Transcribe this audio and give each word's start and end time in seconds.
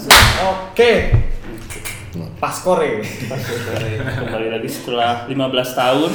langsung. 0.00 0.48
Oke. 0.72 0.92
Paskore. 2.40 3.04
Kembali 4.16 4.48
lagi 4.48 4.68
setelah 4.72 5.28
15 5.28 5.76
tahun 5.76 6.10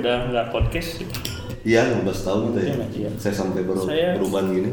udah 0.00 0.16
nggak 0.32 0.46
podcast. 0.48 1.04
Iya, 1.66 1.92
15 1.92 2.24
tahun 2.24 2.40
udah 2.54 2.62
ya. 2.62 2.74
Iya, 2.74 2.86
iya. 2.96 3.10
Saya 3.20 3.34
sampai 3.36 3.68
baru 3.68 3.84
Saya- 3.84 4.16
perubahan 4.16 4.48
gini. 4.48 4.70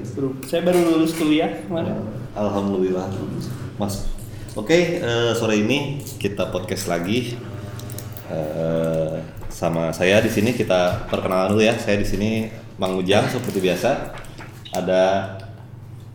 Saya 0.47 0.61
baru 0.63 0.79
lulus 0.95 1.13
kuliah 1.19 1.51
kemarin. 1.67 1.99
Alhamdulillah, 2.33 3.11
Mas. 3.75 4.07
Oke, 4.53 5.01
eh, 5.01 5.31
sore 5.35 5.59
ini 5.59 5.99
kita 6.15 6.47
podcast 6.47 6.87
lagi 6.87 7.35
Eh, 8.23 9.15
sama 9.51 9.91
saya 9.93 10.17
di 10.23 10.31
sini 10.31 10.55
kita 10.55 11.05
perkenalan 11.11 11.53
dulu 11.53 11.61
ya. 11.61 11.75
Saya 11.75 11.99
di 12.01 12.07
sini 12.07 12.47
Mang 12.79 12.97
Ujang 12.97 13.27
seperti 13.29 13.59
biasa. 13.61 14.15
Ada 14.73 15.35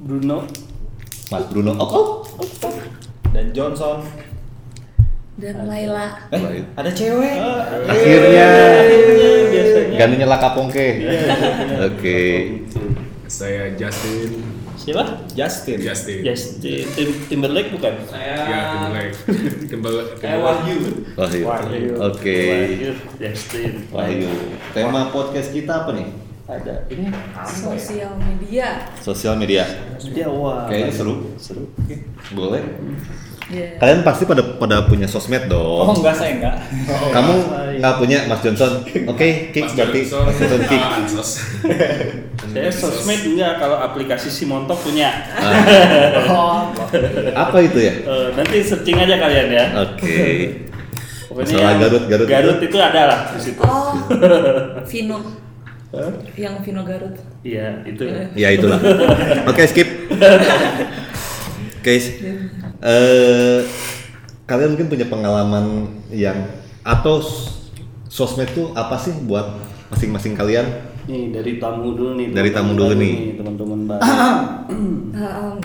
Bruno. 0.03 0.68
Mas 1.29 1.45
Bruno 1.53 1.77
Oko. 1.77 2.25
Dan 3.31 3.53
Johnson. 3.53 4.01
Dan 5.39 5.69
Laila. 5.69 6.19
Eh, 6.33 6.65
ada 6.75 6.91
cewek. 6.91 7.37
Akhirnya 7.87 8.49
biasanya. 9.53 9.97
gantinya 10.01 10.27
Laka 10.27 10.49
Pongke. 10.57 10.89
Oke. 11.85 12.21
Saya 13.29 13.77
Justin. 13.77 14.41
Siapa? 14.79 15.05
Justin. 15.37 15.79
Justin. 15.85 16.19
Justin 16.25 16.83
Tim- 16.97 17.19
Timberlake 17.29 17.71
bukan? 17.71 17.93
Ya, 18.09 18.73
Timberlake. 18.73 19.15
Timberlake. 19.69 20.13
Kayak 20.17 20.39
Wahyu. 20.41 20.79
Wahyu. 21.13 21.43
Wahyu. 21.45 21.93
Oke. 22.09 22.39
Wahyu. 22.49 22.91
Justin. 23.21 23.73
Wahyu. 23.93 24.31
Tema 24.73 25.13
podcast 25.13 25.53
kita 25.53 25.85
apa 25.85 25.93
nih? 25.93 26.09
Ada 26.49 26.81
ini. 26.89 27.13
Sosial 27.45 28.17
media. 28.17 28.89
Sosial 28.99 29.37
media. 29.37 29.69
Dia 30.01 30.33
wah. 30.33 30.65
Kayaknya 30.65 30.93
seru. 30.97 31.15
Seru. 31.37 31.69
Boleh. 32.33 32.65
Ya. 33.49 33.77
Kalian 33.77 34.01
pasti 34.01 34.25
pada 34.25 34.41
pada 34.57 34.85
punya 34.85 35.05
sosmed 35.05 35.49
Oh, 35.49 35.89
dong. 35.89 36.01
enggak 36.01 36.17
saya 36.17 36.37
enggak. 36.37 36.57
Kamu 37.17 37.33
nggak 37.81 37.95
punya 37.97 38.19
Mas 38.29 38.41
Johnson? 38.41 38.81
Oke, 39.09 39.53
Kick 39.53 39.65
Mas 39.65 39.73
berarti. 39.73 40.01
Mas 40.05 40.37
Johnson 40.37 40.63
Kick. 40.69 40.83
Ah. 40.85 40.97
Saya 42.49 42.71
sosmed 42.73 43.21
enggak 43.25 43.53
kalau 43.57 43.77
aplikasi 43.81 44.29
si 44.29 44.45
Montok 44.45 44.77
punya. 44.81 45.13
Oh, 46.29 46.73
Apa 47.33 47.57
itu 47.61 47.77
ya? 47.77 47.93
Eh, 48.05 48.29
nanti 48.37 48.57
searching 48.61 48.97
aja 48.97 49.17
kalian 49.17 49.49
ya. 49.49 49.65
Oke. 49.85 50.17
Pokoknya 51.29 51.57
Masalah 51.61 51.77
Garut, 51.77 52.05
Garut 52.09 52.27
Garut 52.27 52.57
itu. 52.57 52.73
itu 52.73 52.77
ada 52.81 53.03
lah 53.05 53.21
di 53.33 53.41
situ. 53.45 53.61
Oh, 53.61 53.93
Vino. 54.89 55.48
Hah? 55.89 56.13
Yang 56.37 56.55
Vino 56.69 56.83
Garut. 56.85 57.17
Iya, 57.41 57.81
itu. 57.89 58.05
Ya 58.37 58.49
itulah. 58.53 58.77
Oke, 59.51 59.65
skip. 59.65 59.89
Guys, 61.81 62.21
eh 62.85 63.61
kalian 64.45 64.77
mungkin 64.77 64.89
punya 64.93 65.07
pengalaman 65.09 65.89
yang 66.13 66.37
atau 66.85 67.21
sosmed 68.09 68.49
itu 68.53 68.73
apa 68.77 69.01
sih 69.01 69.17
buat 69.25 69.57
masing-masing 69.89 70.37
kalian? 70.37 70.67
Nih 71.09 71.33
dari 71.33 71.57
tamu 71.57 71.97
dulu 71.97 72.21
nih. 72.21 72.37
Dari 72.37 72.51
tamu 72.53 72.73
dulu 72.77 72.93
nih. 72.97 73.15
teman-teman 73.41 73.81
baru. 73.89 74.03
Um, 75.19 75.59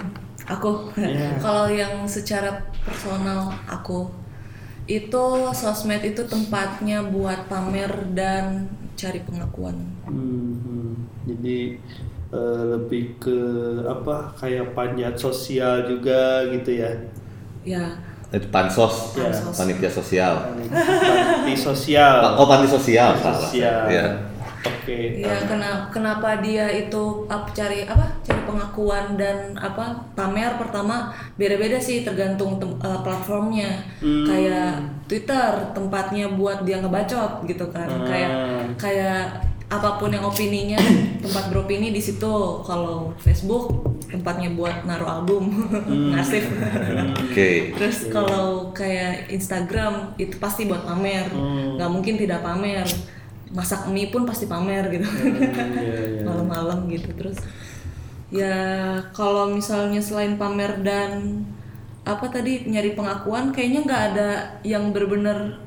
aku. 0.50 0.90
Iya. 0.98 1.38
Kalau 1.46 1.70
yang 1.70 2.10
secara 2.10 2.74
personal 2.82 3.54
aku 3.70 4.10
itu 4.90 5.26
sosmed 5.54 6.02
itu 6.02 6.26
tempatnya 6.26 7.06
buat 7.06 7.46
pamer 7.46 7.92
dan 8.18 8.66
cari 8.98 9.22
pengakuan. 9.22 9.93
Hmm, 10.06 10.54
hmm. 10.58 10.92
Jadi 11.26 11.80
eh, 12.30 12.64
lebih 12.70 13.16
ke 13.18 13.38
apa 13.84 14.34
kayak 14.36 14.74
panjat 14.74 15.16
sosial 15.16 15.86
juga 15.86 16.44
gitu 16.50 16.72
ya. 16.76 16.92
Ya, 17.64 17.86
Itu 18.30 18.50
pansos, 18.50 19.14
Ya. 19.16 19.30
Pansos. 19.30 19.56
panitia 19.56 19.88
sosial. 19.88 20.34
Panti 20.68 21.54
sosial. 21.56 22.36
Oh, 22.36 22.44
panti 22.44 22.68
sosial, 22.68 23.14
salah. 23.16 23.40
Sosial. 23.40 23.88
Ya. 23.88 24.08
Oke. 24.64 25.20
ya 25.20 25.44
kena, 25.44 25.92
kenapa 25.92 26.40
dia 26.40 26.64
itu 26.68 27.28
apa 27.28 27.52
cari 27.52 27.84
apa 27.84 28.16
cari 28.20 28.42
pengakuan 28.44 29.20
dan 29.20 29.52
apa 29.54 29.92
pamer 30.12 30.56
pertama 30.56 31.12
beda-beda 31.36 31.76
sih 31.76 32.00
tergantung 32.02 32.56
tem- 32.56 32.80
eh, 32.80 33.00
platformnya 33.00 33.84
Hmm. 34.00 34.24
kayak 34.24 34.80
Twitter 35.04 35.52
tempatnya 35.76 36.32
buat 36.32 36.64
dia 36.64 36.80
ngebacot 36.80 37.44
gitu 37.44 37.68
kan 37.70 37.92
Hmm. 37.92 38.08
kayak 38.08 38.32
kayak 38.80 39.24
apa 39.74 39.98
pun 39.98 40.14
yang 40.14 40.26
opininya 40.26 40.78
tempat 41.24 41.50
beropini 41.50 41.90
di 41.90 42.02
situ. 42.02 42.62
Kalau 42.62 43.18
Facebook 43.18 43.94
tempatnya 44.14 44.54
buat 44.54 44.86
naruh 44.86 45.10
album 45.10 45.50
ngasih 46.14 46.46
Oke. 47.18 47.74
terus 47.74 48.06
kalau 48.14 48.70
kayak 48.70 49.34
Instagram 49.34 50.14
itu 50.22 50.38
pasti 50.38 50.70
buat 50.70 50.86
pamer. 50.86 51.34
Hmm. 51.34 51.82
nggak 51.82 51.90
mungkin 51.90 52.16
tidak 52.22 52.46
pamer. 52.46 52.86
Masak 53.54 53.90
mie 53.90 54.10
pun 54.10 54.26
pasti 54.26 54.46
pamer 54.46 54.90
gitu. 54.94 55.06
Iya, 55.06 56.22
iya. 56.22 56.22
malam-malam 56.28 56.86
gitu. 56.90 57.10
Terus 57.18 57.38
ya 58.30 58.58
kalau 59.14 59.50
misalnya 59.50 60.02
selain 60.02 60.38
pamer 60.38 60.82
dan 60.86 61.42
apa 62.04 62.28
tadi 62.28 62.68
nyari 62.68 62.98
pengakuan 62.98 63.56
kayaknya 63.56 63.80
nggak 63.88 64.04
ada 64.14 64.30
yang 64.68 64.92
benar-benar 64.92 65.58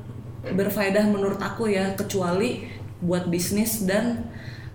berfaedah 0.47 1.03
menurut 1.11 1.39
aku 1.43 1.67
ya. 1.67 1.91
Kecuali 1.99 2.76
buat 2.99 3.27
bisnis 3.27 3.85
dan 3.85 4.25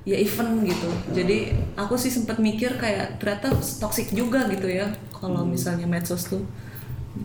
ya 0.03 0.19
event 0.19 0.63
gitu 0.63 0.89
jadi 1.11 1.39
aku 1.75 1.95
sih 1.95 2.11
sempat 2.11 2.39
mikir 2.39 2.75
kayak 2.75 3.19
ternyata 3.19 3.55
toxic 3.79 4.11
juga 4.11 4.51
gitu 4.51 4.67
ya 4.67 4.91
kalau 5.15 5.47
misalnya 5.47 5.87
medsos 5.87 6.27
tuh 6.27 6.43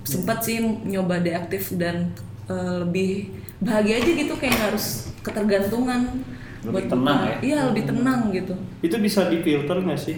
sempat 0.03 0.46
sih 0.46 0.62
nyoba 0.62 1.18
deaktif 1.19 1.74
dan 1.74 2.13
eh, 2.46 2.75
lebih 2.81 3.34
bahagia 3.58 3.97
aja 3.97 4.12
gitu 4.13 4.34
kayak 4.38 4.53
nggak 4.53 4.68
harus 4.69 5.09
ketergantungan 5.25 6.22
Lebih 6.62 6.69
buat 6.69 6.85
tenang 6.88 7.18
buka- 7.18 7.29
ya? 7.29 7.38
iya 7.41 7.59
lebih 7.69 7.84
tenang 7.85 8.19
gitu 8.29 8.53
Itu 8.79 8.96
bisa 8.97 9.25
difilter 9.25 9.78
nggak 9.81 9.97
sih? 9.97 10.18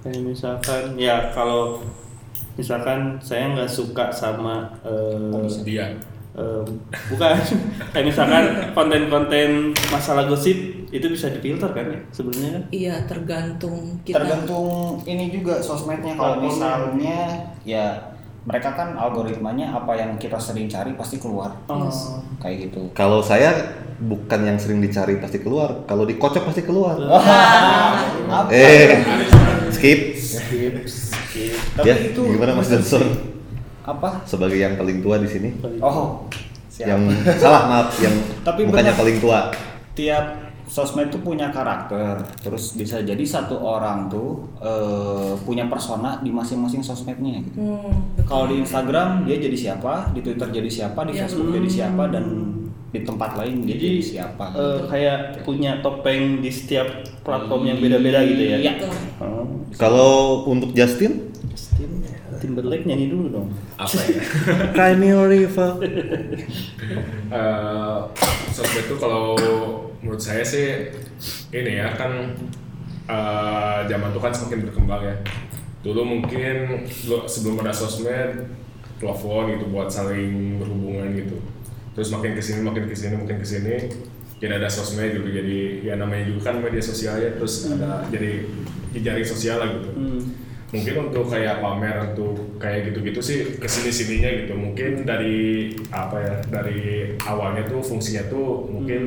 Kayak 0.00 0.20
misalkan 0.24 0.84
ya 0.96 1.28
kalau 1.30 1.84
misalkan 2.54 3.20
saya 3.20 3.52
nggak 3.52 3.68
suka 3.68 4.08
sama 4.08 4.72
Dia. 5.62 5.92
Eh, 6.38 6.62
bukan 7.10 7.34
kayak 7.92 8.06
misalkan 8.06 8.44
konten-konten 8.72 9.74
masalah 9.90 10.24
gosip 10.24 10.56
itu 10.88 11.04
bisa 11.04 11.28
difilter 11.28 11.68
kan 11.74 11.84
ya 11.84 12.00
sebenarnya 12.08 12.50
kan? 12.54 12.62
iya 12.72 12.94
tergantung 13.04 13.98
kita 14.06 14.22
Tergantung 14.22 15.02
ini 15.04 15.28
juga 15.28 15.60
sosmednya 15.60 16.14
kalau 16.14 16.40
misalnya 16.40 17.20
ya 17.60 18.16
mereka 18.48 18.72
kan 18.72 18.96
algoritmanya 18.96 19.76
apa 19.76 19.92
yang 19.92 20.16
kita 20.16 20.40
sering 20.40 20.64
cari 20.64 20.96
pasti 20.96 21.20
keluar 21.20 21.52
Oh. 21.68 21.84
kayak 22.40 22.72
gitu. 22.72 22.88
Kalau 22.96 23.20
saya 23.20 23.52
bukan 24.00 24.40
yang 24.40 24.56
sering 24.56 24.80
dicari 24.80 25.20
pasti 25.20 25.44
keluar, 25.44 25.84
kalau 25.84 26.08
dikocok 26.08 26.48
pasti 26.48 26.64
keluar. 26.64 26.96
Eh, 28.48 29.04
skip. 29.68 30.16
Skip, 30.16 30.74
skip. 30.88 31.56
Tapi 31.76 31.88
ya, 31.88 31.94
itu 32.08 32.20
gimana 32.24 32.56
Mas 32.56 32.72
Johnson? 32.72 33.27
Apa? 33.88 34.20
Sebagai 34.22 34.56
yang 34.56 34.74
paling 34.74 35.00
tua 35.00 35.16
di 35.16 35.24
sini. 35.24 35.48
Oh, 35.80 36.28
siap. 36.68 36.86
Yang 36.86 37.00
salah 37.38 37.62
maaf, 37.66 37.96
yang 37.96 38.12
Tapi 38.42 38.60
bukannya 38.62 38.92
benar. 38.92 39.00
paling 39.00 39.16
tua. 39.18 39.40
tiap 39.90 40.24
sosmed 40.64 41.08
tuh 41.08 41.18
punya 41.18 41.48
karakter 41.48 42.14
terus 42.38 42.76
bisa 42.76 43.00
jadi 43.00 43.18
satu 43.18 43.56
orang 43.56 44.06
tuh 44.06 44.46
eh, 44.58 45.32
punya 45.42 45.64
persona 45.64 46.20
di 46.20 46.28
masing-masing 46.28 46.78
sosmednya 46.80 47.40
gitu 47.40 47.58
Hmm, 47.58 48.14
kalau 48.22 48.46
di 48.46 48.60
Instagram 48.60 49.24
dia 49.24 49.40
jadi 49.40 49.56
siapa 49.56 50.12
di 50.12 50.20
Twitter 50.20 50.44
jadi 50.52 50.68
siapa 50.68 51.02
di 51.02 51.16
Ya. 51.16 51.24
Facebook 51.24 51.50
jadi 51.50 51.68
siapa 51.72 52.12
dan 52.12 52.24
di 52.86 53.00
tempat 53.00 53.34
lain 53.34 53.64
dia 53.64 53.74
Jadi 53.74 53.84
jadi 53.90 54.00
siapa 54.04 54.44
eh, 54.54 54.80
kayak 54.86 55.18
punya 55.42 55.80
topeng 55.80 56.38
di 56.38 56.48
setiap 56.48 56.86
platform 57.20 57.62
yang 57.66 57.78
beda-beda 57.80 58.20
gitu 58.22 58.42
ya? 58.44 58.56
Iya. 58.60 58.72
Betul. 58.76 58.92
Oh. 59.18 59.44
Kalau 59.74 60.12
untuk 60.46 60.70
Justin 60.72 61.27
Timberlake 62.58 62.90
nyanyi 62.90 63.06
dulu 63.14 63.26
dong. 63.30 63.48
Apa 63.78 64.02
ya? 64.02 64.22
Cry 64.74 64.92
Me 64.98 65.14
a 65.14 65.22
River. 65.22 65.70
Eh, 67.28 68.00
sosmed 68.56 68.88
itu 68.88 68.96
kalau 68.96 69.36
menurut 70.00 70.16
saya 70.16 70.40
sih 70.40 70.88
ini 71.52 71.76
ya 71.76 71.92
kan 71.92 72.32
eh, 73.04 73.78
zaman 73.84 74.08
itu 74.08 74.20
kan 74.24 74.32
semakin 74.32 74.64
berkembang 74.64 75.04
ya. 75.04 75.16
Dulu 75.84 76.00
mungkin 76.02 76.88
sebelum 77.28 77.60
ada 77.60 77.76
sosmed, 77.76 78.48
telepon 78.96 79.52
gitu 79.52 79.68
buat 79.68 79.92
saling 79.92 80.56
berhubungan 80.56 81.12
gitu. 81.20 81.36
Terus 81.92 82.08
makin 82.08 82.32
ke 82.32 82.40
sini 82.40 82.64
makin 82.64 82.88
ke 82.88 82.96
sini 82.96 83.14
makin 83.20 83.36
ke 83.36 83.46
sini 83.46 83.76
jadi 84.38 84.62
ada 84.62 84.70
sosmed 84.70 85.18
gitu 85.18 85.28
jadi 85.28 85.58
ya 85.82 85.94
namanya 85.98 86.30
juga 86.30 86.48
kan 86.48 86.62
media 86.62 86.78
sosial 86.78 87.18
ya 87.18 87.34
terus 87.34 87.68
ada 87.74 88.06
jadi 88.06 88.46
jejaring 88.96 89.26
sosial 89.26 89.60
lah 89.60 89.68
gitu. 89.76 89.90
Hmm. 89.92 90.47
Mungkin 90.68 90.94
untuk 91.08 91.24
kayak 91.26 91.58
pamer 91.58 92.12
untuk 92.12 92.36
kayak 92.56 92.92
gitu-gitu 92.92 93.20
sih 93.20 93.38
ke 93.56 93.64
sini 93.64 93.88
sininya 93.88 94.30
gitu 94.36 94.52
mungkin 94.52 95.02
dari 95.02 95.72
apa 95.88 96.16
ya 96.20 96.34
dari 96.46 96.80
awalnya 97.20 97.64
tuh 97.64 97.80
fungsinya 97.80 98.28
tuh 98.28 98.68
mungkin 98.68 99.02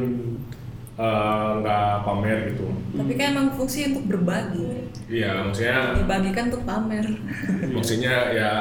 eh, 0.97 1.49
nggak 1.61 2.01
pamer 2.01 2.37
gitu 2.49 2.65
tapi 2.91 3.13
kan 3.13 3.25
emang 3.31 3.47
fungsi 3.53 3.93
untuk 3.93 4.09
berbagi 4.09 4.89
iya 5.05 5.45
maksudnya 5.45 6.01
dibagikan 6.01 6.49
untuk 6.49 6.63
pamer 6.65 7.05
maksudnya 7.77 8.15
ya 8.33 8.51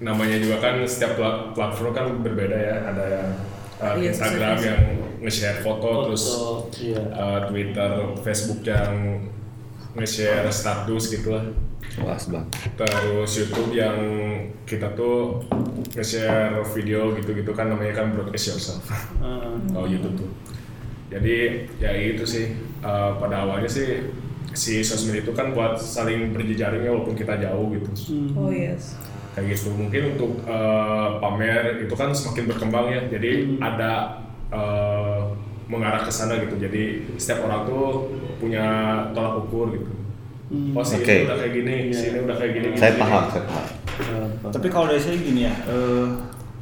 namanya 0.00 0.40
juga 0.40 0.56
kan 0.60 0.74
setiap 0.82 1.12
pla- 1.14 1.52
platform 1.52 1.92
kan 1.92 2.06
berbeda 2.24 2.56
ya. 2.56 2.76
Ada 2.88 3.04
yang 3.04 3.28
uh, 3.76 3.94
Iya, 4.00 4.08
Instagram 4.08 4.56
sesuai. 4.56 4.64
yang 4.64 4.80
nge-share 5.20 5.60
foto, 5.60 5.90
terus 6.08 6.24
Foto, 6.24 6.72
iya. 6.80 7.04
uh, 7.12 7.40
Twitter, 7.44 7.90
Facebook 8.24 8.64
yang 8.64 9.20
nge-share 9.92 10.48
status 10.48 11.12
gitu 11.12 11.36
Luas 12.00 12.30
bang. 12.30 12.46
Terus 12.78 13.30
YouTube 13.34 13.74
yang 13.74 13.96
kita 14.64 14.94
tuh 14.94 15.42
nge-share 15.96 16.62
video 16.76 17.12
gitu-gitu 17.18 17.50
kan 17.50 17.68
namanya 17.72 18.04
kan 18.04 18.14
broadcast 18.14 18.46
yourself. 18.54 18.84
Eh, 19.20 19.76
Oh 19.76 19.84
YouTube 19.84 20.16
tuh. 20.26 20.30
Jadi 21.10 21.66
ya 21.82 21.90
itu 21.90 22.22
sih 22.22 22.54
uh, 22.86 23.18
pada 23.18 23.42
awalnya 23.42 23.66
sih 23.66 24.06
si 24.54 24.82
sosmed 24.82 25.22
itu 25.22 25.34
kan 25.34 25.50
buat 25.54 25.78
saling 25.78 26.30
berjejaring 26.34 26.86
ya 26.86 26.90
walaupun 26.94 27.18
kita 27.18 27.38
jauh 27.42 27.74
gitu. 27.74 27.90
Oh 28.38 28.50
yes. 28.50 28.94
Kayak 29.34 29.58
gitu. 29.58 29.74
Mungkin 29.74 30.14
untuk 30.14 30.42
uh, 30.46 31.18
pamer 31.18 31.82
itu 31.82 31.94
kan 31.98 32.14
semakin 32.14 32.44
berkembang 32.54 32.86
ya. 32.94 33.00
Jadi 33.10 33.58
ada 33.58 34.22
uh, 34.54 35.34
mengarah 35.66 36.06
ke 36.06 36.10
sana 36.14 36.38
gitu. 36.38 36.54
Jadi 36.58 37.14
setiap 37.18 37.46
orang 37.50 37.66
tuh 37.66 38.14
punya 38.38 38.66
tolak 39.10 39.46
ukur 39.46 39.74
gitu. 39.74 39.99
Oh 40.50 40.82
si 40.82 40.98
Oke. 40.98 41.14
ini 41.14 41.24
udah 41.24 41.36
kayak 41.38 41.52
gini, 41.54 41.74
si 41.90 42.04
ini 42.10 42.18
udah 42.26 42.36
kayak 42.36 42.52
gini. 42.52 42.68
Saya 42.74 42.90
gini, 42.90 43.00
paham, 43.00 43.22
gini. 43.22 43.30
saya 43.30 43.44
paham. 43.46 43.66
apa? 44.42 44.48
Tapi 44.50 44.66
kalau 44.66 44.86
dari 44.90 44.98
saya 44.98 45.16
gini 45.16 45.40
ya, 45.46 45.54
eh, 45.64 46.06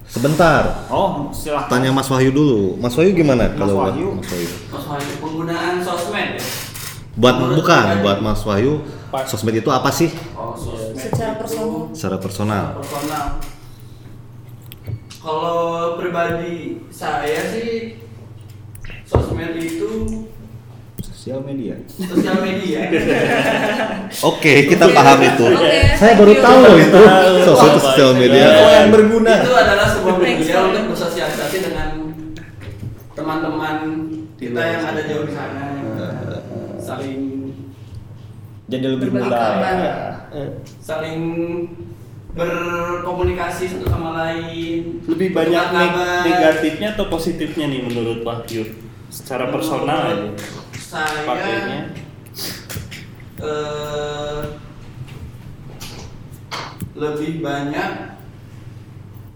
Sebentar, 0.04 0.62
oh 0.88 1.28
silahkan. 1.30 1.68
tanya 1.68 1.92
Mas 1.92 2.08
Wahyu 2.08 2.28
dulu. 2.30 2.76
Mas 2.76 2.92
Wahyu 2.92 3.12
gimana 3.12 3.48
Mas 3.48 3.56
kalau 3.56 3.74
buat 3.78 3.92
Wahyu. 3.92 4.08
Mas 4.14 4.28
Wahyu? 4.28 4.48
Soal 4.68 5.00
penggunaan 5.20 5.74
sosmed 5.80 6.30
ya? 6.36 6.44
Buat 7.14 7.34
Menurut 7.36 7.56
bukan, 7.60 7.82
pribadi. 7.82 8.02
buat 8.04 8.18
Mas 8.20 8.40
Wahyu, 8.42 8.72
sosmed 9.24 9.56
itu 9.56 9.68
apa 9.68 9.88
sih 9.88 10.10
Oh, 10.32 10.52
sosmed 10.52 10.96
Secara 10.96 11.32
itu 11.32 11.40
personal. 11.40 11.68
secara 11.92 12.16
personal? 12.18 12.64
personal. 12.76 13.26
Kalau 15.18 15.58
pribadi 15.96 16.56
saya 16.88 17.40
sih 17.50 18.00
sosmed 19.02 19.56
itu 19.56 19.88
Sosial 21.28 21.44
media. 21.44 21.76
sosial 21.92 22.36
media. 22.40 22.80
Oke, 24.32 24.64
kita 24.64 24.88
paham 24.88 25.20
itu. 25.20 25.44
Oke, 25.44 25.76
Saya 26.00 26.16
baru 26.16 26.32
you. 26.32 26.40
tahu 26.40 26.72
itu 26.80 27.00
Tahu. 27.04 27.34
sosial 27.44 27.76
sosial 27.76 28.10
media. 28.16 28.48
Oh, 28.48 28.70
yang 28.72 28.88
berguna. 28.88 29.44
itu 29.44 29.52
adalah 29.52 29.86
sebuah 29.92 30.16
media 30.16 30.56
untuk 30.64 30.96
bersosialisasi 30.96 31.56
dengan 31.68 31.88
teman-teman 33.12 33.76
kita 34.40 34.56
yang 34.56 34.82
ada 34.88 35.00
jauh 35.04 35.28
di 35.28 35.34
sana. 35.36 35.64
Saling 36.80 37.20
Jadi 38.72 38.86
lebih 38.88 39.08
mudah. 39.12 39.52
ya. 39.60 39.94
Eh, 40.32 40.48
saling 40.80 41.20
berkomunikasi 42.32 43.76
satu 43.76 43.84
sama 43.84 44.16
lain. 44.16 45.04
lebih 45.04 45.36
banyak 45.36 45.64
negatifnya 46.24 46.96
atau 46.96 47.12
positifnya 47.12 47.68
nih 47.68 47.84
menurut 47.84 48.24
Wahyu? 48.24 48.64
Secara 49.12 49.52
personal 49.52 50.00
aja. 50.08 50.32
Saya 50.88 51.20
Pakainya. 51.22 51.80
eh, 53.38 54.40
lebih 56.94 57.38
banyak 57.38 57.90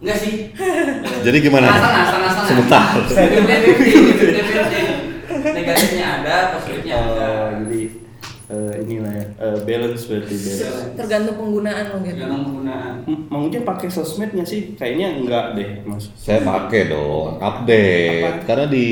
enggak 0.01 0.17
sih 0.19 0.35
Jadi 1.27 1.37
gimana? 1.39 1.69
Setengah, 1.69 2.03
setengah, 2.03 2.31
setengah. 2.33 2.49
Sebentar. 2.49 2.87
50-50, 4.43 5.53
negatifnya 5.53 6.07
ada 6.19 6.37
positifnya 6.53 6.95
ada 6.99 7.11
Oh, 7.23 7.49
jadi 7.63 7.83
eh, 8.49 8.73
inilah 8.83 9.13
ya 9.13 9.27
eh, 9.39 9.59
balance 9.63 10.03
berarti 10.07 10.35
balance. 10.35 10.93
Tergantung 10.95 11.37
penggunaan 11.39 11.85
lo 11.87 11.97
gitu. 12.01 12.11
tergantung 12.11 12.43
penggunaan 12.45 12.95
Hmm, 13.03 13.19
Mang 13.29 13.43
Ujang 13.45 13.63
pakai 13.63 13.89
sosmednya 13.89 14.43
sih? 14.43 14.75
Kayaknya 14.75 15.09
enggak 15.17 15.45
deh, 15.55 15.83
Mas. 15.83 16.07
Saya 16.15 16.41
pakai 16.41 16.87
dong, 16.87 17.39
update. 17.39 18.23
Apa? 18.23 18.47
Karena 18.47 18.67
di 18.67 18.85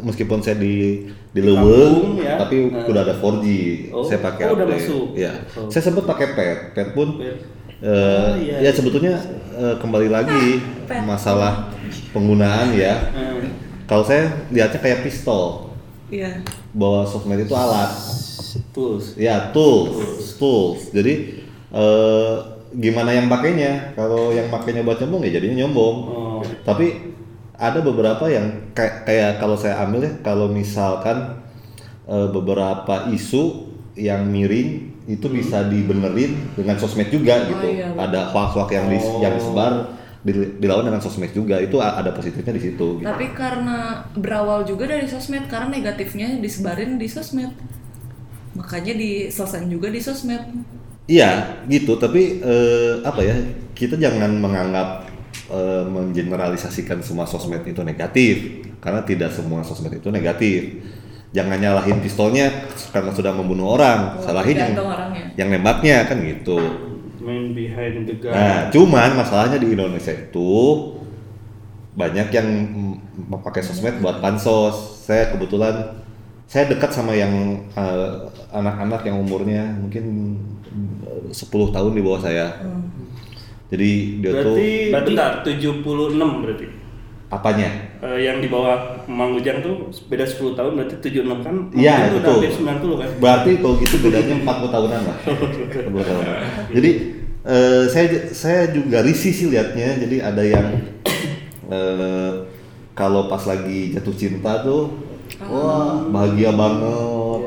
meskipun 0.00 0.38
saya 0.38 0.54
di 0.56 1.02
di 1.36 1.44
Leweng, 1.44 2.16
ya. 2.16 2.40
tapi 2.40 2.72
Nah. 2.72 2.88
udah 2.88 3.02
ada 3.04 3.14
4G. 3.14 3.46
Oh, 3.92 4.00
saya 4.00 4.18
pakai 4.18 4.48
oh, 4.48 4.56
udah 4.56 4.66
masuk. 4.66 5.06
Ya. 5.12 5.32
Oh. 5.52 5.68
Saya 5.68 5.82
sempat 5.84 6.08
pakai 6.08 6.32
pet. 6.32 6.58
Pet 6.72 6.88
pun 6.90 7.20
Pet. 7.20 7.36
eh, 7.76 7.92
Oh, 7.92 8.32
iya. 8.40 8.56
ya 8.64 8.70
sebetulnya 8.72 9.20
eh, 9.52 9.76
kembali 9.76 10.08
lagi 10.08 10.64
Pet. 10.88 11.04
masalah 11.04 11.68
penggunaan 12.10 12.72
ya. 12.72 13.12
Hmm. 13.12 13.52
Kalau 13.84 14.00
saya 14.00 14.48
lihatnya 14.48 14.80
kayak 14.80 15.04
pistol 15.04 15.68
Iya. 16.08 16.40
bahwa 16.72 17.04
sosmed 17.04 17.36
itu 17.38 17.52
alat. 17.52 17.92
Tools. 18.72 19.12
Ya, 19.14 19.52
tools, 19.52 20.34
tools. 20.34 20.88
Jadi 20.90 21.44
eh, 21.68 22.34
gimana 22.72 23.10
yang 23.10 23.28
pakainya? 23.28 23.92
Kalau 23.92 24.32
yang 24.32 24.48
pakainya 24.48 24.80
buat 24.80 24.96
nyombong 24.98 25.22
ya 25.22 25.36
jadinya 25.36 25.62
nyombong. 25.62 25.96
Oh. 26.06 26.40
Tapi 26.62 27.15
ada 27.56 27.80
beberapa 27.80 28.24
yang 28.26 28.72
kayak 28.72 29.04
kayak 29.04 29.30
kalau 29.36 29.56
saya 29.56 29.80
ambil 29.80 30.04
ya, 30.04 30.12
kalau 30.20 30.46
misalkan 30.46 31.40
eh, 32.04 32.28
beberapa 32.28 33.08
isu 33.10 33.66
yang 33.96 34.28
miring 34.28 34.92
itu 35.06 35.26
bisa 35.26 35.64
dibenerin 35.64 36.34
dengan 36.52 36.76
sosmed 36.76 37.08
juga 37.08 37.38
Oh, 37.38 37.48
gitu. 37.48 37.66
iya, 37.70 37.88
betul. 37.94 38.02
ada 38.02 38.20
hoax-hoax 38.28 38.68
yang 38.70 38.86
di, 38.90 38.98
Oh. 38.98 39.22
yang 39.22 39.32
disebar 39.34 39.72
di- 40.20 40.52
dilawan 40.58 40.84
dengan 40.84 40.98
sosmed 40.98 41.30
juga. 41.30 41.56
Itu 41.56 41.78
ada 41.78 42.10
positifnya 42.10 42.50
di 42.50 42.62
situ. 42.62 43.00
Gitu. 43.00 43.06
Tapi 43.06 43.30
karena 43.30 44.02
berawal 44.12 44.66
juga 44.66 44.90
dari 44.90 45.06
sosmed, 45.06 45.46
karena 45.46 45.70
negatifnya 45.70 46.42
disebarin 46.42 46.98
di 46.98 47.06
sosmed. 47.06 47.54
Makanya 48.58 48.98
diselesain 48.98 49.70
juga 49.70 49.86
di 49.88 50.02
sosmed. 50.02 50.42
Iya, 51.06 51.62
gitu. 51.70 51.94
Tapi 51.94 52.42
eh, 52.42 52.92
apa 53.06 53.22
ya? 53.22 53.38
Kita 53.70 53.94
jangan 53.94 54.34
menganggap 54.34 55.05
eh, 55.48 55.84
mengeneralisasikan 55.86 57.02
semua 57.02 57.24
sosmed 57.24 57.62
itu 57.62 57.80
negatif, 57.82 58.36
karena 58.78 59.02
tidak 59.02 59.30
semua 59.30 59.62
sosmed 59.62 59.94
itu 59.94 60.08
negatif. 60.10 60.82
Jangan 61.34 61.58
nyalahin 61.60 62.00
pistolnya 62.00 62.48
karena 62.94 63.12
sudah 63.12 63.34
membunuh 63.34 63.76
orang, 63.76 64.16
Oh, 64.16 64.24
salahin 64.24 64.56
yang 64.56 64.72
orangnya. 64.78 65.24
yang 65.36 65.48
nembaknya 65.52 66.06
kan 66.08 66.16
gitu. 66.22 66.56
Man 67.20 67.52
behind 67.52 68.06
the 68.06 68.16
gun. 68.16 68.32
Nah, 68.32 68.70
cuman 68.70 69.18
masalahnya 69.18 69.58
di 69.58 69.74
Indonesia 69.74 70.14
itu 70.14 70.50
banyak 71.92 72.28
yang 72.30 72.48
memakai 73.28 73.60
sosmed 73.60 73.98
buat 74.00 74.22
pansos. 74.22 75.02
Saya 75.04 75.34
kebetulan 75.34 76.06
saya 76.46 76.70
dekat 76.70 76.94
sama 76.94 77.12
yang 77.12 77.32
eh, 77.74 78.10
anak-anak 78.54 79.02
yang 79.04 79.18
umurnya 79.20 79.66
mungkin 79.76 80.38
mm, 80.62 81.34
10 81.34 81.74
tahun 81.74 81.92
di 81.92 82.00
bawah 82.00 82.22
saya. 82.22 82.46
Jadi 83.66 83.90
dia 84.22 84.30
tuh 84.46 84.54
berarti 84.54 85.10
bentar 85.10 85.30
76 85.42 85.82
berarti. 86.44 86.66
apanya? 87.26 87.68
Eh, 87.98 88.22
yang 88.22 88.38
di 88.38 88.46
bawah 88.46 89.02
Mang 89.10 89.34
Ujang 89.34 89.58
tuh 89.58 89.90
beda 90.06 90.22
10 90.22 90.54
tahun 90.54 90.78
berarti 90.78 90.94
76 91.02 91.42
kan? 91.42 91.54
Iya, 91.74 91.94
udah 92.06 92.22
betul. 92.22 92.34
hampir 92.38 92.52
90 92.54 93.02
kan? 93.02 93.08
Berarti 93.18 93.50
kalau 93.58 93.74
gitu 93.82 93.96
bedanya 93.98 94.34
40 94.38 94.70
tahunan 94.70 95.00
lah. 95.02 95.16
40 95.26 95.90
tahunan. 95.90 96.36
Jadi 96.70 96.90
eh, 97.42 97.84
saya 97.90 98.06
saya 98.30 98.60
juga 98.70 99.02
risih 99.02 99.34
sih 99.34 99.50
liatnya. 99.50 99.98
Jadi 99.98 100.16
ada 100.22 100.42
yang 100.46 100.66
eh, 101.66 102.32
kalau 102.94 103.26
pas 103.26 103.42
lagi 103.42 103.90
jatuh 103.90 104.14
cinta 104.14 104.62
tuh 104.62 104.94
wah 105.42 106.06
bahagia 106.06 106.48
banget 106.48 107.42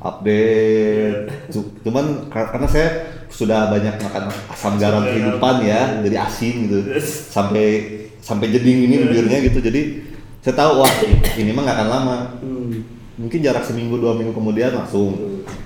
update 0.00 1.20
Cu- 1.48 1.72
cuman 1.80 2.28
kar- 2.28 2.50
karena 2.50 2.68
saya 2.68 2.88
sudah 3.30 3.70
banyak 3.70 3.94
makan 3.96 4.22
asam 4.48 4.74
garam 4.76 5.02
kehidupan 5.02 5.62
ya 5.62 6.02
jadi 6.02 6.16
asin 6.22 6.54
gitu 6.66 6.78
sampai 7.30 7.66
sampai 8.20 8.50
jeding 8.50 8.84
ini 8.84 9.00
bibirnya 9.00 9.38
gitu 9.40 9.58
jadi 9.58 10.02
saya 10.40 10.54
tahu 10.56 10.80
wah 10.80 10.92
ini 11.32 11.50
mah 11.50 11.62
nggak 11.62 11.76
akan 11.76 11.88
lama 11.88 12.16
Hmm. 12.40 12.82
mungkin 13.16 13.38
jarak 13.38 13.60
seminggu 13.60 13.96
dua 13.96 14.12
minggu 14.12 14.32
kemudian 14.32 14.72
langsung 14.72 15.12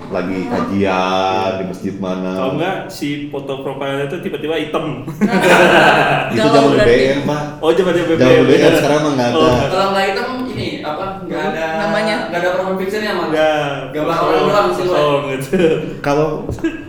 lagi 0.05 0.43
kajian 0.43 1.49
di 1.55 1.63
masjid 1.65 1.95
mana 1.95 2.35
Kalau 2.35 2.51
enggak 2.53 2.77
si 2.87 3.27
foto 3.27 3.63
profilnya 3.63 4.05
itu 4.05 4.17
tiba-tiba 4.19 4.55
hitam. 4.59 5.07
itu 6.33 6.45
zaman. 6.45 6.75
BBM 6.75 7.19
pak 7.23 7.41
Oh 7.57 7.71
zaman 7.71 7.93
BBM. 7.95 8.19
Zaman 8.19 8.43
BBM 8.43 8.73
sekarang 8.75 8.99
mah 9.01 9.11
nggak 9.15 9.29
ada. 9.29 9.39
Oh, 9.39 9.55
kalau 9.65 9.87
nggak 9.91 10.05
hitam 10.05 10.27
ini 10.45 10.67
apa 10.81 11.05
nggak 11.23 11.43
ada 11.49 11.64
Namanya. 11.95 12.17
nggak 12.27 12.39
ada 12.43 12.49
profil 12.59 12.75
picture-nya 12.83 13.11
mah 13.15 13.27
Enggak. 13.31 13.67
Gambar 13.95 14.17
orang 14.19 14.43
doang 14.51 14.69
sih, 14.75 14.85
gitu. 14.85 15.63
kalau 16.03 16.27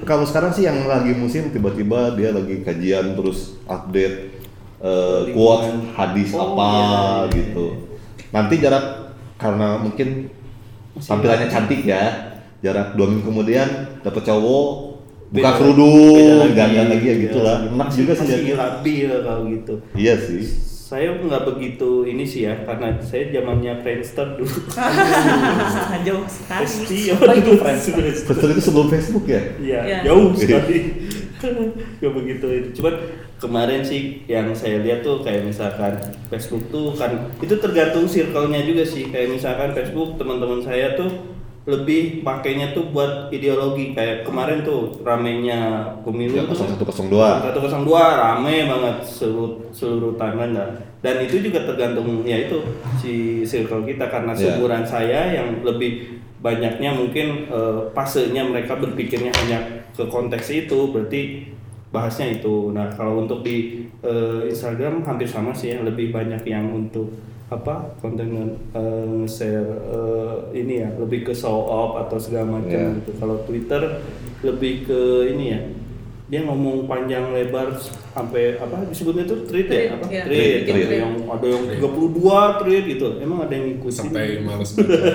kalau 0.03 0.25
sekarang 0.27 0.51
sih 0.51 0.67
yang 0.67 0.83
lagi 0.91 1.15
musim 1.15 1.55
tiba-tiba 1.55 2.19
dia 2.19 2.35
lagi 2.35 2.67
kajian 2.67 3.15
terus 3.15 3.55
update 3.71 4.35
eh, 4.83 5.21
quote 5.31 5.95
hadis 5.95 6.31
Oh, 6.35 6.55
apa 6.55 6.67
iya, 6.67 6.83
iya, 6.83 7.35
gitu 7.39 7.67
nanti 8.35 8.55
jarak 8.59 9.15
karena 9.39 9.79
mungkin 9.79 10.29
tampilannya 10.99 11.49
cantik 11.49 11.87
ya 11.87 12.35
jarak 12.65 12.99
dua 12.99 13.07
minggu 13.07 13.25
kemudian 13.25 13.69
dapet 14.03 14.23
cowok 14.27 14.97
buka 15.31 15.51
kerudung 15.59 16.55
beda 16.55 16.65
lagi, 16.71 17.07
ya 17.07 17.15
iya. 17.15 17.15
gitulah 17.29 17.57
enak 17.67 17.89
juga 17.91 18.13
sih 18.15 18.27
liatnya 18.31 18.55
labil 18.57 19.11
kalau 19.27 19.43
gitu. 19.51 19.75
iya 19.99 20.15
sih 20.19 20.43
Saya 20.87 21.19
nggak 21.19 21.51
begitu 21.51 22.07
ini 22.07 22.23
sih 22.23 22.47
ya, 22.47 22.55
karena 22.63 22.95
saya 23.03 23.35
zamannya 23.35 23.83
Friendster 23.83 24.39
dulu. 24.39 24.47
Jauh 26.07 26.23
sekali. 26.31 26.63
Pasti 26.63 26.99
Oh, 27.11 27.35
itu 27.35 27.53
Friendster. 27.59 27.99
Betul 28.23 28.49
itu 28.55 28.63
sebelum 28.63 28.87
Facebook 28.87 29.27
ya 29.27 29.43
Iya, 29.59 29.81
Iya. 29.83 29.99
jauh 30.07 30.31
sekali. 30.31 30.79
Gak 32.01 32.13
begitu 32.15 32.47
itu. 32.49 32.69
Cuman 32.81 32.95
kemarin 33.37 33.83
sih 33.83 34.23
yang 34.25 34.55
saya 34.55 34.79
lihat 34.81 35.03
tuh 35.03 35.21
kayak 35.21 35.45
misalkan 35.45 35.99
Facebook 36.31 36.71
tuh 36.71 36.95
kan 36.95 37.13
itu 37.43 37.59
tergantung 37.59 38.07
circle-nya 38.07 38.63
juga 38.63 38.87
sih 38.87 39.11
kayak 39.11 39.37
misalkan 39.37 39.75
Facebook 39.75 40.17
teman-teman 40.17 40.65
saya 40.65 40.97
tuh 40.97 41.36
lebih 41.67 42.23
pakainya 42.23 42.71
tuh 42.71 42.95
buat 42.95 43.27
ideologi 43.29 43.91
kayak 43.91 44.23
kemarin 44.23 44.63
tuh 44.63 45.03
ramenya 45.03 45.83
pemilu 46.01 46.39
Ya, 46.39 46.47
tuh 46.47 46.55
0102. 46.55 47.43
102 47.43 47.83
rame 48.17 48.55
banget 48.65 48.97
seluruh 49.03 49.67
seluruh 49.71 50.15
tangan 50.15 50.55
dan 50.55 50.71
dan 51.03 51.17
itu 51.21 51.43
juga 51.43 51.67
tergantung 51.67 52.23
ya 52.23 52.47
itu 52.47 52.63
si 52.97 53.13
circle 53.43 53.83
kita 53.83 54.07
karena 54.07 54.31
Ya. 54.33 54.55
seumuran 54.55 54.87
saya 54.87 55.35
yang 55.35 55.61
lebih 55.61 56.23
banyaknya 56.39 56.95
mungkin 56.95 57.51
fasenya 57.91 58.47
mereka 58.47 58.79
berpikirnya 58.79 59.35
hanya 59.35 59.59
ke 59.91 60.07
konteks 60.07 60.47
itu 60.53 60.95
berarti 60.95 61.51
bahasnya 61.91 62.39
itu 62.39 62.71
nah 62.71 62.87
kalau 62.89 63.25
untuk 63.25 63.43
di 63.43 63.89
eh, 64.03 64.47
Instagram 64.47 65.03
hampir 65.03 65.27
sama 65.27 65.51
sih 65.51 65.75
ya 65.75 65.83
lebih 65.83 66.15
banyak 66.15 66.47
yang 66.47 66.71
untuk 66.71 67.11
apa 67.47 67.95
konten 67.97 68.27
eh, 68.73 69.05
nge-share 69.17 69.71
eh, 69.87 70.35
ini 70.57 70.83
ya 70.83 70.91
lebih 70.97 71.23
ke 71.23 71.33
show 71.33 71.63
off 71.63 71.95
atau 71.97 72.19
segala 72.19 72.59
macam 72.59 72.75
Ya. 72.75 72.91
gitu. 72.93 73.11
Kalau 73.17 73.37
Twitter 73.43 73.83
lebih 74.43 74.83
ke 74.83 75.01
ini 75.31 75.47
ya 75.49 75.61
dia 76.27 76.43
ngomong 76.43 76.91
panjang 76.91 77.31
lebar 77.31 77.71
sampai 78.11 78.59
apa 78.59 78.83
disebutnya 78.85 79.23
itu 79.25 79.47
tweet 79.47 79.69
ya? 79.69 79.95
Apa? 79.95 80.05
iya. 80.09 80.23
tweet, 80.27 80.67
Tweet, 80.67 80.67
Ada 80.67 80.75
tweet. 80.83 80.99
yang 80.99 81.13
ada 81.25 81.47
yang 81.47 81.63
32 81.71 82.61
tweet 82.61 82.85
gitu. 82.91 83.09
Emang 83.21 83.39
ada 83.41 83.53
yang 83.53 83.65
ngikutin? 83.71 83.95
Sampai 83.95 84.43
males. 84.43 84.71
Banget 84.75 85.15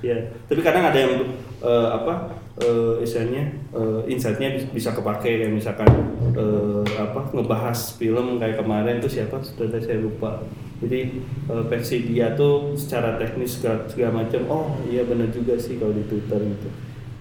ya 0.08 0.16
tapi 0.46 0.60
kadang 0.62 0.84
ada 0.86 0.96
yang 0.96 1.12
eh, 1.60 1.88
apa 1.90 2.14
eh, 2.56 3.02
istilahnya 3.02 3.42
eh, 3.74 4.00
insightnya 4.06 4.54
bis- 4.54 4.70
bisa 4.70 4.94
kepake. 4.94 5.42
Kayak 5.42 5.50
misalkan 5.50 5.90
eh, 6.30 6.82
apa 6.94 7.26
ngebahas 7.34 7.98
film 7.98 8.38
kayak 8.38 8.54
kemarin 8.56 9.02
tuh 9.02 9.10
siapa? 9.10 9.42
Sudah 9.42 9.66
saya 9.76 9.98
lupa 9.98 10.46
jadi 10.80 10.98
eh, 11.46 11.64
versi 11.66 11.96
dia 12.04 12.32
tuh 12.32 12.72
secara 12.74 13.16
teknis 13.16 13.56
segala, 13.56 13.84
segala 13.84 14.10
macam 14.18 14.40
oh 14.46 14.66
iya 14.84 15.04
benar 15.04 15.28
juga 15.28 15.54
sih 15.54 15.76
kalau 15.76 15.92
di 15.92 16.04
twitter 16.04 16.40
gitu 16.40 16.68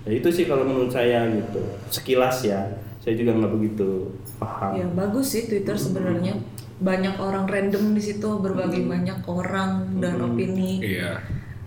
ya 0.02 0.12
itu 0.16 0.30
sih 0.30 0.46
kalau 0.46 0.64
menurut 0.64 0.90
saya 0.90 1.28
gitu 1.28 1.60
sekilas 1.88 2.42
ya 2.42 2.62
saya 2.98 3.14
juga 3.14 3.32
nggak 3.34 3.52
begitu 3.52 4.12
paham 4.36 4.72
Ya 4.74 4.86
bagus 4.90 5.28
sih 5.30 5.46
Twitter 5.46 5.76
sebenarnya 5.76 6.40
banyak 6.78 7.16
orang 7.16 7.44
random 7.46 7.92
di 7.92 8.02
situ 8.02 8.40
berbagai 8.40 8.80
banyak 8.82 9.20
orang 9.24 10.00
dan 10.00 10.16
opini. 10.22 10.80
iya 10.80 11.20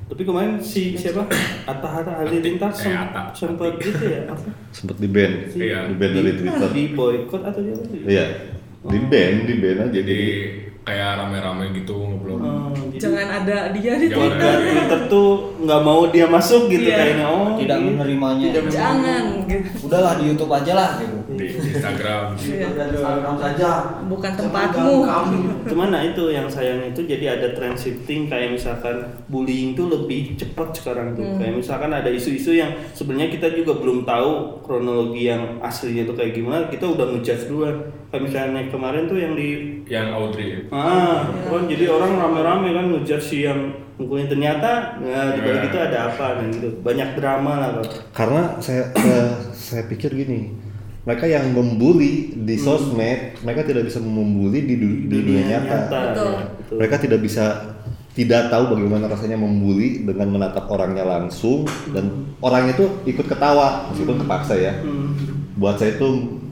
tapi 0.02 0.24
kemarin 0.24 0.56
si 0.58 0.92
siapa 0.92 1.24
Atta 1.64 1.88
Hatta 1.90 2.12
Halilintar 2.18 2.68
Eh, 2.68 2.76
sem- 2.78 2.92
Atta. 2.94 3.32
sempat 3.32 3.76
gitu 3.76 4.04
ya 4.06 4.24
apa 4.26 4.44
Sempet 4.70 4.96
di 4.96 5.08
ban, 5.08 5.32
Iya. 5.50 5.88
di 5.88 5.94
ban 5.94 6.10
dari 6.10 6.32
Twitter. 6.34 6.68
di 6.68 6.84
boykot 6.90 7.42
atau 7.42 7.60
dia 7.60 7.72
apa 7.72 7.84
sih? 7.86 8.00
Iya, 8.06 8.24
di 8.82 8.98
ban, 9.02 9.32
di 9.42 9.54
ban 9.56 9.76
aja. 9.78 9.92
jadi 9.94 10.18
kayak 10.82 11.10
rame-rame 11.16 11.70
gitu 11.72 11.94
ngobrol 11.94 12.42
Oh, 12.42 12.74
jadi 12.90 12.98
Jangan 12.98 13.28
ada 13.38 13.70
dia 13.70 13.94
di 13.94 14.06
Jangan 14.06 14.18
Twitter. 14.18 14.50
warga 14.50 14.66
Twitter 14.66 15.00
tuh 15.06 15.30
nggak 15.58 15.80
mau 15.80 16.00
dia 16.08 16.26
masuk 16.26 16.62
gitu 16.66 16.84
Iya. 16.84 16.96
kayaknya 16.96 17.26
oh 17.26 17.48
tidak 17.54 17.78
gitu. 17.78 17.88
menerimanya 17.88 18.46
Tidak 18.48 18.64
Jangan 18.68 19.24
gitu. 19.46 19.68
udahlah 19.84 20.12
di 20.16 20.24
YouTube 20.26 20.52
aja 20.52 20.72
lah 20.72 20.90
gitu 20.96 21.16
di 21.32 21.44
Instagram 21.48 22.24
Iya. 22.36 22.66
dan 22.68 22.86
Instagram 22.90 23.34
saja 23.38 23.68
Bukan 24.02 24.32
tempatmu. 24.34 24.94
Cuman 25.64 25.88
nah 25.88 26.02
itu 26.02 26.24
yang 26.28 26.44
sayang 26.46 26.84
itu 26.84 27.00
jadi 27.02 27.24
ada 27.32 27.48
trend 27.52 27.72
shifting 27.74 28.26
kayak 28.26 28.52
misalkan 28.52 29.00
bullying 29.26 29.72
tuh 29.72 29.88
lebih 29.88 30.34
cepat 30.34 30.74
sekarang 30.74 31.14
tuh. 31.14 31.24
Kayak 31.38 31.56
misalkan 31.56 31.90
ada 31.90 32.08
isu-isu 32.08 32.52
yang 32.52 32.68
sebenarnya 32.90 33.30
kita 33.30 33.48
juga 33.50 33.72
belum 33.74 34.02
tahu 34.02 34.30
kronologi 34.60 35.24
yang 35.24 35.56
aslinya 35.60 36.04
tuh 36.04 36.14
kayak 36.14 36.34
gimana, 36.34 36.66
kita 36.66 36.84
udah 36.84 37.06
ngejudge 37.08 37.46
duluan. 37.46 37.76
Kayak 38.10 38.22
misalnya 38.28 38.60
kemarin 38.68 39.04
tuh 39.06 39.16
yang 39.16 39.32
di 39.32 39.48
yang 39.92 40.08
Audrey 40.10 40.72
Ah, 40.72 41.28
kan 41.28 41.68
jadi 41.68 41.84
orang 41.86 42.16
rame-rame 42.16 42.72
kan 42.72 42.84
ngejar 42.90 43.20
si 43.20 43.44
yang 43.44 43.76
mukulin 43.94 44.24
ternyata 44.24 44.96
nah 44.98 45.30
di 45.30 45.40
balik 45.40 45.60
Iya. 45.60 45.68
itu 45.68 45.78
ada 45.78 45.98
apa 46.08 46.26
dan 46.40 46.48
gitu. 46.50 46.68
Banyak 46.80 47.08
drama 47.12 47.52
lah. 47.60 47.70
Karena 48.10 48.56
saya 48.58 48.88
saya, 48.94 49.24
saya 49.52 49.82
pikir 49.84 50.16
gini, 50.16 50.56
mereka 51.02 51.28
yang 51.28 51.52
membuli 51.52 52.32
di 52.34 52.56
Hmm. 52.56 52.64
sosmed, 52.64 53.36
mereka 53.38 53.62
tidak 53.62 53.84
bisa 53.84 54.00
membuli 54.00 54.64
di, 54.64 54.74
du- 54.74 55.02
di 55.04 55.16
dunia, 55.18 55.44
nyata. 55.60 55.76
Betul. 55.84 56.32
ya, 56.32 56.42
betul. 56.56 56.76
Mereka 56.80 56.96
tidak 56.98 57.20
bisa 57.20 57.44
tidak 58.12 58.48
tahu 58.48 58.72
bagaimana 58.72 59.08
rasanya 59.08 59.36
membuli 59.36 60.04
dengan 60.04 60.28
menatap 60.30 60.68
orangnya 60.68 61.00
langsung 61.02 61.64
dan 61.88 62.10
orang 62.38 62.68
itu 62.68 62.84
ikut 63.04 63.24
ketawa 63.24 63.88
meskipun 63.88 64.16
kepaksa 64.18 64.54
ya. 64.54 64.72
Hmm. 64.80 65.12
Buat 65.54 65.76
saya 65.76 65.94
itu 65.94 66.08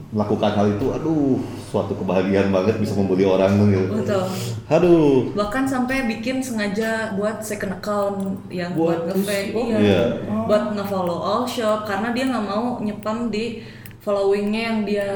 melakukan 0.09 0.51
hal 0.51 0.67
itu, 0.71 0.91
aduh, 0.91 1.41
suatu 1.71 1.95
kebahagiaan 1.95 2.51
banget 2.51 2.75
bisa 2.83 2.91
membuli 2.99 3.23
orang 3.23 3.55
tuh 3.55 3.67
gitu. 3.71 3.93
Betul. 4.03 4.25
Aduh, 4.67 5.31
Bahkan 5.31 5.63
sampai 5.63 6.03
bikin 6.05 6.43
sengaja 6.43 7.15
buat 7.15 7.39
second 7.39 7.79
account 7.79 8.19
yang 8.51 8.75
Buat 8.75 9.07
buat, 9.07 9.15
nge-fake, 9.15 9.51
oh, 9.55 9.65
iya. 9.71 9.79
iya. 9.79 10.01
Buat 10.47 10.75
nge-follow 10.75 11.15
all 11.15 11.43
shop 11.47 11.87
karena 11.87 12.11
dia 12.11 12.27
nggak 12.27 12.43
mau 12.43 12.75
nyepam 12.83 13.31
di 13.31 13.63
followingnya 14.03 14.61
yang 14.67 14.77
dia 14.83 15.07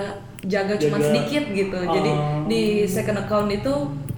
jaga 0.45 0.79
cuma 0.79 0.95
Jaga. 0.95 1.07
sedikit 1.11 1.43
gitu. 1.51 1.79
Jadi 1.81 2.11
Oh. 2.15 2.47
di 2.47 2.63
second 2.85 3.19
account 3.19 3.51
itu 3.51 3.73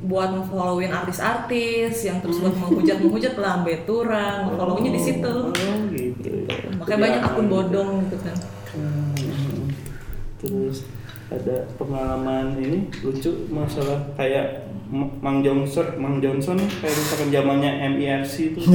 buat 0.05 0.29
nge-followin 0.29 0.93
artis-artis 0.93 2.05
yang 2.05 2.21
terus 2.21 2.37
buat 2.37 2.53
menghujat-menghujat 2.53 3.33
lambe 3.35 3.73
turang, 3.83 4.53
nge-follownya 4.53 4.91
di 4.93 5.01
situ. 5.01 5.33
Oh 5.49 5.77
gitu. 5.89 6.45
Makanya 6.77 6.99
banyak 7.01 7.21
akun 7.25 7.47
bodong 7.49 7.89
gitu 8.05 8.17
kan. 8.21 8.37
Hmm. 8.77 9.73
Terus 10.37 10.85
ada 11.27 11.67
pengalaman 11.75 12.55
ini 12.55 12.87
lucu 13.03 13.47
masalah 13.51 13.99
kayak 14.15 14.63
Mang 15.19 15.43
Johnson, 15.43 15.99
Mang 15.99 16.23
Johnson 16.23 16.55
kayak 16.55 16.95
misalkan 16.95 17.27
zamannya 17.27 17.71
MIRC 17.91 18.55
itu. 18.55 18.59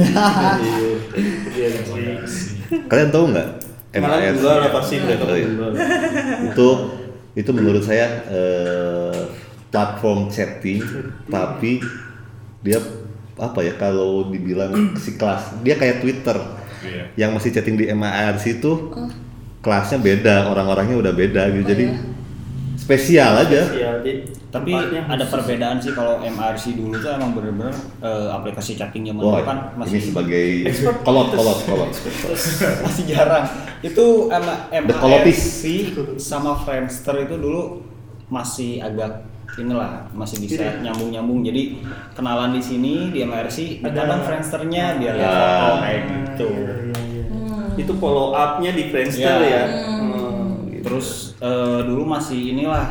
Iya. 1.53 1.69
kalian 2.89 3.09
tahu 3.09 3.25
nggak? 3.33 3.49
MIRC? 3.93 4.37
enggak 4.37 4.55
lah 4.61 4.69
pasti 4.69 4.95
Oh, 5.01 5.33
iya. 5.33 5.47
itu 6.49 6.67
itu 7.33 7.49
menurut 7.49 7.81
saya 7.81 8.05
eh, 8.29 9.21
platform 9.73 10.29
chatting 10.29 10.81
tapi 11.25 11.81
dia 12.61 12.77
apa 13.33 13.65
ya 13.65 13.73
kalau 13.73 14.29
dibilang 14.29 14.93
si 14.95 15.17
kelas 15.17 15.57
dia 15.65 15.73
kayak 15.73 16.05
Twitter 16.05 16.37
Iya. 16.83 17.03
yang 17.15 17.31
masih 17.33 17.49
chatting 17.49 17.79
di 17.79 17.87
MIRC 17.87 18.61
itu 18.61 18.71
kelasnya 19.63 19.97
beda 19.97 20.51
orang-orangnya 20.51 20.99
udah 20.99 21.13
beda 21.15 21.47
gitu 21.49 21.63
jadi 21.65 21.85
spesial 22.83 23.31
aja 23.37 23.61
Iya, 23.65 23.91
di- 23.99 24.21
tapi 24.49 24.75
ada 24.75 24.91
khusus. 25.17 25.31
perbedaan 25.31 25.77
sih 25.77 25.91
kalau 25.91 26.19
MRC 26.19 26.75
dulu 26.75 26.93
tuh 26.95 27.09
emang 27.09 27.31
bener-bener 27.31 27.71
eh, 27.99 28.27
aplikasi 28.29 28.75
chatting 28.75 29.03
zaman 29.05 29.23
dulu 29.23 29.39
kan 29.41 29.57
ini 29.71 29.79
masih 29.79 29.99
sebagai 30.03 30.45
kolot 31.01 31.27
kolot 31.29 31.59
kolot 31.63 31.89
masih 32.85 33.03
jarang 33.07 33.47
itu. 33.81 34.27
MRC 34.69 35.61
sama 36.17 36.55
Friendster 36.57 37.15
itu 37.19 37.35
dulu 37.35 37.81
masih 38.27 38.79
agak 38.79 39.23
inilah 39.53 40.09
masih 40.11 40.41
bisa 40.41 40.59
Iya. 40.59 40.81
nyambung-nyambung 40.83 41.39
jadi 41.41 41.77
kenalan 42.11 42.51
di 42.51 42.61
sini 42.61 42.93
di 43.09 43.21
MRC 43.21 43.79
Ada- 43.81 44.01
ada 44.03 44.15
Friendsternya 44.19 44.97
biar 44.97 45.13
lihat 45.13 45.29
Ya. 45.29 45.77
kayak 45.79 46.01
gitu 46.09 46.49
Iya, 46.49 46.73
iya, 46.81 47.21
iya. 47.21 47.23
Itu 47.75 47.93
follow 47.95 48.33
up-nya 48.33 48.69
di 48.71 48.83
Friendster 48.87 49.37
Iya. 49.39 49.49
ya. 49.51 49.63
Hmm. 49.65 50.12
Terus 50.83 51.07
eh, 51.39 51.79
dulu 51.81 52.03
masih 52.05 52.53
inilah 52.53 52.85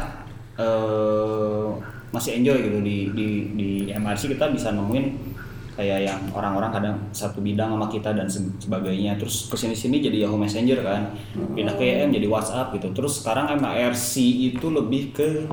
eh, 0.56 1.66
masih 2.08 2.40
enjoy 2.40 2.58
gitu 2.60 2.78
di 2.80 2.96
di 3.12 3.28
di 3.52 3.68
MRC 3.88 4.32
kita 4.32 4.48
bisa 4.48 4.72
nemuin 4.72 5.32
kayak 5.72 6.04
yang 6.04 6.20
orang-orang 6.32 6.68
kadang 6.68 6.96
satu 7.10 7.40
bidang 7.40 7.72
sama 7.72 7.88
kita 7.88 8.12
dan 8.12 8.28
se- 8.28 8.44
sebagainya. 8.58 9.16
Terus 9.16 9.48
ke 9.48 9.56
sini 9.56 9.72
sini 9.72 9.96
jadi 9.98 10.28
Yahoo 10.28 10.36
Messenger 10.36 10.84
kan. 10.84 11.16
Pindah 11.56 11.72
ke 11.72 11.84
YM 11.86 12.12
jadi 12.12 12.28
WhatsApp 12.28 12.76
gitu. 12.76 12.92
Terus 12.92 13.24
sekarang 13.24 13.48
MRC 13.56 14.20
itu 14.52 14.68
lebih 14.68 15.12
ke 15.12 15.48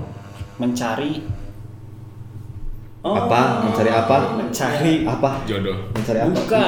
mencari 0.57 1.23
Oh. 2.99 3.15
apa? 3.15 3.63
Mencari 3.63 3.87
apa? 3.87 4.17
Mencari 4.35 5.07
apa? 5.07 5.29
Jodoh. 5.47 5.87
Mencari 5.95 6.19
apa? 6.19 6.35
Bukan. 6.35 6.59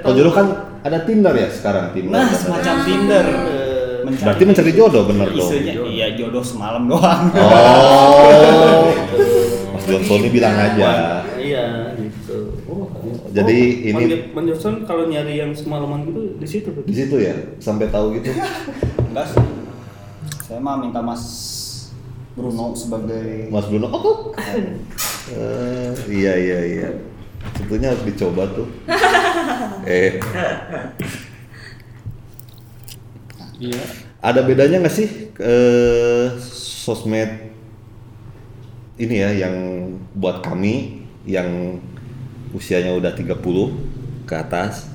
Kalau 0.00 0.14
dulu 0.16 0.30
kan 0.32 0.46
ada 0.80 1.04
Tinder 1.04 1.36
ya 1.36 1.52
sekarang 1.52 1.92
Tinder. 1.92 2.16
Nah 2.16 2.32
semacam 2.32 2.74
Tinder 2.80 3.26
Eh, 4.08 4.16
berarti 4.24 4.42
mencari 4.48 4.72
jodoh 4.72 5.04
bener 5.04 5.28
dong. 5.28 5.50
Isunya 5.52 5.72
iya 5.84 6.06
jodoh 6.16 6.40
semalam 6.40 6.88
doang. 6.88 7.28
Oh. 7.36 8.88
Mas 9.76 9.84
Johnson 9.84 10.24
ini 10.24 10.30
bilang 10.32 10.56
aja. 10.56 11.20
Iya, 11.36 11.92
gitu. 12.00 12.56
Oh, 12.64 12.88
Jadi 13.36 13.92
oh, 13.92 14.00
ini- 14.00 14.32
Mang 14.32 14.48
Johnson 14.48 14.88
kalau 14.88 15.04
nyari 15.06 15.36
yang 15.36 15.52
semalaman 15.52 16.08
gitu 16.08 16.40
di 16.40 16.48
situ 16.48 16.68
di 16.88 16.94
situ 16.96 17.16
ya? 17.20 17.36
Sampai 17.60 17.92
tahu 17.92 18.16
gitu? 18.16 18.32
Enggak 19.12 19.28
sih. 19.28 19.44
Saya 20.48 20.58
mah 20.64 20.80
minta 20.80 21.04
Mas 21.04 21.22
Bruno 22.32 22.72
sebagai 22.72 23.52
Mas 23.52 23.68
Bruno 23.68 23.92
oh, 23.92 24.32
Eh, 25.28 25.92
iya 26.08 26.32
iya 26.32 26.58
iya. 26.64 26.88
Sebetulnya 27.60 27.92
harus 27.92 28.04
dicoba 28.08 28.48
tuh. 28.56 28.64
Eh 29.88 30.16
Iya. 33.58 33.82
ada 34.22 34.40
bedanya 34.46 34.78
nggak 34.78 34.94
sih 34.94 35.34
eh, 35.42 36.26
sosmed 36.38 37.50
ini 38.98 39.14
ya 39.18 39.30
yang 39.46 39.54
buat 40.14 40.42
kami 40.42 41.06
yang 41.26 41.78
usianya 42.54 42.94
udah 42.94 43.12
30 43.14 43.38
ke 44.26 44.34
atas 44.34 44.88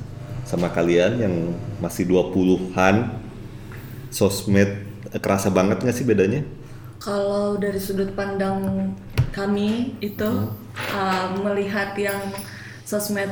sama 0.43 0.67
kalian 0.71 1.23
yang 1.23 1.35
masih 1.79 2.07
20-an 2.07 3.15
sosmed 4.11 4.69
eh, 5.11 5.19
kerasa 5.19 5.47
banget 5.49 5.79
nggak 5.81 5.95
sih 5.95 6.05
bedanya? 6.07 6.43
Kalau 6.99 7.59
dari 7.59 7.79
sudut 7.79 8.15
pandang 8.15 8.91
kami 9.35 9.97
itu 9.99 10.29
uh, 10.93 11.27
melihat 11.41 11.97
yang 11.99 12.31
sosmed 12.87 13.27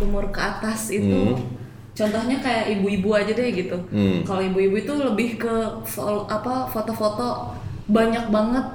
umur 0.00 0.28
ke 0.32 0.40
atas 0.40 0.92
itu 0.92 1.34
Hmm. 1.34 1.55
Contohnya 1.96 2.36
kayak 2.44 2.76
ibu-ibu 2.76 3.08
aja 3.16 3.32
deh 3.32 3.48
gitu. 3.56 3.76
Hmm. 3.88 4.20
Kalau 4.28 4.44
ibu-ibu 4.44 4.76
itu 4.76 4.92
lebih 5.00 5.40
ke 5.40 5.54
apa 6.28 6.68
foto-foto 6.68 7.56
banyak 7.88 8.28
banget 8.28 8.66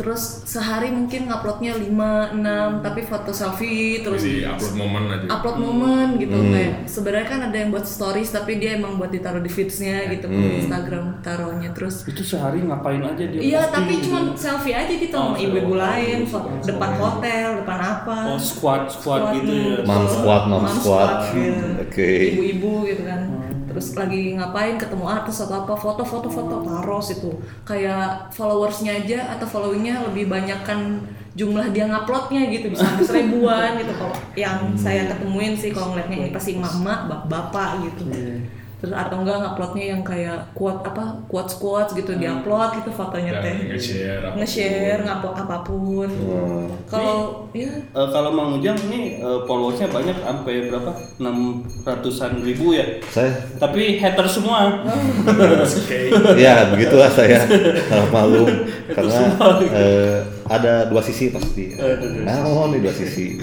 terus 0.00 0.22
sehari 0.44 0.88
mungkin 0.88 1.28
nguploadnya 1.28 1.76
5 1.76 1.92
6 2.32 2.80
tapi 2.80 3.00
foto 3.02 3.30
selfie 3.30 4.00
terus 4.00 4.24
Jadi 4.24 4.48
upload 4.48 4.74
momen 4.74 5.02
aja. 5.06 5.26
upload 5.30 5.56
momen 5.58 6.06
gitu 6.16 6.38
kayak 6.42 6.72
sebenarnya 6.86 7.28
kan 7.28 7.40
ada 7.42 7.56
yang 7.58 7.68
buat 7.68 7.84
stories 7.84 8.30
tapi 8.30 8.56
dia 8.56 8.74
emang 8.74 8.96
buat 8.96 9.08
ditaruh 9.08 9.38
di 9.38 9.48
feedsnya 9.48 10.08
gitu 10.08 10.24
ke 10.24 10.40
Instagram 10.58 11.20
taruhnya 11.20 11.68
terus 11.70 12.08
Itu 12.08 12.24
sehari 12.24 12.62
ngapain 12.62 13.02
aja 13.02 13.20
dia? 13.22 13.36
Iya, 13.38 13.68
tapi 13.68 13.92
gitu. 13.94 14.08
cuma 14.08 14.32
selfie 14.32 14.72
aja 14.72 14.88
gitu 14.88 15.12
Oh, 15.12 15.22
sama 15.26 15.36
ibu-ibu 15.38 15.74
lain, 15.74 16.18
fo- 16.24 16.48
depan 16.60 16.90
hotel, 16.96 17.60
depan 17.60 17.78
apa. 17.78 18.16
Oh, 18.26 18.40
squad 18.40 18.88
squad 18.88 19.36
gitu 19.36 19.52
ya. 19.52 19.84
Mom 19.84 20.06
squad, 20.06 20.42
mom 20.46 20.64
squad. 20.64 21.28
gitu. 21.30 21.66
Oke. 21.78 22.10
Ibu-ibu 22.32 22.72
gitu 22.86 23.02
kan. 23.04 23.20
Terus 23.70 23.94
lagi 23.94 24.34
ngapain 24.34 24.76
ketemu 24.76 25.06
artis 25.06 25.40
atau 25.46 25.62
apa, 25.62 25.74
foto-foto 25.78 26.26
foto 26.26 26.66
taruh 26.66 27.02
situ. 27.02 27.30
Kayak 27.62 28.34
followersnya 28.34 29.06
aja 29.06 29.38
atau 29.38 29.46
followingnya 29.46 30.02
lebih 30.10 30.26
banyak 30.26 30.60
kan 30.66 31.00
jumlah 31.38 31.70
dia 31.70 31.86
nguploadnya 31.86 32.50
gitu 32.50 32.74
bisa 32.74 32.82
sampai 32.82 33.06
seribuan 33.10 33.78
gitu. 33.78 33.92
Kalau 33.94 34.14
yang 34.34 34.74
saya 34.74 35.06
ketemuin 35.06 35.54
sih 35.54 35.70
kalau 35.70 35.94
ngeliatnya 35.94 36.26
ini 36.26 36.30
pasti 36.34 36.58
mama 36.58 37.06
bap- 37.06 37.30
bapak 37.30 37.86
gitu 37.86 38.10
terus 38.80 38.96
atau 38.96 39.20
enggak 39.20 39.36
nguploadnya 39.44 39.84
yang 39.92 40.02
kayak 40.02 40.40
quote 40.56 40.80
apa 40.80 41.20
quotes 41.28 41.54
quotes 41.60 41.92
gitu 41.92 42.16
diupload 42.16 42.80
gitu 42.80 42.90
fotonya 42.90 43.44
teh 43.44 43.56
nge-share 43.68 44.32
nge-share 44.34 45.00
ngupload 45.04 45.36
apa 45.36 45.56
pun 45.62 46.08
Hmm. 46.10 46.66
kalau 46.88 47.44
ya 47.52 47.68
kalau 47.92 48.32
Mang 48.32 48.56
Ujang 48.56 48.76
ini 48.88 49.20
eh, 49.20 49.38
followersnya 49.44 49.92
banyak 49.92 50.16
sampai 50.16 50.72
berapa? 50.72 50.92
600-an 51.20 52.32
ribu 52.40 52.72
ya. 52.76 52.84
Saya 53.10 53.32
Tapi 53.58 53.98
hater 54.00 54.26
semua. 54.26 54.80
Oke. 54.86 56.10
ya 56.44 56.70
begitulah 56.72 57.10
saya 57.12 57.44
malu 58.08 58.46
karena 58.96 59.20
eh, 59.70 60.18
ada 60.48 60.88
dua 60.88 61.02
sisi 61.04 61.30
pasti. 61.30 61.76
Namun 62.24 62.74
nih 62.76 62.80
dua 62.84 62.94
sisi. 62.94 63.38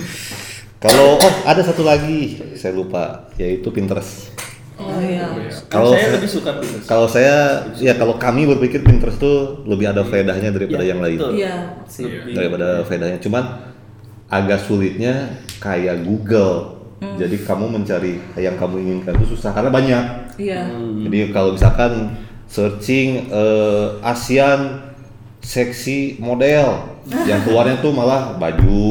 Kalau 0.77 1.17
oh 1.17 1.33
ada 1.45 1.61
satu 1.61 1.81
lagi 1.81 2.37
saya 2.53 2.73
lupa 2.77 3.29
yaitu 3.37 3.69
Pinterest. 3.73 4.33
Oh 4.77 4.99
iya 4.99 5.25
Kalau 5.67 5.91
saya 5.91 6.01
saya- 6.01 6.15
lebih 6.17 6.31
suka 6.31 6.51
Pinterest. 6.57 6.87
Kalau 6.87 7.07
saya 7.07 7.35
ya 7.75 7.93
kalau 7.93 8.15
kami 8.15 8.45
berpikir 8.45 8.81
Pinterest 8.81 9.17
tuh 9.17 9.65
lebih 9.65 9.89
ada 9.89 10.01
faedahnya 10.01 10.49
daripada 10.49 10.83
Iya, 10.83 10.91
yang 10.93 10.99
lain. 11.01 11.17
iya 11.33 11.55
Lebih- 11.97 12.33
Daripada 12.33 12.67
faedahnya. 12.83 13.19
Cuman 13.19 13.43
agak 14.27 14.59
sulitnya 14.59 15.13
kayak 15.57 16.03
Google. 16.03 16.77
Jadi 16.97 17.45
kamu 17.45 17.69
mencari 17.69 18.17
yang 18.35 18.57
kamu 18.57 18.75
inginkan 18.81 19.13
itu 19.17 19.37
susah 19.37 19.53
karena 19.53 19.69
banyak. 19.69 20.03
iya 20.37 20.65
Jadi 20.73 21.29
kalau 21.29 21.53
misalkan 21.53 22.17
searching 22.49 23.29
eh, 23.29 23.87
ASEAN 24.01 24.81
seksi 25.37 26.17
model, 26.17 26.97
yang 27.29 27.39
keluarnya 27.39 27.79
tuh 27.79 27.93
malah 27.93 28.35
baju 28.35 28.83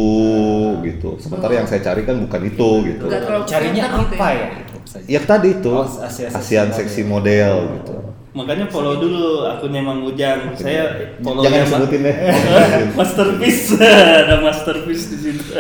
gitu. 0.81 1.19
Sementara 1.19 1.53
yang 1.53 1.67
saya 1.67 1.83
cari 1.83 2.07
kan 2.07 2.17
bukan 2.17 2.41
itu 2.47 2.69
gitu. 2.87 3.05
Carinya 3.45 3.85
gitu 4.01 4.15
apa 4.17 4.29
ya. 4.31 4.39
ya? 4.39 4.49
Saja. 4.97 5.07
Ya 5.07 5.21
tadi 5.21 5.49
itu 5.55 5.69
Oh, 5.69 5.85
ASEAN 5.85 6.31
seksi 6.33 6.57
ASEAN 6.57 6.69
seksi 6.73 7.03
model 7.05 7.55
gitu. 7.77 7.93
Makanya 8.33 8.69
follow 8.69 9.01
dulu 9.01 9.49
akunnya 9.49 9.81
Mang 9.81 10.05
Ujang. 10.05 10.53
Saya 10.57 11.17
follow 11.21 11.41
Jangan 11.41 11.57
yang 11.57 11.69
disebutin 11.69 12.01
deh. 12.05 12.17
masterpiece. 13.01 13.65
Ada 14.21 14.37
masterpiece 14.41 15.05
di 15.09 15.17
situ. 15.21 15.53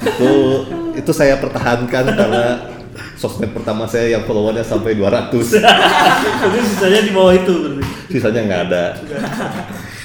itu 0.00 0.30
itu 0.94 1.10
saya 1.10 1.38
pertahankan 1.38 2.04
karena 2.06 2.44
sosmed 3.14 3.50
pertama 3.50 3.84
saya 3.84 4.14
yang 4.14 4.22
followernya 4.24 4.62
sampai 4.62 4.96
200 4.96 5.28
Jadi 6.42 6.58
sisanya 6.64 7.00
di 7.04 7.12
bawah 7.12 7.34
itu 7.36 7.52
berarti. 7.52 7.84
sisanya 8.08 8.40
nggak 8.48 8.62
ada 8.68 8.84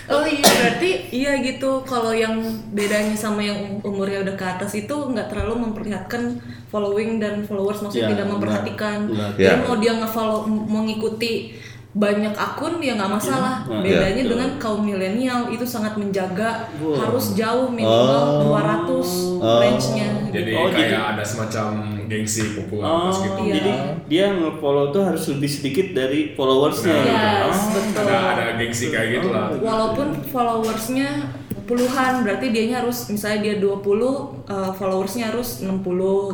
oh 0.07 0.23
iya 0.23 0.45
berarti 0.45 0.89
iya 1.09 1.31
gitu 1.39 1.81
kalau 1.81 2.11
yang 2.11 2.37
bedanya 2.69 3.13
sama 3.13 3.41
yang 3.41 3.57
umurnya 3.81 4.21
udah 4.21 4.35
ke 4.35 4.45
atas 4.47 4.71
itu 4.75 4.93
nggak 4.93 5.27
terlalu 5.27 5.65
memperlihatkan 5.65 6.37
following 6.67 7.17
dan 7.17 7.41
followers 7.41 7.79
maksudnya 7.79 8.05
Ya, 8.05 8.13
tidak 8.13 8.27
memperhatikan 8.27 8.97
Benar. 9.07 9.29
jadi 9.33 9.55
Ya. 9.55 9.63
mau 9.63 9.75
dia 9.75 9.93
nge-follow 9.95 10.39
mengikuti 10.45 11.55
banyak 11.91 12.35
akun 12.35 12.77
ya 12.79 12.93
nggak 12.93 13.07
masalah 13.09 13.63
Ya. 13.63 13.79
bedanya 13.79 14.11
Ya, 14.11 14.15
betul. 14.19 14.31
dengan 14.35 14.49
kaum 14.57 14.81
milenial 14.83 15.47
itu 15.47 15.63
sangat 15.63 15.95
menjaga 15.95 16.67
Wow. 16.75 16.99
harus 16.99 17.31
jauh 17.33 17.71
minimal 17.71 18.43
Oh. 18.43 18.51
200 18.51 19.07
Oh. 19.39 19.63
range-nya 19.63 20.11
Jadi 20.29 20.51
Oh, 20.53 20.67
kayak 20.67 20.91
jadi- 20.91 21.07
ada 21.15 21.23
semacam 21.23 21.94
gengsi 22.05 22.41
Oh, 22.43 22.49
popularitas 22.57 23.17
gitu. 23.19 23.39
Iya. 23.41 23.53
jadi 23.53 23.71
dia 24.05 24.25
nge-follow 24.31 24.85
tuh 24.89 25.01
harus 25.03 25.23
lebih 25.27 25.49
sedikit 25.49 25.87
dari 25.91 26.19
followersnya. 26.31 26.93
Nah, 26.93 27.01
gitu. 27.01 27.15
Yes, 27.15 27.55
Oh. 27.55 27.69
betul. 27.71 28.01
Ada 28.01 28.15
ada 28.31 28.43
gengsi 28.55 28.85
kayak 28.87 29.09
gitu 29.13 29.27
lah. 29.29 29.45
walaupun 29.55 30.07
followersnya 30.25 31.09
puluhan 31.65 32.21
berarti 32.21 32.53
dianya 32.53 32.77
harus 32.79 33.09
misalnya 33.09 33.41
dia 33.41 33.55
20 33.57 33.81
uh, 34.45 34.69
followersnya 34.71 35.33
harus 35.33 35.65
60 35.65 35.81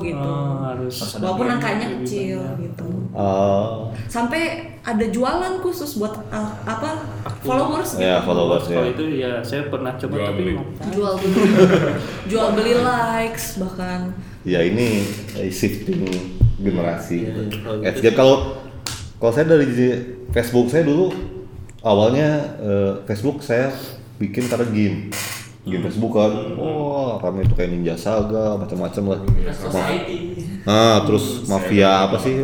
gitu 0.01 0.19
Oh, 0.19 0.60
harus. 0.62 0.91
walaupun 1.15 1.47
angkanya 1.49 1.88
kecil 1.95 2.43
gitu 2.60 2.84
oh 3.12 3.95
sampai 4.07 4.43
ada 4.81 5.07
jualan 5.07 5.63
khusus 5.63 5.95
buat 5.95 6.19
uh, 6.27 6.51
apa 6.65 7.07
followers 7.39 7.95
gitu 7.95 8.03
ya 8.03 8.19
followers 8.19 8.67
Kalau 8.67 8.84
ya 8.84 8.91
itu 8.91 9.03
ya 9.15 9.31
saya 9.39 9.71
pernah 9.71 9.95
coba 9.95 10.12
Jual 10.13 10.27
tapi 10.27 10.41
beli. 10.43 10.53
jual 10.91 11.13
beli 11.15 11.39
jual 12.29 12.47
beli 12.51 12.73
likes 12.75 13.55
bahkan 13.55 14.12
ya 14.41 14.60
ini 14.65 15.06
eh, 15.38 15.51
shifting 15.54 16.06
generasi 16.62 17.25
Iya, 17.25 17.32
iya. 17.34 17.58
Kalau 17.62 17.77
Eh, 17.82 17.91
gitu 17.93 17.99
jadi 18.06 18.15
kalau 18.17 18.36
kalau 19.17 19.32
saya 19.34 19.45
dari 19.49 19.67
Facebook 20.34 20.69
saya 20.69 20.84
dulu 20.86 21.13
awalnya 21.82 22.58
eh, 22.62 22.91
Facebook 23.10 23.41
saya 23.41 23.73
bikin 24.21 24.45
karena 24.49 24.65
game. 24.69 24.97
Game 25.62 25.86
Facebook 25.86 26.13
kan. 26.17 26.58
Wah 26.58 27.21
rame 27.21 27.45
itu 27.45 27.54
kayak 27.54 27.69
Ninja 27.69 27.93
Saga 27.93 28.58
macam-macam 28.58 29.04
lah. 29.13 29.19
Ah 30.65 31.06
terus 31.06 31.45
mafia 31.45 32.10
apa 32.10 32.17
sih? 32.17 32.41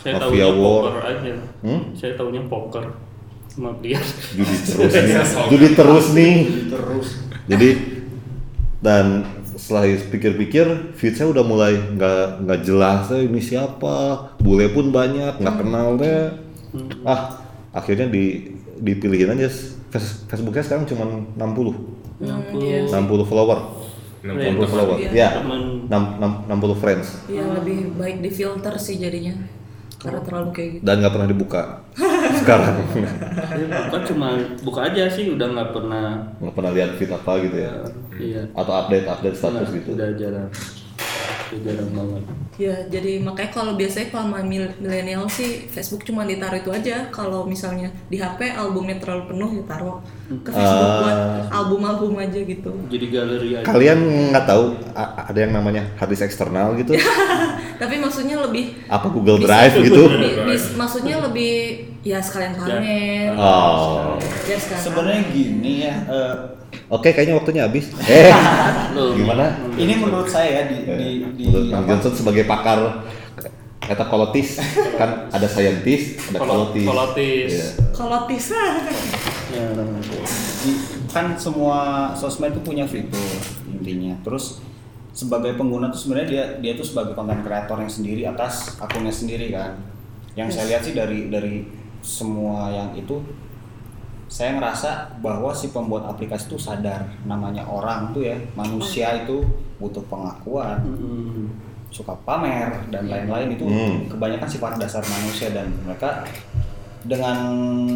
Saya 0.00 0.16
mafia 0.16 0.48
tahunya 0.48 0.56
war. 0.56 0.82
Poker 0.88 1.04
aja. 1.04 1.32
Hmm? 1.60 1.80
Saya 1.92 2.12
tahunya 2.16 2.42
poker. 2.48 2.84
Sama 3.52 3.74
judi 4.38 4.56
terus 4.64 4.92
nih. 4.96 5.16
Judi 5.50 5.68
terus 5.76 6.06
nih. 6.16 6.34
Terus. 6.72 7.08
Jadi 7.48 7.68
dan 8.78 9.06
setelah 9.68 9.84
pikir-pikir 9.84 10.96
feed 10.96 11.12
saya 11.12 11.28
udah 11.28 11.44
mulai 11.44 11.76
nggak 11.76 12.40
nggak 12.40 12.60
jelas 12.64 13.12
eh, 13.12 13.28
ini 13.28 13.36
siapa? 13.36 14.32
Bule 14.40 14.72
pun 14.72 14.88
banyak 14.88 15.36
nggak 15.36 15.56
kenal 15.60 16.00
deh. 16.00 16.32
Ah 17.04 17.36
akhirnya 17.76 18.08
di 18.08 18.48
dipilihin 18.80 19.36
aja. 19.36 19.52
Face- 19.92 20.24
Facebook 20.24 20.56
saya 20.56 20.72
sekarang 20.72 20.88
cuma 20.88 21.04
60 21.36 21.36
hmm, 21.36 22.64
iya. 22.64 22.88
60 22.88 23.28
follower. 23.28 23.60
60 24.24 24.72
follower. 24.72 24.96
Iya. 25.04 25.12
ya. 25.12 25.44
6, 25.44 26.48
60 26.48 26.80
friends. 26.80 27.28
Iya 27.28 27.60
lebih 27.60 27.92
baik 28.00 28.24
di 28.24 28.30
filter 28.32 28.72
sih 28.80 28.96
jadinya. 28.96 29.36
Karena 30.00 30.24
terlalu 30.24 30.48
kayak 30.56 30.70
gitu. 30.80 30.82
Dan 30.88 30.94
nggak 31.04 31.12
pernah 31.12 31.28
dibuka 31.28 31.62
sekarang 32.42 32.74
Bukan 33.88 34.02
cuma 34.08 34.28
buka 34.62 34.80
aja 34.90 35.04
sih 35.10 35.34
udah 35.34 35.46
nggak 35.52 35.70
pernah 35.74 36.06
nggak 36.38 36.54
pernah 36.54 36.70
lihat 36.74 36.90
feed 36.96 37.10
apa 37.10 37.32
gitu 37.42 37.56
ya 37.58 37.72
iya. 38.18 38.42
atau 38.54 38.72
update 38.74 39.06
update 39.06 39.36
status 39.36 39.68
Nah, 39.68 39.76
gitu 39.76 39.88
Udah 39.94 40.10
jarang. 40.14 40.48
Jarang 41.50 41.90
banget. 41.90 42.22
Ya, 42.56 42.74
jadi 42.84 43.18
makanya 43.18 43.50
kalau 43.52 43.72
biasanya 43.72 44.10
kalau 44.10 44.34
milenial 44.42 45.24
sih 45.28 45.64
Facebook 45.64 46.02
cuma 46.02 46.22
ditaruh 46.22 46.58
itu 46.58 46.68
aja. 46.68 47.06
Kalau 47.08 47.44
misalnya 47.44 47.88
di 48.04 48.16
HP 48.16 48.52
albumnya 48.52 48.96
terlalu 48.96 49.24
penuh 49.28 49.50
ya 49.52 49.64
taruh 49.64 49.96
ke 50.28 50.50
Facebook 50.50 50.66
Ah. 50.84 50.98
buat 50.98 51.18
album-album 51.48 52.12
aja 52.18 52.40
gitu. 52.40 52.70
Jadi 52.86 53.06
galeri 53.08 53.48
aja. 53.54 53.64
kalian 53.64 53.98
nggak 54.28 54.44
tahu 54.44 54.74
ada 54.96 55.38
yang 55.38 55.52
namanya 55.52 55.86
harddisk 55.94 56.24
eksternal 56.24 56.74
gitu 56.74 56.98
Tapi 57.80 57.94
maksudnya 57.96 58.42
lebih 58.42 58.74
apa 58.84 59.06
Google 59.06 59.38
bisa- 59.38 59.48
Drive 59.48 59.74
gitu 59.84 60.02
bi- 60.10 60.36
bis- 60.48 60.74
maksudnya 60.74 61.22
lebih 61.22 61.52
ya 62.02 62.18
sekalian 62.18 62.54
pamer. 62.54 63.30
oh 63.32 64.18
Ya 64.44 64.58
sekalian. 64.58 64.82
sebenarnya 64.82 65.22
gini 65.30 65.72
ya. 65.80 65.94
eh, 66.04 66.34
Oke, 66.88 67.10
kayaknya 67.10 67.34
waktunya 67.34 67.62
habis. 67.62 67.92
Eh, 68.06 68.32
Loh. 68.92 69.12
gimana? 69.12 69.56
ini 69.74 69.92
menurut 69.94 70.26
saya 70.26 70.48
ya, 70.50 70.62
di 70.66 70.76
di, 70.82 71.08
di 71.34 71.44
Menurut 71.46 71.68
apa, 71.70 71.84
Johnson 71.86 72.12
sebagai 72.14 72.44
pakar 72.44 73.04
kata 73.78 74.04
kolotis 74.04 74.60
kan 74.94 75.28
ada 75.28 75.46
saintis, 75.46 76.20
ada 76.28 76.38
Kolo- 76.38 76.68
kolotis. 76.68 76.84
kolotis. 76.84 77.50
Iya. 77.50 77.68
Kalau 77.90 78.18
tisa 78.24 78.60
Ya, 79.48 79.64
remaja. 79.70 80.12
Di- 80.60 80.82
kan 81.08 81.32
semua 81.34 81.78
sosmed 82.12 82.52
itu 82.52 82.60
punya 82.60 82.84
fitur 82.84 83.32
intinya 83.66 84.12
terus 84.20 84.60
sebagai 85.10 85.56
pengguna 85.56 85.88
tuh 85.88 85.96
sebenarnya 85.98 86.28
dia 86.28 86.44
dia 86.60 86.72
tuh 86.74 86.84
sebagai 86.84 87.16
konten 87.16 87.40
kreatornya 87.40 87.88
sendiri 87.88 88.22
atas 88.22 88.76
akunnya 88.76 89.08
sendiri 89.08 89.48
kan 89.48 89.80
yang 90.36 90.46
saya 90.46 90.68
lihat 90.68 90.84
sih 90.84 90.92
dari 90.92 91.32
dari 91.32 91.64
semua 91.98 92.68
yang 92.68 92.92
itu 92.94 93.24
saya 94.28 94.54
ngerasa 94.54 94.88
bahwa 95.18 95.50
si 95.50 95.68
pembuat 95.68 96.04
aplikasi 96.06 96.46
itu 96.46 96.56
sadar 96.56 97.00
namanya 97.24 97.64
orang 97.64 98.12
tuh 98.12 98.22
ya 98.22 98.36
manusia 98.54 99.24
itu 99.24 99.40
butuh 99.76 100.04
pengakuan 100.04 100.78
Hmm. 100.84 101.48
suka 101.88 102.12
pamer 102.22 102.68
dan 102.92 103.08
lain-lain 103.08 103.48
itu 103.50 103.64
Hmm. 103.64 104.04
kebanyakan 104.06 104.44
sifat 104.44 104.76
dasar 104.76 105.00
manusia 105.02 105.48
dan 105.48 105.72
mereka 105.82 106.28
dengan 107.02 107.36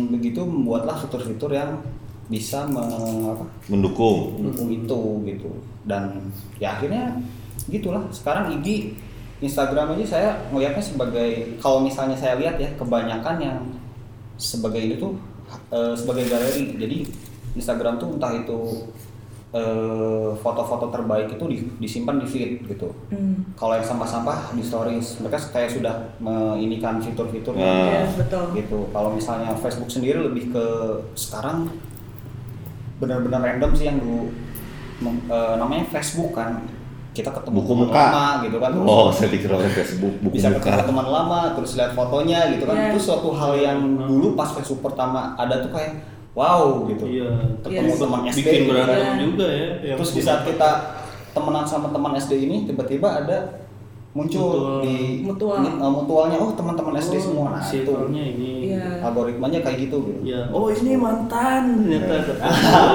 begitu 0.08 0.40
membuatlah 0.40 0.96
fitur-fitur 0.96 1.52
yang 1.52 1.76
bisa 2.26 2.64
me- 2.64 2.80
apa, 3.28 3.44
mendukung. 3.68 4.40
Mendukung 4.40 4.70
itu 4.72 5.00
gitu. 5.28 5.50
Dan 5.84 6.32
ya 6.56 6.72
akhirnya 6.72 7.12
gitulah. 7.68 8.00
Sekarang 8.08 8.48
IG 8.56 8.96
Instagram 9.42 9.92
aja 9.92 10.06
saya 10.08 10.30
ngelihatnya 10.48 10.80
sebagai 10.80 11.28
kalau 11.58 11.82
misalnya 11.82 12.14
saya 12.14 12.38
lihat 12.38 12.56
ya 12.56 12.70
kebanyakan 12.78 13.36
yang 13.36 13.58
sebagai 14.38 14.80
ini 14.80 14.96
tuh 14.96 15.12
eh, 15.68 15.94
sebagai 15.94 16.24
galeri 16.26 16.76
jadi 16.76 16.96
Instagram 17.52 17.96
tuh 17.96 18.08
entah 18.12 18.32
itu 18.32 18.60
eh, 19.52 20.30
foto-foto 20.34 20.88
terbaik 20.88 21.28
itu 21.30 21.44
di- 21.44 21.68
disimpan 21.78 22.16
di 22.16 22.24
feed 22.24 22.64
gitu 22.66 22.88
Hmm. 23.08 23.44
kalau 23.52 23.74
yang 23.74 23.84
sampah-sampah 23.84 24.50
di 24.50 24.60
stories 24.60 25.20
mereka 25.20 25.36
kayak 25.50 25.68
sudah 25.70 25.92
menginikan 26.18 26.96
fitur-fitur 26.96 27.52
Ah. 27.54 28.08
Betul. 28.10 28.56
gitu 28.56 28.88
kalau 28.88 29.12
misalnya 29.12 29.52
Facebook 29.54 29.88
sendiri 29.88 30.18
lebih 30.22 30.48
ke 30.48 30.64
sekarang 31.14 31.68
benar-benar 32.96 33.42
random 33.42 33.72
sih 33.72 33.86
yang 33.86 33.98
dulu 33.98 34.30
eh, 35.04 35.54
namanya 35.58 35.84
Facebook 35.90 36.32
kan 36.32 36.62
kita 37.12 37.28
ketemu 37.30 37.54
buku 37.54 37.70
teman 37.70 37.80
muka 37.84 38.02
lama 38.02 38.26
gitu 38.40 38.56
kan 38.56 38.70
terus 38.72 38.88
oh 38.88 39.08
saya 39.08 39.28
pikir 39.28 39.48
orang 39.48 39.68
Facebook 39.70 40.14
buku 40.18 40.32
bisa 40.32 40.48
ketemu 40.48 40.64
muka 40.72 40.84
teman 40.84 41.06
lama 41.06 41.40
terus 41.52 41.70
lihat 41.74 41.92
fotonya 41.92 42.40
gitu 42.50 42.64
kan 42.64 42.74
Iya. 42.74 42.88
itu 42.88 42.98
suatu 42.98 43.28
hal 43.30 43.52
yang 43.54 43.78
dulu 44.00 44.32
pas 44.32 44.48
Facebook 44.50 44.80
pertama 44.82 45.32
ada 45.34 45.60
tuh 45.60 45.70
kayak 45.70 45.92
wow 46.32 46.88
gitu 46.88 47.04
Iya. 47.04 47.28
ketemu 47.60 47.84
Yes. 47.86 48.00
teman 48.00 48.20
SD 48.24 48.38
Bikin 48.38 48.52
gitu 48.58 48.64
kan. 48.64 48.76
berantem 48.82 48.96
Iya. 49.04 49.20
juga 49.22 49.46
ya. 49.46 49.94
terus 49.94 50.10
di 50.10 50.22
saat 50.22 50.40
kita 50.42 50.70
temenan 51.30 51.64
sama 51.64 51.88
teman 51.88 52.12
SD 52.14 52.32
ini 52.42 52.56
tiba-tiba 52.64 53.08
ada 53.14 53.38
muncul 54.12 54.44
Mutual. 54.44 54.84
di 54.84 54.96
Mutual. 55.22 55.56
ini, 55.58 55.70
uh, 55.74 55.88
mutualnya 55.90 56.36
oh 56.36 56.52
teman-teman 56.52 56.94
SD 56.94 57.16
semua 57.18 57.56
nah 57.56 57.64
itu 57.64 57.92
ini. 58.06 58.24
Iya. 58.68 59.00
algoritmanya 59.02 59.60
kayak 59.60 59.78
gitu 59.82 59.96
gitu 60.02 60.20
Ya, 60.22 60.48
oh 60.48 60.68
ini 60.68 60.92
mantan 60.94 61.88
ternyata. 61.88 62.28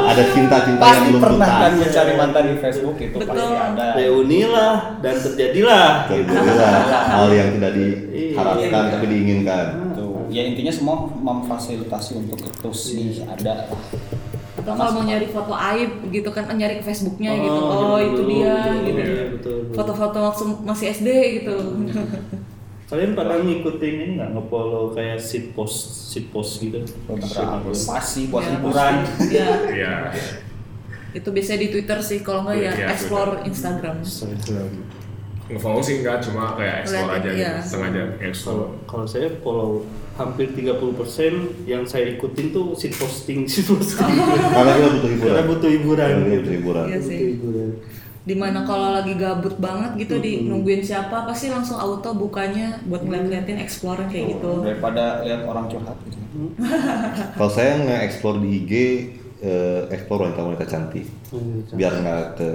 ada 0.05 0.23
cinta-cinta 0.33 0.77
yang 0.77 0.81
pasti 0.83 1.09
belum 1.09 1.21
pernah 1.21 1.49
kan 1.59 1.71
mencari 1.75 2.13
mantan 2.13 2.43
di 2.43 2.55
Facebook 2.57 2.97
itu 2.97 3.17
pasti 3.19 3.33
Betul. 3.33 3.57
ada 3.57 3.85
Reunilah 3.93 4.73
dan 4.99 5.15
terjadilah. 5.17 5.87
Terjadilah 6.07 6.71
hal 7.11 7.27
yang 7.31 7.49
tidak 7.55 7.71
diharapkan 7.73 8.69
Iya. 8.79 8.91
tapi 8.93 9.05
diinginkan 9.07 9.65
Tuh. 9.93 10.29
ya 10.29 10.41
intinya 10.43 10.69
semua 10.69 10.95
memfasilitasi 11.09 12.11
untuk 12.15 12.37
itu 12.39 12.69
sih 12.71 13.05
ada 13.23 13.65
Atau 14.67 14.75
kalau 14.75 14.91
mau 14.99 15.03
nyari 15.07 15.27
foto 15.31 15.55
aib 15.55 15.91
gitu 16.11 16.27
kan 16.27 16.43
nyari 16.51 16.75
ke 16.79 16.83
Facebooknya 16.83 17.31
Oh, 17.31 17.39
gitu. 17.39 17.59
Oh, 17.63 17.71
zaman 17.71 18.03
itu 18.03 18.21
dia 18.27 18.55
gitu. 18.83 18.99
iya, 18.99 19.23
betul, 19.31 19.55
betul. 19.63 19.75
Foto-foto 19.79 20.17
waktu 20.19 20.43
masih 20.67 20.85
SD 20.91 21.09
gitu. 21.39 21.55
Kalian 22.91 23.15
pernah 23.15 23.39
ngikutin 23.39 23.95
ini 23.95 24.11
nggak 24.15 24.29
nge-follow 24.31 24.91
kayak 24.91 25.19
sit 25.19 25.51
post 25.51 25.75
sit 26.11 26.27
post 26.31 26.59
gitu? 26.59 26.83
pasti 27.87 28.27
buat 28.27 28.43
Ya, 28.43 28.51
hiburan 28.55 28.93
Iya. 29.23 29.47
Iya. 29.71 29.93
Itu 31.11 31.31
biasanya 31.31 31.59
di 31.63 31.69
Twitter 31.71 31.99
sih 32.03 32.19
kalau 32.19 32.43
nggak 32.43 32.55
ya 32.59 32.71
Iya, 32.75 32.87
explore 32.91 33.43
Instagram. 33.43 34.03
Nge-follow 35.47 35.79
sih 35.79 36.03
enggak, 36.03 36.19
cuma 36.27 36.55
kayak 36.55 36.83
explore 36.83 37.11
aja 37.15 37.29
iya. 37.31 37.51
gitu. 37.59 37.71
Sengaja 37.71 38.03
explore. 38.19 38.67
Kalau 38.83 39.05
saya 39.07 39.27
follow 39.39 39.87
hampir 40.17 40.49
30% 40.49 41.69
yang 41.69 41.85
saya 41.85 42.09
ikutin 42.17 42.49
tuh 42.49 42.73
sit 42.73 42.97
posting 42.97 43.45
sit 43.51 43.69
posting. 43.69 44.09
karena 44.51 44.71
kita 44.73 44.89
butuh 44.89 45.09
hiburan 45.13 45.29
Karena 45.29 45.43
butuh 45.45 45.69
hiburan. 45.69 46.09
Karena 46.09 46.35
butuh 46.41 46.53
hiburan 46.57 46.85
Iya 46.89 46.99
sih. 46.99 47.19
Butuh 47.21 47.31
hiburan. 47.37 47.69
Di 48.27 48.35
mana 48.35 48.59
kalau 48.67 48.91
lagi 48.91 49.15
gabut 49.15 49.55
banget 49.55 50.03
gitu 50.03 50.19
di 50.19 50.43
nungguin 50.43 50.83
siapa 50.83 51.23
pasti 51.23 51.47
langsung 51.47 51.79
auto 51.79 52.11
bukanya 52.11 52.75
buat 52.83 52.99
ngeliat-ngeliatin 52.99 53.55
explore 53.55 54.03
kayak 54.11 54.35
gitu. 54.35 54.67
daripada 54.67 55.23
lihat 55.23 55.47
orang 55.47 55.71
curhat 55.71 55.95
gitu 56.03 56.19
kalau 57.39 57.47
saya 57.47 57.79
nge-explore 57.79 58.43
di 58.43 58.49
IG 58.59 58.71
eh, 59.39 59.81
explore 59.95 60.27
wanita-wanita 60.27 60.67
cantik 60.67 61.07
biar 61.71 62.03
nggak 62.03 62.23
ke 62.35 62.47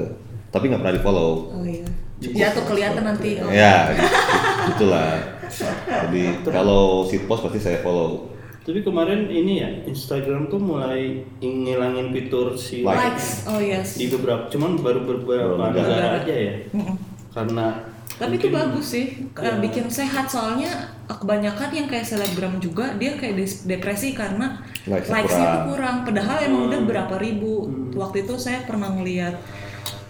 tapi 0.53 0.68
nggak 0.68 0.81
pernah 0.85 0.96
di 1.01 1.03
follow 1.03 1.33
Oh 1.57 1.64
iya. 1.64 1.88
Ya 2.22 2.55
tuh 2.55 2.62
kelihatan 2.68 3.03
nanti. 3.03 3.40
Oh. 3.40 3.48
ya 3.48 3.90
gitu, 3.96 4.07
gitulah 4.77 5.41
jadi 5.53 6.25
kalau 6.43 7.05
sit 7.05 7.25
post 7.25 7.45
pasti 7.45 7.61
saya 7.61 7.79
follow 7.79 8.31
Tapi 8.62 8.79
kemarin 8.81 9.27
ini 9.27 9.59
ya 9.59 9.71
Instagram 9.85 10.47
tuh 10.47 10.57
mulai 10.57 11.19
ngilangin 11.37 12.11
fitur 12.11 12.55
si 12.55 12.81
Like. 12.81 13.19
Likes. 13.19 13.43
Oh 13.45 13.59
yes. 13.59 13.99
di 13.99 14.07
beberapa 14.07 14.47
cuman 14.47 14.79
baru 14.79 15.03
beberapa 15.03 15.59
negara 15.59 16.23
aja 16.23 16.31
ya. 16.31 16.55
Karena 17.29 17.91
Tapi 18.12 18.38
itu 18.38 18.55
bagus 18.55 18.87
sih, 18.88 19.07
Iya. 19.19 19.35
Kayak 19.35 19.57
bikin 19.61 19.87
sehat 19.88 20.31
soalnya 20.31 20.71
kebanyakan 21.09 21.75
yang 21.75 21.87
kayak 21.87 22.07
selebgram 22.07 22.62
juga 22.62 22.95
dia 22.95 23.19
kayak 23.19 23.35
depresi 23.67 24.15
karena 24.15 24.62
Likes-nya 24.87 25.19
kurang. 25.27 25.67
kurang. 25.67 25.97
Padahal 26.07 26.37
emang 26.45 26.62
udah 26.69 26.81
Hmm. 26.81 26.87
berapa 26.87 27.15
ribu. 27.19 27.67
Waktu 27.93 28.23
itu 28.23 28.35
saya 28.37 28.62
pernah 28.62 28.95
ngeliat 28.95 29.43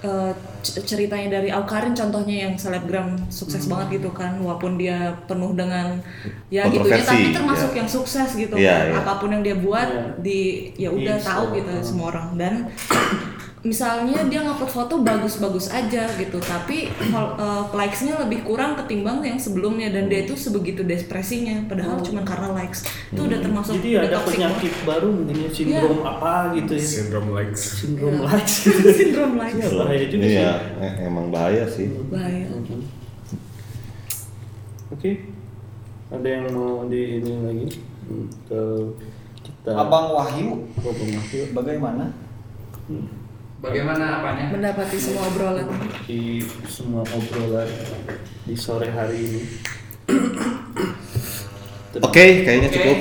eh, 0.03 0.33
c- 0.61 0.83
ceritanya 0.83 1.29
dari 1.33 1.49
Aukarin 1.49 1.93
contohnya 1.93 2.45
yang 2.45 2.55
selebgram 2.55 3.15
sukses 3.29 3.65
banget 3.65 3.97
gitu 3.97 4.11
kan, 4.11 4.35
walaupun 4.37 4.75
dia 4.75 4.99
penuh 5.25 5.53
dengan 5.53 5.99
ya 6.49 6.67
gitunya 6.67 6.99
Kontroversi, 6.99 7.09
tapi 7.09 7.25
termasuk 7.33 7.71
ya. 7.71 7.79
yang 7.79 7.89
sukses 7.89 8.29
gitu 8.35 8.55
Iya, 8.55 8.71
kan. 8.73 8.83
iya. 8.85 8.95
Apa 8.99 9.13
pun 9.17 9.31
yang 9.31 9.43
dia 9.43 9.57
buat 9.57 9.87
Iya. 9.87 10.03
di 10.19 10.41
ya 10.77 10.91
udah 10.91 11.17
tahu 11.19 11.45
gitu 11.55 11.71
so- 11.73 11.87
semua 11.89 12.07
orang 12.11 12.29
dan 12.35 12.55
misalnya 13.63 14.27
dia 14.27 14.43
ngupload 14.43 14.67
foto 14.69 14.95
bagus-bagus 15.01 15.71
aja 15.71 16.11
gitu 16.13 16.35
tapi 16.39 16.91
uh, 17.15 17.71
likes-nya 17.71 18.19
lebih 18.19 18.43
kurang 18.43 18.75
ketimbang 18.75 19.23
yang 19.23 19.39
sebelumnya 19.39 19.87
dan 19.89 20.11
dia 20.11 20.27
itu 20.27 20.35
sebegitu 20.35 20.83
depresinya 20.83 21.63
padahal 21.67 22.03
cuma 22.03 22.27
karena 22.27 22.51
likes 22.53 22.83
itu 23.09 23.23
udah 23.23 23.39
termasuk 23.39 23.79
jadi 23.79 24.03
ada 24.03 24.19
toxic 24.19 24.35
penyakit 24.35 24.73
baru 24.83 25.09
mungkin 25.15 25.37
ya, 25.39 25.49
sindrom 25.49 25.99
apa 26.03 26.33
gitu 26.53 26.73
ya. 26.75 26.83
Syndrome 26.83 27.31
likes. 27.31 27.63
Sindrom 27.79 28.13
Iya. 28.13 28.27
likes 28.27 28.55
gitu. 28.61 28.83
sindrom 28.99 29.33
likes 29.39 29.55
Iya, 29.57 29.69
bahaya 29.79 30.05
juga 30.11 30.27
sih. 30.27 30.35
iya 30.35 30.53
eh, 30.83 30.93
emang 31.07 31.27
bahaya 31.31 31.65
sih 31.65 31.87
bahaya 32.11 32.47
Oke. 34.91 35.11
Ada 36.11 36.29
yang 36.29 36.45
mau 36.53 36.85
di 36.85 37.17
ini 37.17 37.33
lagi? 37.41 37.67
Hmm, 38.05 38.27
Ke 38.45 38.61
kita 39.41 39.71
abang 39.73 40.13
Wahyu 40.13 40.69
Oh, 40.77 40.93
Bang 40.93 41.11
Wahyu. 41.15 41.43
bagaimana 41.55 42.05
Bagaimana 43.63 44.19
apanya? 44.19 44.51
mendapati 44.51 44.99
semua 44.99 45.23
obrolan 45.31 45.71
di 46.03 46.43
semua 46.67 47.07
obrolan 47.07 47.71
di 48.43 48.55
sore 48.59 48.91
hari 48.91 49.19
ini. 49.23 49.43
oke 52.03 52.25
kayaknya 52.43 52.69
Oke. 52.69 52.77
cukup 52.77 52.99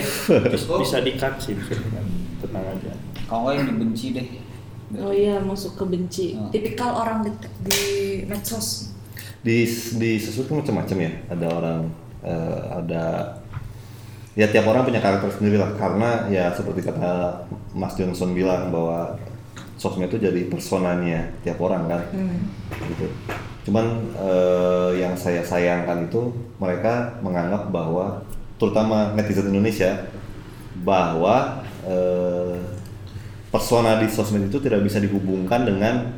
Cukup. 0.53 0.79
Bisa 0.85 0.97
di-cut 1.01 1.33
sih, 1.41 1.57
bisa. 1.57 1.73
Tenang 2.41 2.65
aja. 2.67 2.93
kalau 3.25 3.47
nggak 3.47 3.53
yang 3.57 3.67
dibenci 3.71 4.05
deh 4.11 4.27
oh 4.99 5.09
iya 5.09 5.39
masuk 5.39 5.79
ke 5.79 5.83
benci 5.87 6.25
Hmm. 6.35 6.51
tipikal 6.51 6.91
orang 6.99 7.23
di, 7.23 7.31
di 7.63 7.81
medsos 8.27 8.91
di 9.39 9.63
di 9.95 10.19
kan 10.19 10.59
macam-macam 10.59 10.97
ya 10.99 11.11
ada 11.31 11.47
orang 11.47 11.79
eh, 12.21 12.61
ada 12.75 13.03
ya 14.35 14.51
tiap 14.51 14.67
orang 14.67 14.83
punya 14.83 14.99
karakter 14.99 15.31
sendiri 15.31 15.57
lah 15.57 15.71
karena 15.79 16.27
ya 16.27 16.51
seperti 16.51 16.83
kata 16.83 17.39
Mas 17.71 17.95
Johnson 17.95 18.35
bilang 18.35 18.67
bahwa 18.67 19.15
sosmed 19.81 20.05
itu 20.05 20.21
jadi 20.21 20.45
personanya 20.45 21.25
tiap 21.41 21.57
orang 21.57 21.89
kan 21.89 22.01
gitu 22.85 23.09
cuman 23.65 23.85
eh, 24.13 25.01
yang 25.01 25.17
saya 25.17 25.41
sayangkan 25.41 26.05
itu 26.05 26.29
mereka 26.57 27.17
menganggap 27.25 27.73
bahwa 27.73 28.21
terutama 28.57 29.17
netizen 29.17 29.49
Indonesia 29.49 30.05
bahwa 30.81 31.65
eh, 31.85 32.57
persona 33.49 33.97
di 33.97 34.07
sosmed 34.07 34.47
itu 34.47 34.61
tidak 34.61 34.85
bisa 34.85 34.97
dihubungkan 34.97 35.65
dengan 35.65 36.13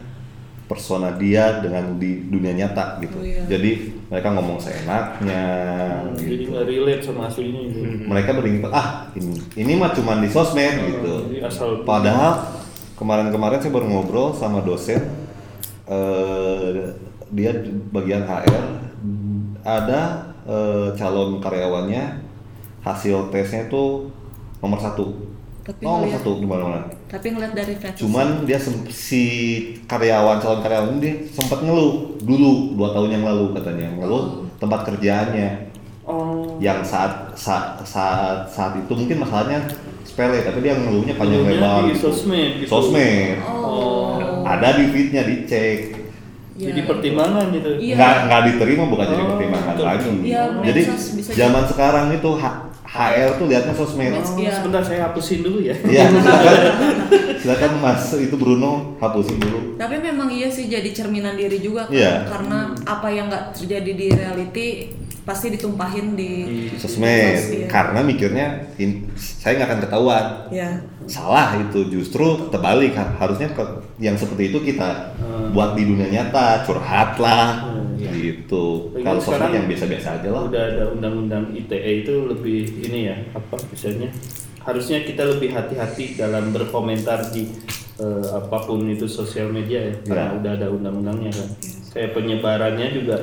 persona 0.63 1.11
dia 1.15 1.59
dengan 1.59 1.99
di 1.99 2.23
dunia 2.23 2.55
nyata 2.55 2.97
gitu. 3.03 3.19
Oh, 3.19 3.25
iya. 3.25 3.43
Jadi 3.45 3.99
mereka 4.07 4.31
ngomong 4.31 4.57
seenaknya 4.57 5.43
Jadi 6.15 6.23
gitu. 6.39 6.55
nggak 6.55 6.65
relate 6.65 7.03
sama 7.03 7.27
aslinya 7.27 7.61
gitu. 7.67 7.79
Mereka 8.07 8.29
beringin 8.31 8.61
ah 8.71 9.11
ini, 9.13 9.43
ini 9.59 9.71
mah 9.75 9.91
cuman 9.91 10.23
di 10.23 10.29
sosmed 10.31 10.73
Oh, 10.79 10.87
gitu. 10.87 11.13
jadi 11.29 11.37
asal- 11.43 11.83
Padahal 11.83 12.33
kemarin-kemarin 13.03 13.59
saya 13.59 13.75
baru 13.75 13.87
ngobrol 13.91 14.31
sama 14.31 14.63
dosen 14.63 15.03
eh, 15.91 16.95
dia 17.35 17.51
di 17.51 17.75
bagian 17.91 18.23
HR 18.23 18.63
ada 19.67 20.31
eh, 20.47 20.87
calon 20.95 21.43
karyawannya 21.43 22.23
hasil 22.83 23.27
tesnya 23.31 23.67
itu 23.67 24.07
nomor 24.63 24.79
satu. 24.79 25.35
Tapi 25.63 25.83
nomor 25.83 26.07
ngeliat 26.07 26.19
satu 26.19 26.31
di 26.43 26.47
mana-mana. 26.47 26.87
tapi 27.07 27.31
ngeliat 27.31 27.55
dari 27.55 27.75
fetish 27.79 28.03
cuman 28.03 28.43
dia 28.43 28.59
si 28.91 29.23
karyawan 29.87 30.39
calon 30.43 30.59
karyawan 30.59 30.99
ini 30.99 31.27
sempat 31.31 31.63
ngeluh 31.63 32.19
dulu 32.23 32.75
dua 32.75 32.91
tahun 32.95 33.19
yang 33.19 33.23
lalu 33.27 33.55
katanya. 33.55 33.87
Ngeluh 33.99 34.47
tempat 34.59 34.87
kerjaannya. 34.87 35.75
Oh. 36.03 36.59
yang 36.59 36.83
saat 36.83 37.31
saat 37.31 37.79
saat 37.87 38.43
saat 38.43 38.75
itu 38.75 38.91
mungkin 38.91 39.23
masalahnya 39.23 39.63
sepele 40.03 40.43
tapi 40.43 40.59
dia 40.59 40.73
ngeluhnya 40.75 41.15
panjang 41.15 41.43
lebar 41.43 41.87
di 41.87 41.91
gitu. 41.91 42.07
sosmed 42.07 42.51
gitu. 42.59 42.69
sosmed 42.69 43.39
oh 43.41 44.43
ada 44.43 44.75
di 44.75 44.85
feednya 44.87 45.23
dicek 45.23 46.03
Ya. 46.53 46.69
Jadi 46.69 46.85
pertimbangan 46.85 47.49
gitu. 47.49 47.81
Iya. 47.81 47.97
nggak 47.97 48.15
nggak 48.29 48.41
diterima 48.45 48.83
bukan 48.85 49.05
jadi 49.09 49.23
Oh, 49.25 49.29
pertimbangan 49.33 49.73
betul. 49.73 49.85
lagi 49.89 50.09
Iya, 50.21 50.41
jadi 50.61 50.81
zaman 51.33 51.63
sekarang 51.65 52.05
itu 52.13 52.29
HR 52.85 53.29
tuh 53.41 53.45
lihatnya 53.49 53.73
sosmed 53.73 54.13
Oh, 54.13 54.37
Iya. 54.37 54.51
sebentar 54.53 54.85
saya 54.85 55.09
hapusin 55.09 55.41
dulu 55.41 55.65
ya. 55.65 55.73
Iya, 55.81 56.13
silakan. 56.13 56.55
silakan 57.41 57.71
Mas 57.81 58.05
itu 58.13 58.35
Bruno 58.37 58.93
hapusin 59.01 59.41
dulu. 59.41 59.81
Tapi 59.81 59.97
memang 59.97 60.29
iya 60.29 60.45
sih 60.45 60.69
jadi 60.69 60.85
cerminan 60.93 61.33
diri 61.33 61.57
juga 61.57 61.89
kan 61.89 61.97
Iya. 61.97 62.29
karena 62.29 62.57
apa 62.85 63.07
yang 63.09 63.33
nggak 63.33 63.57
terjadi 63.57 63.91
di 63.97 64.07
reality 64.13 64.67
pasti 65.23 65.47
ditumpahin 65.49 66.13
di 66.13 66.31
Sosmed. 66.75 67.35
Iya. 67.55 67.67
Karena 67.67 67.99
mikirnya 67.99 68.45
in- 68.75 69.07
saya 69.15 69.55
nggak 69.55 69.69
akan 69.69 69.81
ketahuan. 69.81 70.25
ya. 70.49 70.69
Salah 71.03 71.55
itu 71.57 71.87
justru 71.89 72.23
terbalik 72.47 72.91
Ha- 72.93 73.15
harusnya 73.17 73.47
ke- 73.49 73.83
yang 73.97 74.15
seperti 74.15 74.49
itu 74.49 74.59
kita 74.61 75.15
Hmm. 75.15 75.51
buat 75.51 75.73
di 75.73 75.83
dunia 75.83 76.07
nyata 76.07 76.63
curhat 76.63 77.15
lah 77.17 77.63
Hmm, 77.65 77.95
iya. 77.95 78.11
gitu. 78.11 78.91
Kalau 78.95 79.19
sosmed 79.19 79.51
yang 79.51 79.65
biasa-biasa 79.65 80.19
aja 80.19 80.29
lah. 80.29 80.43
Udah 80.45 80.63
ada 80.65 80.83
undang-undang 80.89 81.51
ITE 81.51 82.03
itu 82.03 82.13
lebih 82.25 82.59
ini 82.81 82.99
ya 83.05 83.15
apa 83.31 83.55
misalnya 83.65 84.07
harusnya 84.59 85.03
kita 85.03 85.23
lebih 85.25 85.51
hati-hati 85.51 86.15
dalam 86.15 86.51
berkomentar 86.51 87.31
di 87.31 87.47
eh, 87.93 88.27
apa 88.33 88.57
pun 88.59 88.87
itu 88.87 89.05
sosial 89.05 89.47
media 89.47 89.77
ya 89.83 89.95
karena 90.03 90.25
Ya. 90.25 90.35
udah 90.35 90.51
ada 90.57 90.67
undang-undangnya 90.67 91.29
kan. 91.31 91.49
Kayak 91.93 92.11
penyebarannya 92.13 92.87
juga 92.91 93.17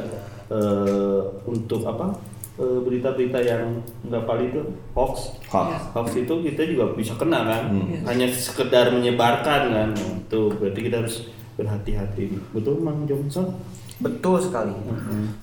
eh, 0.50 1.20
untuk 1.46 1.86
apa 1.86 2.10
eh, 2.58 2.78
berita-berita 2.82 3.38
yang 3.40 3.78
nggak 4.04 4.22
valid 4.26 4.50
itu 4.50 4.62
hoax. 4.92 5.38
Hoax. 5.48 5.94
Hoax 5.94 6.06
itu 6.18 6.34
kita 6.44 6.62
juga 6.66 6.92
bisa 6.92 7.14
kena 7.14 7.46
kan. 7.46 7.62
Hmm. 7.70 8.02
Hanya 8.04 8.26
sekedar 8.28 8.90
menyebarkan 8.90 9.62
kan. 9.70 9.88
Itu 9.96 10.52
berarti 10.58 10.80
kita 10.82 11.06
harus 11.06 11.16
berhati-hati. 11.54 12.36
Betul 12.50 12.82
Mang 12.82 13.06
Johnson? 13.06 13.54
Betul 14.00 14.40
sekali. 14.40 14.72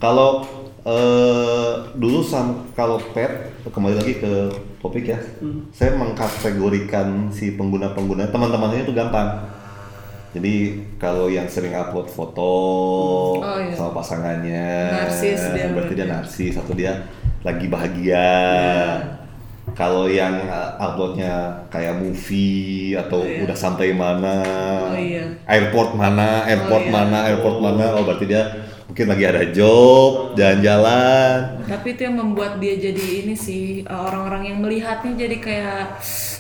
Kalau 0.02 0.44
eh, 0.82 1.74
dulu 1.94 2.24
sam 2.24 2.66
kalau 2.74 2.98
pet 3.14 3.54
kembali 3.70 3.96
lagi 4.00 4.18
ke 4.18 4.50
topik 4.82 5.10
ya, 5.10 5.20
Hmm. 5.42 5.68
saya 5.70 5.94
mengkategorikan 5.94 7.28
si 7.30 7.54
pengguna-pengguna 7.54 8.30
teman-temannya 8.30 8.88
itu 8.88 8.94
gampang. 8.96 9.57
Jadi 10.38 10.56
kalau 11.02 11.34
yang 11.34 11.50
sering 11.50 11.74
upload 11.74 12.06
foto 12.06 12.54
Oh, 13.42 13.58
iya. 13.58 13.74
sama 13.74 13.98
pasangannya, 13.98 14.70
Narsis 14.94 15.42
dia 15.50 15.74
berarti 15.74 15.94
dia 15.98 16.06
narsis 16.06 16.54
atau 16.54 16.78
dia 16.78 16.94
lagi 17.42 17.66
bahagia. 17.66 18.30
Kalau 19.74 20.06
yang 20.06 20.46
uh, 20.46 20.78
uploadnya 20.78 21.58
kayak 21.74 21.98
movie 21.98 22.94
atau 22.94 23.26
Iya. 23.26 23.50
udah 23.50 23.58
sampai 23.58 23.98
mana, 23.98 24.38
Oh, 24.90 24.94
iya. 24.94 25.26
airport 25.50 25.98
mana, 25.98 26.46
airport 26.46 26.86
iya. 26.86 26.94
mana, 26.94 27.18
airport 27.28 27.58
mana, 27.58 27.86
oh 27.98 28.06
berarti 28.06 28.26
dia 28.30 28.46
mungkin 28.88 29.06
lagi 29.08 29.24
ada 29.24 29.44
job, 29.52 30.32
jalan-jalan. 30.34 31.60
Tapi 31.68 31.88
itu 31.94 32.02
yang 32.08 32.16
membuat 32.18 32.58
dia 32.58 32.80
jadi 32.80 33.06
ini 33.22 33.36
sih 33.36 33.84
eh, 33.84 33.92
orang-orang 33.92 34.48
yang 34.48 34.58
melihatnya 34.64 35.12
jadi 35.14 35.38
kayak 35.38 35.82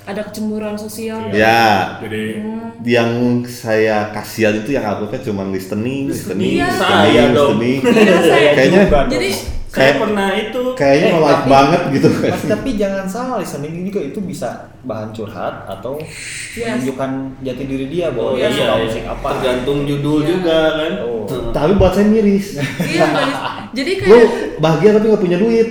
ada 0.07 0.21
kecemburuan 0.23 0.79
sosial. 0.79 1.27
Ya, 1.35 1.99
Jadi 1.99 2.39
yang 2.87 3.43
saya 3.43 4.07
kasihan 4.15 4.55
itu 4.55 4.71
yang 4.71 4.87
uploadnya 4.87 5.19
cuma 5.19 5.43
listening, 5.43 6.07
listening, 6.07 6.63
Iya. 6.63 6.71
listening, 6.71 6.87
Saya 6.87 7.23
dong. 7.35 7.59
listening. 7.59 7.79
Iya, 7.83 8.17
saya 8.23 8.49
Kayaknya. 8.55 8.83
Jadi 9.11 9.29
Saya 9.67 9.91
Kayak- 9.91 9.99
pernah 9.99 10.29
itu 10.31 10.61
kayaknya 10.73 11.09
Eh, 11.11 11.39
banget 11.45 11.81
gitu. 11.91 12.07
Mas, 12.23 12.43
tapi 12.47 12.69
jangan 12.73 13.03
salah, 13.05 13.35
listening 13.37 13.83
juga 13.83 13.99
itu 14.01 14.19
bisa 14.19 14.49
bahan 14.81 15.11
curhat 15.11 15.67
atau 15.67 15.99
Yes. 15.99 16.79
menunjukkan 16.79 17.11
jati 17.43 17.63
diri 17.65 17.85
dia 17.87 18.07
bahwa 18.09 18.31
Oh 18.31 18.35
dia 18.35 18.47
iya, 18.47 18.55
suka 18.57 18.63
iya. 18.71 18.81
musik 18.81 19.03
apa. 19.05 19.27
tergantung 19.29 19.79
judul 19.83 20.17
Iya. 20.17 20.27
juga 20.29 20.59
kan. 20.73 20.91
Oh. 21.03 21.51
Tapi 21.51 21.71
buat 21.75 21.91
saya 21.91 22.07
miris. 22.07 22.47
iya 22.81 23.05
jadi 23.77 23.91
Lu 23.99 24.01
kayak 24.01 24.27
bahagia 24.57 24.89
tapi 24.95 25.05
nggak 25.05 25.21
punya 25.21 25.37
duit. 25.37 25.67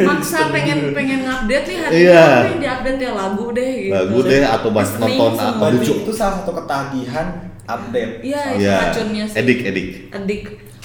maksa 0.00 0.38
pengen 0.48 0.78
pengen 0.92 1.20
ngupdate 1.22 1.66
nih 1.66 1.76
hari 1.76 1.92
Iya. 1.98 2.14
ini 2.14 2.30
apa 2.32 2.46
yang 2.46 2.60
diupdate 2.60 3.00
ya 3.00 3.12
lagu 3.12 3.44
deh 3.50 3.70
gitu. 3.76 3.92
Lagu 3.92 4.18
deh 4.22 4.40
atau 4.40 4.68
bahas 4.70 4.90
nonton 4.96 5.32
apa 5.34 5.58
Berarti 5.58 5.76
lucu. 5.82 5.92
itu 6.00 6.12
salah 6.12 6.34
satu 6.38 6.52
ketagihan 6.54 7.26
update. 7.64 8.12
Iya, 8.22 8.42
itu 8.48 8.62
Iya. 8.62 8.74
racunnya 8.80 9.24
sih. 9.26 9.36
Edik, 9.36 9.58
edik. 9.64 9.88
Edik. 10.14 10.42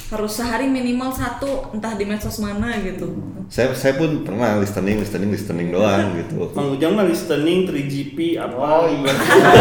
Harus 0.08 0.40
sehari 0.40 0.72
minimal 0.72 1.12
satu 1.12 1.68
entah 1.76 2.00
di 2.00 2.08
medsos 2.08 2.40
mana 2.40 2.80
gitu. 2.80 3.12
Saya 3.52 3.76
saya 3.76 4.00
pun 4.00 4.24
pernah 4.24 4.56
listening, 4.56 5.04
listening, 5.04 5.36
listening 5.36 5.68
doang 5.68 6.16
gitu. 6.16 6.48
Mang 6.56 6.80
Ujang 6.80 6.96
mah 6.96 7.04
listening 7.04 7.68
3GP 7.68 8.40
apa? 8.40 8.56
Oh 8.56 8.88
iya. 8.88 9.12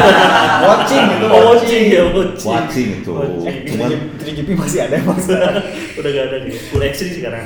watching 0.70 1.04
itu 1.18 1.26
Oh, 1.26 1.40
watching 1.50 1.84
ya, 1.90 2.02
watching. 2.14 2.46
Watching 2.46 2.88
itu. 3.02 3.12
Eh, 3.42 3.54
Cuman 3.74 3.90
3GP 4.22 4.48
masih 4.54 4.80
ada 4.86 5.02
mas. 5.02 5.26
Udah 5.98 6.10
gak 6.14 6.24
ada 6.30 6.36
nih. 6.46 6.54
Full 6.70 6.82
action 6.86 7.08
sekarang. 7.10 7.44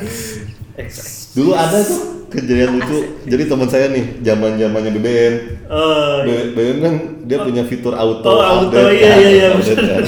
Dulu 1.32 1.50
ada 1.56 1.78
tuh 1.80 2.00
kejadian 2.28 2.70
lucu. 2.76 2.98
Jadi 3.24 3.42
teman 3.48 3.68
saya 3.68 3.86
nih, 3.88 4.04
zaman 4.20 4.60
zamannya 4.60 4.90
BBM. 5.00 5.34
Oh, 5.72 6.20
iya. 6.28 6.52
BBM 6.52 6.76
kan 6.84 6.94
dia 7.24 7.38
punya 7.40 7.64
fitur 7.64 7.96
auto 7.96 8.28
Oh, 8.28 8.40
auto, 8.44 8.68
update 8.68 8.92
iya, 8.92 9.08
kan, 9.08 9.18
iya, 9.24 9.30
iya, 9.32 9.48
kan. 9.56 10.04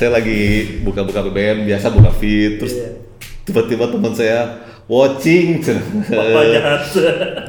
Saya 0.00 0.16
lagi 0.16 0.80
buka-buka 0.80 1.20
BBM 1.28 1.68
biasa 1.68 1.92
buka 1.92 2.08
feed 2.16 2.56
terus 2.56 2.72
Iya. 2.72 2.88
tiba-tiba 3.44 3.84
teman 3.92 4.16
saya 4.16 4.64
watching 4.88 5.60
Bapak 6.08 6.44
jahat. 6.56 6.80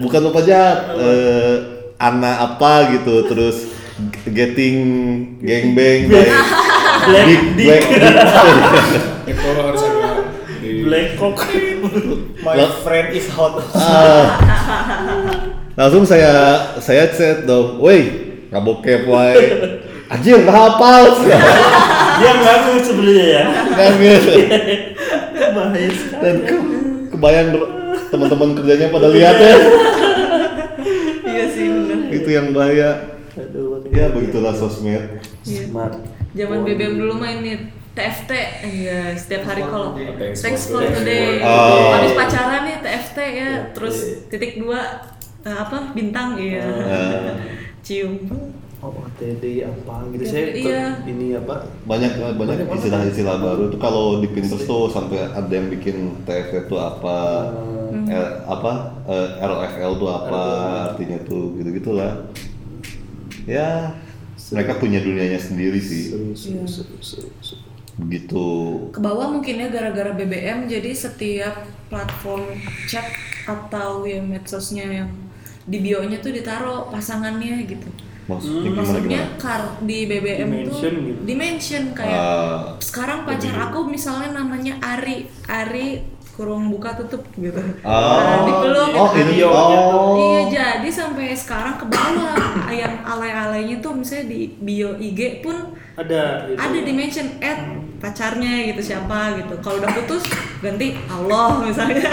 bukan 0.04 0.20
bapak 0.28 0.44
jahat 0.44 0.78
eh, 1.00 1.56
anak 1.96 2.36
apa 2.52 2.92
gitu 3.00 3.24
terus 3.24 3.72
getting 4.28 4.76
gangbang 5.40 6.12
by 6.12 6.28
Black 7.08 7.24
big 7.24 7.44
Dick. 7.56 7.66
black 7.72 7.84
itu 9.32 9.48
harus 9.56 9.82
ada 9.88 10.12
di 10.60 10.84
Black 10.84 11.16
Cock. 11.16 11.40
My 12.44 12.68
friend 12.84 13.16
is 13.16 13.32
hot. 13.32 13.64
Ah. 13.74 14.28
langsung 15.80 16.04
saya 16.04 16.60
saya 16.84 17.08
chat 17.16 17.48
dong 17.48 17.80
woi 17.80 18.12
nggak 18.52 18.60
bokep 18.60 19.02
wae 19.08 19.40
anjir 20.12 20.44
hafal 20.44 21.04
Dia 22.14 22.32
ngaku 22.36 22.72
sebenarnya 22.80 23.26
ya. 23.32 23.44
Nangis. 23.72 24.24
Bahaya 25.52 25.90
sekali. 25.90 26.22
dan 26.22 26.36
ke, 26.44 26.56
kebayang 27.10 27.48
teman-teman 28.08 28.50
kerjanya 28.54 28.88
pada 28.88 29.08
lihat 29.10 29.36
ya 29.36 29.56
iya 31.24 31.46
sih 31.48 31.66
benar. 31.66 32.00
itu 32.10 32.30
yang 32.30 32.52
bahaya 32.52 32.90
Aduh, 33.34 33.80
ya 33.88 34.12
begitulah 34.12 34.52
sosmed 34.52 35.20
Iya. 35.42 35.66
Smart. 35.66 35.96
Zaman 36.32 36.62
BBM 36.62 36.96
dulu 36.98 37.16
mah 37.16 37.32
ini 37.34 37.58
TFT 37.92 38.32
ya 38.84 39.12
setiap 39.14 39.44
hari 39.46 39.64
kalau 39.64 39.96
Thanks 40.32 40.68
for 40.68 40.84
today. 40.84 41.40
Oh. 41.42 41.92
habis 41.94 42.14
pacaran 42.14 42.64
nih 42.64 42.78
TFT 42.80 43.18
ya 43.18 43.50
terus 43.72 43.96
titik 44.28 44.56
dua 44.58 45.08
eh, 45.42 45.58
apa 45.58 45.92
bintang 45.92 46.36
iya 46.36 46.64
Ah. 46.64 47.36
cium 47.82 48.20
Oh, 48.82 48.98
TD 49.14 49.62
apa 49.62 50.10
gitu 50.10 50.26
Iya, 50.26 50.32
saya 50.32 50.46
iya. 50.52 50.84
ini 51.06 51.38
apa? 51.38 51.70
banyak 51.86 52.18
banyak 52.34 52.66
istilah-istilah 52.66 53.38
baru 53.38 53.70
itu 53.70 53.78
kalau 53.78 54.18
di 54.18 54.28
Pinterest 54.28 54.66
tuh 54.66 54.90
sampai 54.90 55.22
ada 55.22 55.50
yang 55.50 55.70
bikin 55.70 56.26
TFT 56.26 56.66
itu 56.66 56.76
apa 56.76 57.18
Hmm. 57.92 58.08
L- 58.08 58.40
apa 58.48 58.72
eh, 59.04 59.30
ROFL 59.38 60.00
tuh 60.00 60.10
apa 60.10 60.42
artinya 60.90 61.20
tuh 61.22 61.60
gitu 61.60 61.76
gitulah 61.76 62.24
ya 63.44 63.92
mereka 64.50 64.80
punya 64.80 65.00
dunianya 65.00 65.36
sendiri 65.36 65.76
sih 65.78 66.10
Seru, 66.10 66.32
seru, 66.32 66.56
Iya. 66.56 66.66
seru, 66.66 66.96
seru, 67.02 67.30
seru. 67.40 67.62
begitu 68.00 68.46
ke 68.90 69.00
bawah 69.00 69.28
mungkin 69.30 69.60
ya 69.60 69.68
gara-gara 69.68 70.16
BBM 70.16 70.66
jadi 70.66 70.90
setiap 70.90 71.62
platform 71.92 72.48
chat 72.88 73.06
atau 73.44 74.08
ya 74.08 74.24
medsosnya 74.24 74.88
yang 74.88 75.10
di 75.62 75.78
bio-nya 75.78 76.18
tuh 76.18 76.32
ditaruh 76.32 76.88
pasangannya 76.88 77.68
gitu. 77.68 77.92
Maksudnya 78.32 78.62
gimana 78.64 78.80
Maksudnya 78.82 79.20
gimana 79.20 79.38
kar 79.38 79.62
di 79.82 79.98
BBM 80.06 80.48
Dimension 80.48 80.92
tuh 80.92 81.04
gitu. 81.04 81.20
dimension 81.24 81.84
kayak 81.92 82.16
Ah, 82.16 82.60
sekarang 82.80 83.20
pacar 83.24 83.56
aku 83.62 83.80
misalnya 83.86 84.30
namanya 84.34 84.74
Ari, 84.80 85.18
Ari 85.46 85.88
kurung 86.42 86.74
buka 86.74 86.98
tutup 86.98 87.22
gitu. 87.38 87.62
Oh. 87.82 88.18
Nah, 88.18 88.42
dipeluk 88.42 88.90
Oh, 88.92 89.14
gitu. 89.14 89.22
ini 89.22 89.36
oh. 89.46 90.18
Iya, 90.18 90.42
jadi 90.50 90.90
sampai 90.90 91.38
sekarang 91.38 91.78
ke 91.78 91.86
bawah 91.86 92.34
yang 92.68 93.06
alay-alaynya 93.06 93.78
tuh 93.78 93.94
misalnya 93.94 94.26
di 94.28 94.58
bio 94.58 94.98
IG 94.98 95.40
pun 95.40 95.54
Ada 95.94 96.50
itu. 96.50 96.58
ada 96.58 96.78
di 96.82 96.92
mention 96.92 97.30
add 97.38 97.62
pacarnya 98.02 98.66
gitu 98.68 98.82
siapa 98.84 99.38
gitu. 99.38 99.54
Kalau 99.62 99.78
udah 99.78 99.94
putus 99.94 100.26
ganti 100.58 100.98
Allah 101.06 101.62
misalnya. 101.62 102.10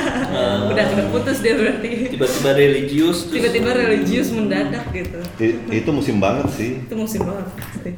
udah 0.68 0.84
udah 0.92 1.06
putus 1.08 1.40
dia 1.40 1.56
berarti. 1.56 2.12
tiba-tiba 2.12 2.50
religius 2.52 3.24
terus- 3.24 3.32
Tiba-tiba 3.32 3.70
religius 3.72 4.28
mendadak 4.28 4.84
gitu. 4.92 5.18
I- 5.40 5.56
itu 5.74 5.88
musim 5.88 6.20
banget 6.20 6.52
sih 6.52 6.84
Itu 6.84 6.94
musim 6.94 7.24
banget. 7.24 7.48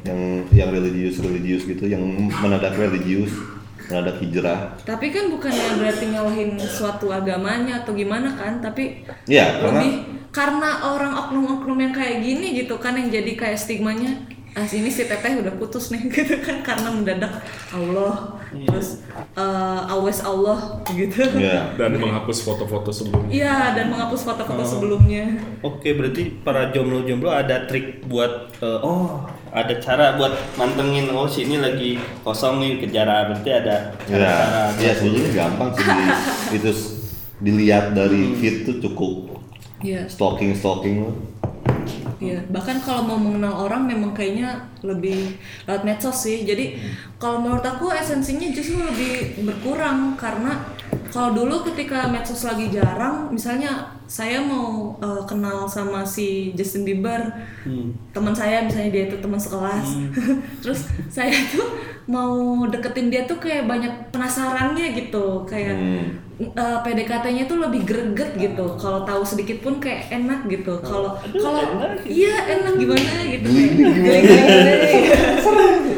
yang 0.07 0.19
yang 0.49 0.69
religius 0.71 1.19
religius 1.19 1.67
gitu 1.67 1.83
yang 1.85 1.99
mendadak 2.31 2.71
religius 2.73 3.35
mendadak 3.91 4.17
hijrah. 4.17 4.59
Tapi 4.81 5.05
kan 5.07 5.27
bukannya 5.27 5.77
berarti 5.77 6.05
nyalahin 6.07 6.51
suatu 6.57 7.11
agamanya 7.11 7.83
atau 7.83 7.91
gimana 7.91 8.31
kan, 8.31 8.57
tapi 8.57 9.03
Iya, 9.27 9.59
karena- 9.59 9.67
lebih 9.77 9.91
karena 10.31 10.69
orang 10.87 11.11
oknum-oknum 11.13 11.77
yang 11.77 11.91
kayak 11.91 12.23
gini 12.23 12.55
gitu 12.55 12.79
kan 12.79 12.95
yang 12.95 13.11
jadi 13.11 13.35
kayak 13.35 13.59
stigmanya 13.59 14.15
ah 14.51 14.63
ini 14.63 14.87
si 14.87 15.03
teteh 15.03 15.39
udah 15.39 15.55
putus 15.55 15.91
nih 15.91 16.07
gitu 16.11 16.35
kan 16.39 16.59
karena 16.59 16.91
mendadak 16.91 17.39
Allah 17.71 18.35
terus 18.51 18.99
eh, 19.33 19.81
always 19.87 20.19
Allah 20.19 20.83
gitu. 20.87 21.23
Ya 21.35 21.71
dan 21.73 21.95
menghapus 21.95 22.43
foto-foto 22.43 22.91
sebelumnya. 22.91 23.31
iya 23.31 23.71
dan 23.71 23.87
menghapus 23.87 24.23
foto-foto 24.23 24.59
sebelumnya. 24.61 25.39
Oke, 25.61 25.95
berarti 25.95 26.35
para 26.43 26.67
jomblo-jomblo 26.69 27.27
ada 27.27 27.63
trik 27.63 28.03
buat 28.05 28.51
eh, 28.59 28.79
oh, 28.83 29.23
ada 29.51 29.73
cara 29.83 30.15
buat 30.15 30.31
mantengin 30.55 31.11
oh 31.11 31.27
sini 31.27 31.59
lagi 31.59 31.99
kosong 32.23 32.63
nih 32.63 32.79
kejar 32.79 33.07
berarti 33.27 33.49
ada 33.51 33.91
ya 34.07 34.15
cara-cara. 34.15 34.63
ya 34.79 34.91
sebetulnya 34.95 35.31
gampang 35.35 35.69
sih 35.75 35.83
di- 35.83 36.15
itu 36.57 36.71
dilihat 37.43 37.91
dari 37.91 38.31
feed 38.39 38.63
tuh 38.63 38.75
cukup 38.79 39.43
iya 39.83 40.07
stalking 40.07 40.55
stalking 40.55 41.03
Iya, 42.21 42.37
bahkan 42.53 42.77
kalau 42.85 43.01
mau 43.01 43.17
mengenal 43.17 43.65
orang 43.65 43.89
memang 43.89 44.13
kayaknya 44.13 44.69
lebih 44.85 45.41
lewat 45.65 45.81
medsos 45.81 46.21
sih. 46.21 46.45
Jadi 46.45 46.77
kalau 47.17 47.41
menurut 47.41 47.65
aku 47.65 47.89
esensinya 47.89 48.45
justru 48.53 48.77
lebih 48.77 49.41
berkurang 49.41 50.13
karena 50.21 50.53
kalau 51.11 51.35
dulu 51.35 51.67
ketika 51.67 52.07
medsos 52.07 52.47
lagi 52.47 52.71
jarang, 52.71 53.27
misalnya 53.27 53.83
saya 54.07 54.39
mau 54.39 54.95
eh, 55.03 55.23
kenal 55.27 55.67
sama 55.67 56.07
si 56.07 56.55
Justin 56.55 56.87
Bieber, 56.87 57.19
teman 58.15 58.31
saya 58.31 58.63
misalnya 58.63 58.89
dia 58.95 59.03
itu 59.11 59.17
teman 59.19 59.39
sekelas, 59.39 59.87
terus 60.63 60.87
saya 61.11 61.35
tuh 61.51 61.67
mau 62.07 62.63
deketin 62.71 63.11
dia 63.11 63.27
tuh 63.27 63.37
kayak 63.37 63.67
banyak 63.67 63.91
penasarannya 64.15 64.95
gitu, 64.95 65.43
kayak 65.43 65.75
eh, 66.49 66.77
PDKT-nya 66.81 67.43
tuh 67.45 67.57
lebih 67.61 67.85
greget 67.85 68.33
gitu. 68.37 68.65
Kalau 68.81 69.05
tahu 69.05 69.21
sedikit 69.21 69.61
pun 69.61 69.77
kayak 69.77 70.09
enak 70.09 70.49
gitu. 70.49 70.81
Kalau 70.81 71.17
kalau 71.21 71.61
iya 72.07 72.35
enak 72.57 72.73
gimana 72.81 73.11
gitu. 73.29 73.47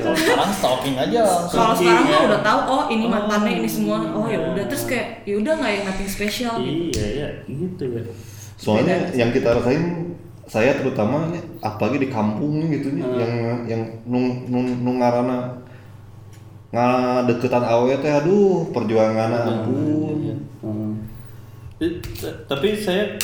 Kalau 0.04 0.18
sekarang 0.20 0.52
stalking 0.52 0.96
aja. 1.00 1.24
Kalau 1.48 1.74
sekarang 1.74 2.06
mah 2.06 2.20
ya. 2.20 2.28
udah 2.28 2.42
tahu 2.44 2.60
oh 2.68 2.84
ini 2.92 3.06
mantannya 3.08 3.52
ini 3.64 3.70
semua. 3.70 4.04
Oh 4.12 4.28
ya 4.28 4.40
udah 4.44 4.66
terus 4.68 4.84
kayak 4.86 5.24
ya 5.24 5.40
udah 5.40 5.54
nggak 5.56 5.72
yang 5.72 5.84
nothing 5.88 6.10
special 6.12 6.54
gitu. 6.60 7.00
Iya 7.00 7.08
ya, 7.16 7.28
gitu 7.48 7.84
ya. 7.88 8.04
soalnya 8.54 9.12
yang 9.12 9.36
kita 9.36 9.60
rasain 9.60 10.16
saya 10.48 10.76
terutama 10.76 11.32
apalagi 11.64 12.04
di 12.04 12.10
kampung 12.12 12.68
gitu 12.68 12.92
nih 12.96 13.04
yang 13.04 13.34
yang 13.68 13.82
nung 14.04 14.48
nung 14.52 14.68
nung 14.84 14.98
ngarana 15.00 15.64
ngadeketan 16.74 17.64
awet 17.64 18.02
teh 18.02 18.10
aduh 18.12 18.68
perjuangan 18.68 19.30
ampun 19.32 20.02
Hmm. 20.60 20.96
Eh, 21.78 22.00
t- 22.00 22.38
Tapi 22.44 22.72
saya 22.74 23.20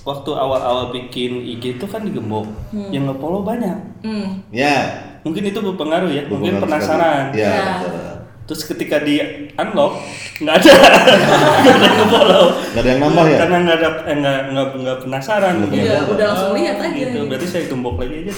waktu 0.00 0.30
awal-awal 0.32 0.88
bikin 0.90 1.42
IG 1.42 1.74
itu 1.74 1.84
kan 1.84 2.00
digembok, 2.00 2.46
yang 2.86 3.04
nge-follow 3.04 3.42
banyak. 3.42 3.74
Hmm. 4.00 4.38
ya 4.48 4.94
Mungkin 5.20 5.42
itu 5.42 5.58
berpengaruh 5.58 6.06
ya, 6.06 6.22
mungkin 6.24 6.54
berpengaruh 6.54 6.62
penasaran. 6.62 7.24
sekali. 7.28 7.40
ya 7.40 7.44
Ya. 7.44 7.54
penasaran. 7.58 8.16
Terus 8.44 8.62
ketika 8.62 8.96
di 9.00 9.14
unlock 9.54 9.92
nggak 10.38 10.54
ada, 10.54 10.70
nggak 11.64 11.74
ada 11.74 11.88
yang 11.90 12.08
follow. 12.08 12.44
Nggak 12.70 12.78
ada 12.78 12.88
yang 12.88 13.00
nambah 13.02 13.24
ya? 13.26 13.38
Karena 13.38 13.56
nggak 13.58 13.76
ada, 13.76 13.88
eh, 14.04 14.14
nggak 14.14 14.38
nggak 14.46 14.66
nggak 14.78 14.96
penasaran. 15.02 15.52
Nggak 15.58 15.70
gitu. 15.72 15.82
Iya, 15.82 15.98
udah 16.06 16.26
langsung 16.30 16.52
lihat 16.54 16.76
aja. 16.78 16.94
Gitu. 16.94 17.18
Berarti 17.26 17.46
saya 17.48 17.64
gembok 17.66 17.94
lagi 17.98 18.14
aja. 18.22 18.34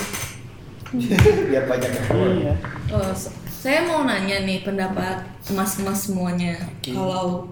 Biar 1.51 1.65
banyak 1.67 1.91
yang 1.93 2.05
follow. 2.07 2.29
Iya. 2.33 2.55
Oh, 2.89 3.13
saya 3.67 3.83
mau 3.83 4.07
nanya 4.07 4.47
nih 4.47 4.63
pendapat 4.63 5.27
emas-emas 5.51 6.07
semuanya. 6.07 6.55
Kalau 6.87 7.51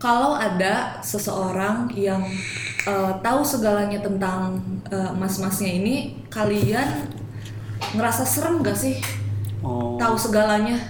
kalau 0.00 0.32
ada 0.32 0.96
seseorang 1.04 1.92
yang 1.92 2.24
eh, 2.88 3.12
tahu 3.20 3.44
segalanya 3.44 4.00
tentang 4.00 4.56
eh, 4.88 5.12
emas-emasnya 5.12 5.68
ini, 5.76 6.24
kalian 6.32 7.04
ngerasa 7.92 8.24
serem 8.24 8.64
gak 8.64 8.80
sih 8.80 8.96
Oh, 9.60 10.00
tahu 10.00 10.16
segalanya? 10.16 10.80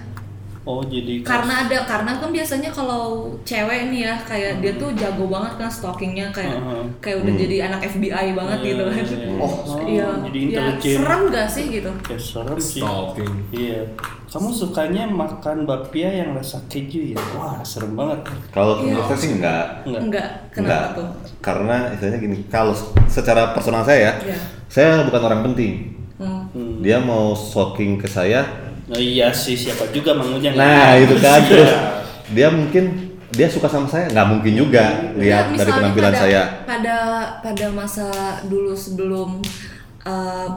Oh 0.64 0.78
jadi 0.80 1.20
Karena 1.20 1.66
ada 1.66 1.78
karena 1.82 2.12
kan 2.16 2.30
biasanya 2.30 2.70
kalau 2.70 3.04
cewek 3.42 3.90
nih 3.90 4.06
ya 4.06 4.14
kayak 4.22 4.52
dia 4.58 4.72
tuh 4.74 4.94
jago 4.94 5.26
banget 5.26 5.52
kan 5.56 5.66
stalkingnya 5.66 6.30
kayak 6.30 6.54
Heeh. 6.54 6.84
kayak 6.98 7.16
udah 7.18 7.34
jadi 7.34 7.56
anak 7.66 7.80
FBI 7.84 8.26
banget 8.32 8.58
gitu 8.62 8.82
kan. 8.84 9.04
Oh, 9.36 9.52
Iya. 9.82 10.08
jadi 10.22 10.40
ya, 10.48 10.62
serem 10.78 11.22
gak 11.28 11.48
sih 11.48 11.64
gitu? 11.68 11.90
Ya 12.06 12.16
serem 12.16 12.58
sih. 12.58 12.78
Stalking. 12.78 13.32
Iya. 13.50 13.80
Kamu 14.28 14.48
sukanya 14.48 15.04
makan 15.04 15.62
bapia 15.62 16.08
yang 16.08 16.32
rasa 16.32 16.56
keju 16.64 17.12
ya? 17.12 17.20
Wah, 17.34 17.60
serem 17.62 17.92
banget. 17.92 18.22
kalau 18.48 18.78
Iya. 18.78 18.96
menurut 18.96 19.06
saya 19.06 19.18
sih 19.18 19.30
enggak 19.32 19.64
Enggak. 19.82 20.00
Enggak, 20.00 20.28
kenapa 20.48 20.70
enggak 20.70 20.84
tuh? 20.94 21.08
karena 21.42 21.76
istilahnya 21.90 22.18
gini 22.20 22.36
kalau 22.46 22.74
secara 23.06 23.50
personal 23.50 23.82
saya 23.82 23.98
ya 24.00 24.12
Iya. 24.24 24.38
saya 24.66 24.88
bukan 25.04 25.22
orang 25.22 25.42
penting 25.44 25.72
Hmm. 26.16 26.46
dia 26.78 26.96
mau 26.96 27.34
stalking 27.34 27.98
ke 27.98 28.06
saya 28.06 28.46
Oh 28.92 29.00
iya 29.00 29.32
sih, 29.32 29.54
siapa 29.54 29.88
juga 29.88 30.12
Mang 30.12 30.32
Ujang. 30.32 30.52
nah 30.52 30.92
ya? 30.92 31.00
itu 31.00 31.16
kan 31.16 31.38
Iya. 31.38 31.48
terus 31.48 31.72
dia 32.28 32.48
mungkin 32.48 32.84
dia 33.28 33.48
suka 33.48 33.64
sama 33.64 33.84
saya 33.86 34.04
nggak 34.06 34.26
mungkin 34.28 34.52
juga 34.54 34.84
Ya, 35.14 35.16
lihat 35.16 35.44
dari 35.46 35.52
misalnya 35.54 35.76
penampilan 35.78 36.10
pada, 36.10 36.20
saya 36.20 36.42
Pada 36.62 36.96
pada 37.40 37.66
masa 37.70 38.08
dulu 38.44 38.72
sebelum 38.72 39.40
eh, 40.02 40.48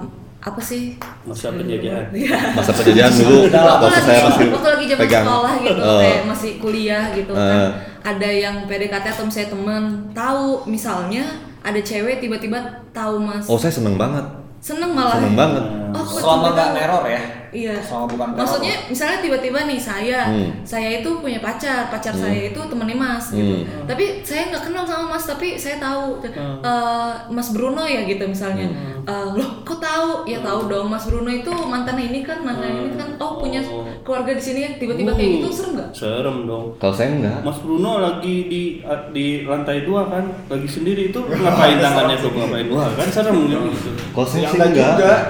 apa 0.42 0.62
sih? 0.62 1.00
Masa 1.24 1.50
penjajahan. 1.50 2.06
Iya. 2.14 2.38
masa 2.54 2.72
penjajahan 2.72 3.14
dulu 3.16 3.38
Waktu 3.48 3.88
saya 3.96 4.20
lagi, 4.20 4.28
masih 4.28 4.48
waktu 4.52 4.70
lagi 4.70 4.86
zaman 4.86 5.02
pegang 5.02 5.26
sekolah 5.26 5.54
gitu, 5.58 5.82
Eh, 5.82 5.98
kayak 5.98 6.24
masih 6.28 6.52
kuliah 6.60 7.04
gitu 7.12 7.32
kan. 7.32 7.48
Eh. 7.50 7.70
Ada 8.06 8.30
yang 8.30 8.56
PDKT 8.66 9.06
atau 9.10 9.24
misalnya 9.24 9.50
temen 9.50 9.84
tahu 10.12 10.46
misalnya 10.66 11.24
ada 11.60 11.80
cewek 11.80 12.20
tiba-tiba 12.20 12.60
tahu 12.92 13.18
mas. 13.18 13.48
oh 13.48 13.56
saya 13.56 13.72
seneng 13.72 13.96
banget 13.96 14.22
Seneng 14.60 14.92
malah. 14.92 15.18
seneng 15.18 15.34
banget 15.34 15.64
Oh, 15.90 16.04
kok 16.04 16.20
Selama 16.20 16.48
nggak 16.52 16.70
neror 16.74 17.04
ya. 17.08 17.22
Iya. 17.56 17.76
Selama 17.80 18.06
bukan. 18.12 18.28
Maksudnya 18.36 18.76
misalnya 18.86 19.18
tiba-tiba 19.20 19.60
nih 19.64 19.80
saya, 19.80 20.20
Hmm. 20.28 20.52
saya 20.62 21.00
itu 21.00 21.10
punya 21.18 21.40
pacar, 21.40 21.88
pacar 21.88 22.12
saya 22.12 22.52
itu 22.52 22.60
temennya 22.60 22.94
Mas 22.94 23.32
gitu. 23.32 23.64
Hmm. 23.64 23.88
Tapi 23.88 24.20
saya 24.22 24.52
nggak 24.52 24.64
kenal 24.66 24.84
sama 24.84 25.16
Mas, 25.16 25.24
tapi 25.24 25.56
saya 25.56 25.80
tahu 25.80 26.20
eh, 26.22 27.14
Mas 27.32 27.50
Bruno 27.50 27.84
ya 27.84 28.04
gitu 28.04 28.24
misalnya. 28.26 28.68
Eh, 29.06 29.28
loh, 29.32 29.62
kok 29.62 29.80
tahu? 29.80 30.26
Ya 30.26 30.42
tahu 30.42 30.68
dong 30.68 30.88
Mas 30.88 31.06
Bruno 31.06 31.30
itu 31.30 31.48
mantannya 31.50 32.12
ini 32.12 32.20
kan, 32.22 32.42
mantannya 32.42 32.76
ini 32.84 32.92
kan. 32.94 33.10
Oh 33.16 33.38
punya 33.38 33.64
keluarga 34.02 34.34
di 34.34 34.44
sini 34.44 34.60
ya. 34.62 34.72
Tiba-tiba 34.76 35.14
kayak 35.14 35.32
gitu 35.40 35.48
serem 35.50 35.72
nggak? 35.74 35.90
Serem 35.94 36.38
dong. 36.44 36.66
kalau 36.76 36.92
saya 36.92 37.14
enggak 37.14 37.40
Mas 37.40 37.58
Bruno 37.58 37.92
lagi 37.98 38.36
di 38.46 38.62
di 39.10 39.26
lantai 39.42 39.86
dua 39.86 40.10
kan, 40.10 40.26
lagi 40.46 40.68
sendiri 40.68 41.10
itu 41.10 41.20
ngapain 41.42 41.78
tangannya 41.78 42.18
tuh 42.18 42.30
ngapain? 42.30 42.68
Wah 42.68 42.90
kan 42.92 43.08
serem 43.08 43.36
gitu. 43.48 43.92
kalau 44.12 44.28
saya 44.28 44.44
sih 44.44 44.60
enggak. 44.60 45.22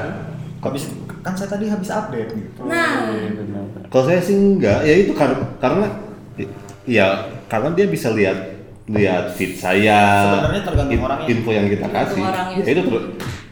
Habis 0.63 0.89
kan 1.25 1.33
saya 1.33 1.49
tadi 1.49 1.65
habis 1.65 1.89
update 1.89 2.29
gitu. 2.31 2.61
Nah, 2.63 3.09
Kalau 3.89 4.03
saya 4.05 4.21
sih 4.21 4.37
enggak, 4.37 4.85
ya 4.85 4.93
itu 4.95 5.11
karena 5.11 5.41
karena 5.57 5.85
ya 6.85 7.05
karena 7.49 7.73
dia 7.73 7.89
bisa 7.89 8.13
lihat 8.13 8.53
lihat 8.85 9.33
feed 9.33 9.57
saya, 9.57 10.29
Sebenarnya 10.29 10.61
tergantung 10.61 11.01
orangnya. 11.01 11.25
info 11.25 11.49
yang 11.49 11.65
kita 11.65 11.89
kasih. 11.89 12.21
orangnya. 12.21 12.61
Ya 12.61 12.71
itu 12.71 12.81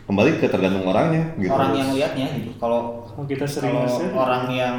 kembali 0.03 0.29
ke 0.35 0.45
tergantung 0.45 0.83
orangnya 0.83 1.31
gitu. 1.35 1.47
Orang 1.49 1.71
yang 1.73 1.89
lihatnya 1.91 2.27
gitu. 2.35 2.51
Kalau 2.57 2.99
Oh, 3.13 3.21
kita 3.23 3.45
sering 3.45 3.71
kalau 3.71 3.85
nge-share. 3.85 4.09
orang 4.11 4.43
yang 4.49 4.77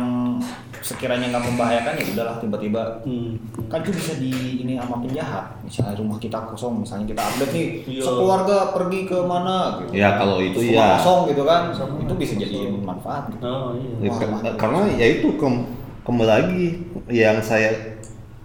sekiranya 0.81 1.31
nggak 1.31 1.45
membahayakan 1.47 1.93
ya 1.95 2.05
udahlah 2.11 2.37
tiba-tiba 2.37 2.83
Hmm. 3.01 3.39
kan 3.65 3.79
itu 3.79 3.95
bisa 3.95 4.19
di 4.19 4.29
ini 4.59 4.75
sama 4.75 4.99
penjahat 4.99 5.55
misalnya 5.63 5.95
rumah 5.95 6.19
kita 6.19 6.43
kosong 6.45 6.83
misalnya 6.83 7.07
kita 7.09 7.23
update 7.23 7.53
nih 7.55 7.67
Iya. 7.89 8.03
sekeluarga 8.03 8.75
pergi 8.75 9.01
ke 9.07 9.17
mana 9.17 9.81
gitu 9.81 9.95
Ya 9.95 10.19
kalau 10.19 10.43
itu 10.43 10.61
Terus 10.61 10.75
ya. 10.75 10.99
kosong 10.99 11.31
gitu 11.31 11.43
kan 11.43 11.61
itu 11.73 12.15
bisa 12.19 12.33
jadi 12.37 12.59
manfaat 12.75 13.31
gitu 13.31 13.47
Oh 13.47 13.71
iya. 13.73 13.93
Ya, 13.97 14.11
Wah, 14.11 14.19
mantap. 14.29 14.55
karena 14.59 14.81
ya 14.93 15.07
itu 15.09 15.29
kem- 15.39 15.67
kembali 16.03 16.29
lagi 16.29 16.65
yang 17.09 17.39
saya 17.39 17.71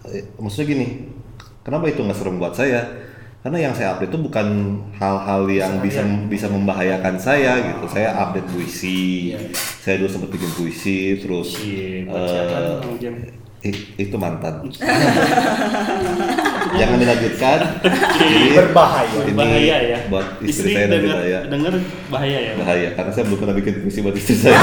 eh, 0.06 0.24
maksudnya 0.38 0.70
gini, 0.70 0.88
kenapa 1.60 1.86
itu 1.86 2.00
nggak 2.00 2.16
serem 2.16 2.38
buat 2.38 2.54
saya? 2.54 3.09
Karena 3.40 3.58
yang 3.62 3.72
saya 3.72 3.96
update 3.96 4.12
itu 4.12 4.20
bukan 4.20 4.48
hal-hal 5.00 5.48
yang 5.48 5.80
bisa 5.80 6.04
bisa 6.28 6.46
membahayakan 6.46 7.16
saya 7.16 7.56
gitu. 7.64 7.88
Saya 7.88 8.12
update 8.14 8.46
puisi, 8.52 9.32
saya 9.80 9.96
dulu 9.96 10.12
sempat 10.12 10.30
bikin 10.30 10.52
puisi, 10.52 11.16
terus 11.16 11.56
Iya, 11.58 12.04
eh, 12.04 12.06
Mang 12.06 12.94
Ujang. 12.94 13.16
I- 13.60 13.92
itu 13.98 14.16
mantan. 14.16 14.70
Jangan 16.76 16.96
dilanjutkan. 16.96 17.58
Ini- 18.20 18.56
Berbahaya. 18.56 19.20
Ini 19.24 19.34
Bahaya 19.36 19.78
ya. 19.84 19.98
Buat 20.08 20.40
istri, 20.40 20.48
Istri 20.48 20.70
saya 20.76 20.86
nanti 20.86 20.96
denger, 21.00 21.16
bahaya. 21.16 21.40
denger 21.48 21.74
bahaya 22.08 22.38
ya. 22.40 22.52
Bahaya 22.56 22.88
karena 22.94 23.12
saya 23.12 23.24
belum 23.24 23.40
pernah 23.40 23.56
bikin 23.56 23.74
puisi 23.84 24.00
buat 24.00 24.16
istri 24.16 24.36
saya. 24.36 24.56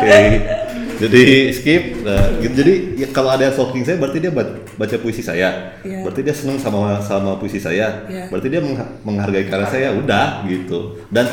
Oke. 0.00 0.20
Jadi 1.00 1.24
skip. 1.56 1.82
Nah, 2.04 2.28
gitu. 2.38 2.54
Jadi 2.60 2.74
ya, 3.00 3.08
kalau 3.10 3.32
ada 3.32 3.48
yang 3.48 3.54
stalking 3.56 3.82
saya 3.82 3.96
berarti 3.96 4.18
dia 4.20 4.28
ba- 4.28 4.60
baca 4.76 4.96
puisi 5.00 5.24
saya. 5.24 5.80
Iya. 5.80 6.04
Berarti 6.04 6.20
dia 6.20 6.34
seneng 6.36 6.60
sama 6.60 7.00
sama 7.00 7.40
puisi 7.40 7.56
saya. 7.56 8.04
Iya. 8.04 8.28
Berarti 8.28 8.48
dia 8.52 8.60
mengha- 8.60 8.90
menghargai 9.00 9.48
karya 9.48 9.68
saya. 9.68 9.88
Udah 9.96 10.44
gitu. 10.44 11.00
Dan 11.08 11.24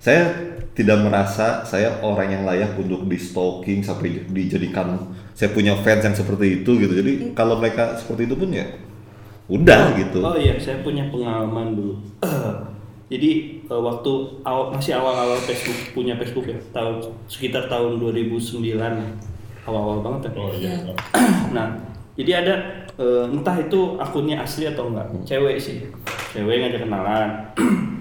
saya 0.00 0.32
tidak 0.72 1.04
merasa 1.04 1.60
saya 1.68 2.00
orang 2.00 2.32
yang 2.32 2.42
layak 2.48 2.72
untuk 2.80 3.04
di 3.04 3.20
stalking 3.20 3.84
sampai 3.84 4.24
dijadikan 4.32 5.12
saya 5.36 5.52
punya 5.52 5.76
fans 5.84 6.00
yang 6.00 6.16
seperti 6.16 6.64
itu 6.64 6.80
gitu. 6.80 6.92
Jadi 6.96 7.36
kalau 7.36 7.60
mereka 7.60 8.00
seperti 8.00 8.24
itu 8.24 8.34
pun 8.40 8.48
ya 8.48 8.64
udah 9.50 9.98
gitu. 9.98 10.24
Oh 10.24 10.38
iya, 10.38 10.56
saya 10.56 10.80
punya 10.80 11.10
pengalaman 11.12 11.76
dulu. 11.76 11.94
Jadi 13.10 13.30
eh, 13.66 13.82
waktu 13.82 14.12
awal, 14.46 14.70
masih 14.70 14.94
awal-awal 14.94 15.42
Facebook 15.42 15.90
punya 15.90 16.14
Facebook 16.14 16.46
ya, 16.46 16.58
tahun 16.70 17.10
sekitar 17.26 17.66
tahun 17.66 17.98
2009 17.98 18.62
awal-awal 19.66 19.98
banget 20.00 20.30
ya. 20.30 20.32
Oh 20.38 20.50
iya. 20.54 20.74
Nah, 21.56 21.74
jadi 22.14 22.46
ada 22.46 22.54
eh, 22.94 23.26
entah 23.26 23.58
itu 23.58 23.98
akunnya 23.98 24.38
asli 24.38 24.70
atau 24.70 24.94
enggak, 24.94 25.10
cewek 25.26 25.58
sih, 25.58 25.90
cewek 26.30 26.62
ngajak 26.62 26.86
kenalan, 26.86 27.28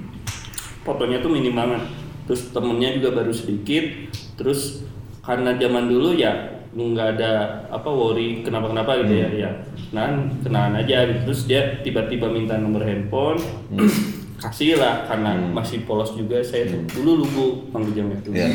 fotonya 0.86 1.18
tuh 1.26 1.34
minim 1.34 1.57
banget, 1.57 1.82
terus 2.30 2.53
temennya 2.53 3.01
juga 3.01 3.10
baru 3.18 3.34
sedikit, 3.34 4.14
terus 4.38 4.86
karena 5.26 5.57
zaman 5.57 5.89
dulu 5.89 6.14
ya 6.14 6.62
nggak 6.70 7.18
ada 7.18 7.66
apa 7.74 7.89
worry 7.89 8.45
kenapa 8.45 8.70
kenapa 8.70 9.01
gitu 9.01 9.14
ya 9.18 9.30
ya. 9.34 9.51
Nah 9.89 10.30
kenalan 10.45 10.78
aja 10.78 11.10
gitu. 11.10 11.20
Terus 11.34 11.41
dia 11.49 11.62
tiba-tiba 11.82 12.30
minta 12.30 12.62
nomor 12.62 12.86
handphone 12.86 13.41
kasih 14.39 14.75
lah 14.75 15.03
karena 15.03 15.35
masih 15.51 15.83
polos 15.83 16.11
juga 16.11 16.39
saya 16.39 16.63
tuh 16.65 16.79
dulu 16.95 17.21
lugu 17.21 17.47
bang 17.69 17.83
jamnya 17.91 18.17
tuh 18.19 18.31
Ya. 18.31 18.47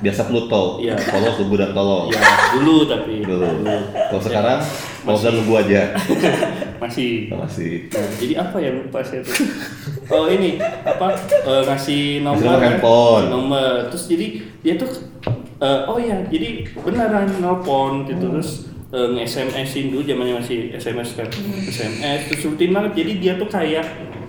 Biasa 0.00 0.24
Pluto. 0.24 0.80
Iya. 0.80 0.96
Polos, 0.96 1.36
lugu 1.38 1.54
dan 1.54 1.70
tolol. 1.70 2.08
ya 2.08 2.20
dulu 2.52 2.84
tapi 2.84 3.20
Dulu. 3.20 3.44
Kalau 3.92 4.20
sekarang 4.20 4.58
polos 5.02 5.20
dan 5.20 5.34
lugu 5.34 5.52
aja. 5.54 5.92
masih 6.82 7.26
Masih. 7.28 7.90
Nah, 7.90 8.08
jadi 8.16 8.34
apa 8.38 8.56
ya 8.56 8.70
lupa 8.72 9.02
saya 9.02 9.20
tuh. 9.20 9.34
Oh 10.08 10.24
ini 10.24 10.56
apa 10.62 11.12
eh, 11.44 11.62
ngasih 11.64 12.02
nomor 12.22 12.38
Ngasih 12.38 12.46
nomor 12.46 12.56
kan? 12.56 12.66
handphone. 12.70 13.24
Nomor 13.28 13.66
terus 13.88 14.04
jadi 14.06 14.26
dia 14.58 14.74
tuh 14.74 14.90
eh, 15.58 15.80
oh 15.84 15.98
ya 15.98 16.16
jadi 16.24 16.64
beneran 16.74 17.28
nelpon 17.36 18.06
gitu 18.06 18.24
Hmm. 18.24 18.34
terus 18.38 18.50
eh, 18.88 19.08
nge-SMS-in 19.10 19.92
dulu 19.92 20.00
zamannya 20.00 20.34
masih 20.38 20.58
SMS 20.72 21.12
kan. 21.12 21.28
SMS 21.66 22.20
terus 22.26 22.46
rutin 22.46 22.70
banget 22.70 22.92
jadi 22.96 23.12
dia 23.18 23.32
tuh 23.36 23.46
kayak 23.46 23.84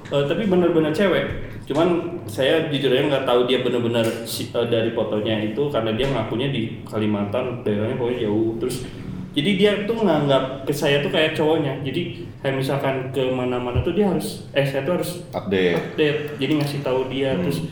eh, 0.09 0.23
tapi 0.25 0.43
bener-bener 0.49 0.91
cewek. 0.91 1.25
Cuman 1.69 2.17
saya 2.25 2.65
jujur 2.73 2.89
aja 2.89 3.05
nggak 3.05 3.25
tahu 3.29 3.45
dia 3.45 3.61
bener-bener 3.61 4.05
eh, 4.05 4.65
dari 4.69 4.89
fotonya 4.93 5.53
itu 5.53 5.69
karena 5.69 5.93
dia 5.93 6.07
ngakunya 6.09 6.49
di 6.49 6.81
Kalimantan 6.85 7.61
daerahnya 7.61 7.95
pokoknya 7.97 8.25
jauh. 8.25 8.57
Terus 8.57 8.89
jadi 9.29 9.51
dia 9.55 9.71
tuh 9.85 10.01
nganggap 10.01 10.65
ke 10.65 10.73
saya 10.73 11.05
tuh 11.05 11.13
kayak 11.13 11.37
cowoknya. 11.37 11.85
Jadi 11.85 12.25
kayak 12.41 12.55
misalkan 12.57 13.13
ke 13.13 13.21
mana-mana 13.29 13.85
tuh 13.85 13.93
dia 13.93 14.09
harus 14.09 14.49
eh 14.57 14.65
saya 14.65 14.81
tuh 14.81 14.97
harus 14.97 15.21
Update. 15.29 15.77
update. 15.77 16.19
Jadi 16.41 16.51
ngasih 16.57 16.79
tahu 16.81 17.05
dia. 17.13 17.37
Terus 17.37 17.69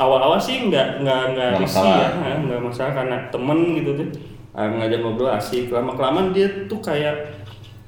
awal-awal 0.00 0.40
sih 0.40 0.72
nggak 0.72 1.04
nggak 1.04 1.22
nggak 1.36 1.50
risih 1.60 1.84
ya. 1.84 2.40
Nggak 2.40 2.60
masalah 2.64 2.92
karena 2.96 3.16
temen 3.28 3.58
gitu 3.76 3.92
tuh. 4.00 4.08
Ah, 4.56 4.72
ngajak 4.72 5.04
ngobrol 5.04 5.28
asik. 5.28 5.68
Lama 5.68 5.92
kelamaan 5.92 6.32
dia 6.32 6.48
tuh 6.64 6.80
kayak 6.80 7.35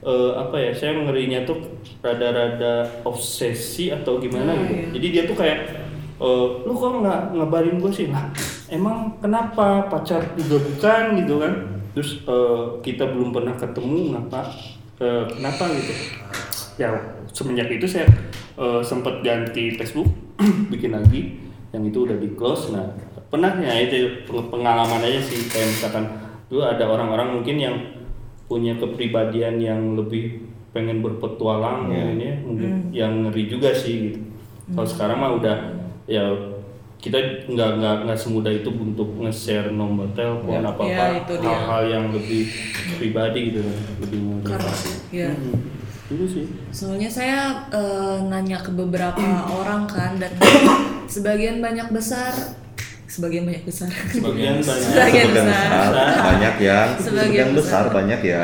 eh, 0.00 0.32
apa 0.34 0.56
ya 0.56 0.70
saya 0.70 0.94
ngerinya 0.96 1.42
tuh 1.42 1.58
rada-rada 1.98 2.86
obsesi 3.02 3.90
atau 3.90 4.18
gimana 4.18 4.52
Oh, 4.52 4.58
gitu. 4.60 4.72
iya. 4.72 4.84
jadi 4.94 5.06
dia 5.08 5.22
tuh 5.24 5.36
kayak 5.36 5.58
eh, 6.18 6.46
lu 6.62 6.72
kok 6.72 6.92
nggak 7.00 7.20
ngabarin 7.34 7.76
gue 7.78 7.90
sih? 7.90 8.06
Lah 8.08 8.30
emang 8.68 9.16
kenapa? 9.18 9.86
Pacar 9.86 10.34
juga 10.34 10.58
bukan 10.60 11.02
gitu 11.18 11.34
kan. 11.38 11.52
Terus 11.94 12.22
eh, 12.22 12.62
kita 12.82 13.04
belum 13.06 13.30
pernah 13.30 13.54
ketemu 13.54 14.14
ngapa 14.14 14.40
eh, 14.98 15.24
kenapa? 15.30 15.64
Gitu. 15.70 15.92
Ya 16.76 16.94
semenjak 17.28 17.68
itu 17.68 17.86
saya 17.86 18.06
eh, 18.54 18.80
sempat 18.82 19.22
ganti 19.22 19.74
Facebook 19.74 20.06
bikin 20.72 20.94
lagi. 20.94 21.42
Yang 21.68 21.82
itu 21.90 21.98
udah 22.06 22.16
di 22.16 22.28
close 22.32 22.70
nah 22.70 22.86
pernah 23.28 23.52
ya 23.60 23.76
itu 23.76 24.24
peng- 24.24 24.48
pengalaman 24.48 25.02
aja 25.02 25.20
sih. 25.20 25.46
Kayak 25.46 25.68
misalkan 25.68 26.04
dulu 26.48 26.64
ada 26.64 26.84
orang-orang 26.86 27.28
mungkin 27.34 27.56
yang 27.58 27.76
punya 28.48 28.74
kepribadian 28.74 29.60
yang 29.60 29.94
lebih 29.94 30.48
pengen 30.72 31.00
berpetualang 31.00 31.88
mungkin 31.88 32.16
ya 32.20 32.34
mungkin 32.40 32.70
yang 32.90 33.12
ngeri 33.28 33.44
juga 33.46 33.70
sih 33.72 33.94
gitu 34.10 34.20
kalau 34.72 34.88
sekarang 34.88 35.18
mah 35.20 35.32
udah 35.36 35.56
ya 36.04 36.24
kita 36.98 37.14
nggak 37.46 37.70
nggak 37.78 37.94
nggak 38.04 38.18
semudah 38.18 38.50
itu 38.50 38.68
untuk 38.74 39.14
nge-share 39.22 39.70
nomor 39.70 40.10
telepon 40.12 40.58
Ya. 40.58 40.66
apa 40.66 40.82
apa 40.82 41.04
dia. 41.38 41.46
hal-hal 41.46 41.82
yang 41.86 42.04
lebih 42.10 42.50
pribadi 42.98 43.54
gitu 43.54 43.62
lebih 44.02 44.18
ya. 45.14 45.30
Hmm. 45.30 45.62
itu 46.10 46.24
sih 46.26 46.44
Soalnya 46.74 47.06
saya 47.06 47.38
eh, 47.70 48.18
nanya 48.26 48.58
ke 48.58 48.74
beberapa 48.74 49.22
orang 49.62 49.86
kan 49.86 50.18
dan 50.18 50.32
sebagian 51.06 51.62
banyak 51.62 51.88
besar, 51.88 52.34
sebagian 53.08 53.42
banyak 53.42 53.64
besar. 53.64 53.88
sebagian 53.88 54.60
banyak. 54.60 54.84
Sebagian 54.84 54.92
Sebagian 54.92 55.28
besar. 55.32 55.48
besar. 55.48 55.90
Banyak 56.20 56.54
yang 56.60 56.88
Sebagian 56.92 57.00
sebagian 57.00 57.48
besar. 57.50 57.82
besar. 57.82 57.84
banyak 57.90 58.20
Iya, 58.28 58.42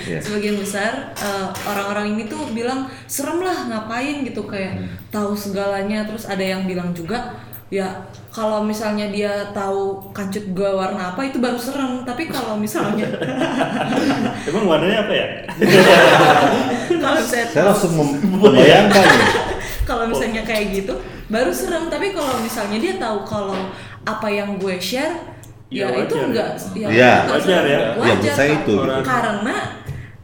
Iya. 0.00 0.18
sebagian 0.22 0.56
besar 0.56 0.92
eh, 1.12 1.46
orang-orang 1.64 2.06
ini 2.10 2.22
tuh 2.24 2.46
bilang 2.50 2.80
serem 3.04 3.38
lah 3.40 3.66
ngapain? 3.66 4.22
Gitu 4.22 4.40
kayak 4.42 4.72
Hmm. 4.76 4.88
tahu 5.10 5.34
segalanya. 5.34 6.06
Terus 6.06 6.24
ada 6.24 6.40
yang 6.40 6.64
bilang 6.64 6.90
juga 6.90 7.34
ya 7.66 7.90
kalau 8.30 8.62
misalnya 8.62 9.10
dia 9.10 9.32
tahu 9.50 9.98
kancut 10.10 10.46
gua 10.52 10.70
warna 10.78 11.10
apa 11.10 11.20
itu 11.24 11.36
baru 11.36 11.58
serem. 11.58 12.00
Tapi 12.02 12.26
kalau 12.26 12.54
misalnya 12.54 13.10
emang 14.48 14.64
warnanya 14.64 15.02
apa 15.02 15.12
ya? 15.12 15.26
Kalau 16.96 17.20
saya 17.20 17.44
langsung 17.64 17.92
mem- 17.92 18.18
membayangkan 18.32 19.06
kalau 19.84 20.04
misalnya 20.04 20.42
kayak 20.42 20.74
gitu 20.74 20.94
baru 21.26 21.50
serem 21.50 21.86
tapi 21.86 22.10
kalau 22.10 22.38
misalnya 22.38 22.78
dia 22.78 22.94
tahu 22.96 23.18
kalau 23.22 23.58
apa 24.02 24.28
yang 24.28 24.56
gue 24.56 24.76
share 24.78 25.34
Ya, 25.66 25.90
ya, 25.90 26.06
itu 26.06 26.14
wajar. 26.14 26.26
enggak 26.30 26.50
ya, 26.78 26.86
Iya. 26.86 27.12
enggak 27.18 27.34
Wajar 27.34 27.42
serem. 27.42 27.66
ya. 27.66 27.74
Ya, 27.74 27.88
wajar 27.90 28.14
menurut 28.14 28.36
saya 28.38 28.46
Kak. 28.48 28.62
itu, 28.62 28.74
gitu. 28.78 29.02
karena 29.02 29.56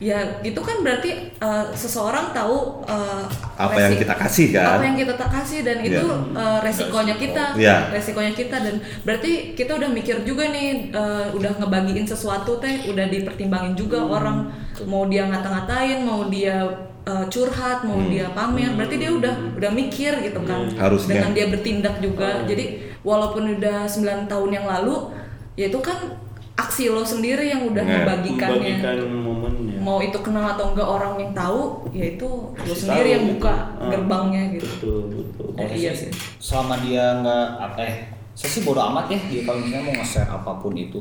ya 0.02 0.18
itu 0.42 0.58
kan 0.58 0.82
berarti 0.82 1.10
uh, 1.38 1.70
seseorang 1.70 2.34
tahu 2.34 2.82
uh, 2.82 3.22
Apa 3.54 3.78
yang 3.78 3.94
kita 3.94 4.18
kasih, 4.18 4.50
kan? 4.50 4.74
apa 4.74 4.82
yang 4.82 4.98
kita 4.98 5.14
tak 5.14 5.30
kasih 5.30 5.62
dan 5.62 5.78
itu 5.78 5.94
Iya. 6.02 6.34
uh, 6.34 6.58
resikonya 6.58 7.14
kita 7.14 7.44
Iya. 7.54 7.76
resikonya 7.88 8.34
kita 8.34 8.56
dan 8.58 8.74
berarti 9.00 9.54
kita 9.54 9.78
udah 9.78 9.86
mikir 9.88 10.26
juga 10.26 10.50
nih 10.50 10.90
uh, 10.90 11.30
udah 11.30 11.54
ngebagiin 11.56 12.02
sesuatu 12.04 12.58
teh 12.58 12.82
udah 12.84 13.06
dipertimbangin 13.06 13.74
juga 13.74 14.02
Hmm. 14.02 14.10
orang 14.10 14.38
mau 14.82 15.06
dia 15.06 15.22
ngata-ngatain 15.24 16.02
mau 16.02 16.26
dia 16.26 16.66
uh, 17.04 17.26
curhat 17.28 17.84
mau 17.84 18.02
dia 18.04 18.26
pamer 18.30 18.74
berarti 18.74 18.98
dia 18.98 19.10
udah 19.10 19.30
udah 19.54 19.70
mikir 19.70 20.18
gitu 20.20 20.42
kan 20.42 20.66
Hmm. 20.66 20.78
Harusnya. 20.80 21.14
dengan 21.16 21.30
dia 21.30 21.46
bertindak 21.46 21.94
juga 21.98 22.42
jadi 22.42 22.64
walaupun 23.00 23.54
udah 23.54 23.86
9 23.86 24.02
tahun 24.26 24.50
yang 24.52 24.66
lalu 24.66 25.14
ya 25.54 25.70
itu 25.70 25.78
kan 25.78 26.18
aksi 26.62 26.88
lo 26.88 27.02
sendiri 27.02 27.48
yang 27.48 27.62
udah 27.64 27.82
Iya. 27.82 27.94
membagikannya 27.98 28.56
membagikan 28.78 28.96
momennya 29.18 29.76
mau 29.78 29.98
itu 29.98 30.18
kenal 30.18 30.46
atau 30.48 30.70
enggak 30.70 30.86
orang 30.86 31.14
yang 31.16 31.32
tahu 31.32 31.60
ya 31.90 32.04
itu 32.08 32.28
lo 32.52 32.72
sendiri 32.72 33.02
tahu 33.04 33.14
yang 33.14 33.24
gitu. 33.24 33.32
buka 33.36 33.54
Ah. 33.74 33.88
gerbangnya 33.88 34.42
gitu 34.52 34.66
betul 34.68 35.00
betul 35.10 35.46
Eh, 35.54 35.68
iya 35.76 35.92
sih 35.92 36.08
selama 36.38 36.80
dia 36.80 37.04
nggak 37.18 37.46
apa 37.60 37.80
eh 37.82 37.96
saya 38.32 38.48
sih 38.48 38.62
bodo 38.62 38.80
amat 38.82 39.06
ya 39.06 39.18
dia 39.22 39.40
kalau 39.42 39.58
misalnya 39.58 39.84
mau 39.84 39.94
nge-share 39.96 40.30
apa 40.30 40.50
pun 40.56 40.72
itu 40.72 40.98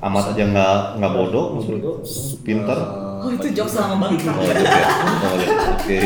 amat 0.00 0.34
aja 0.34 0.42
nggak 0.44 0.76
nggak 0.98 1.12
bodoh 1.12 1.46
Bodoh. 1.56 1.96
pinter 2.42 2.78
oh 3.16 3.30
itu 3.30 3.46
jokes 3.52 3.78
lama 3.78 3.96
banget 4.02 4.26
oh, 4.26 4.42
gitu 4.42 4.60
ya. 4.60 4.84
Oh, 5.22 5.34
iya. 5.38 5.56
oke 5.70 6.00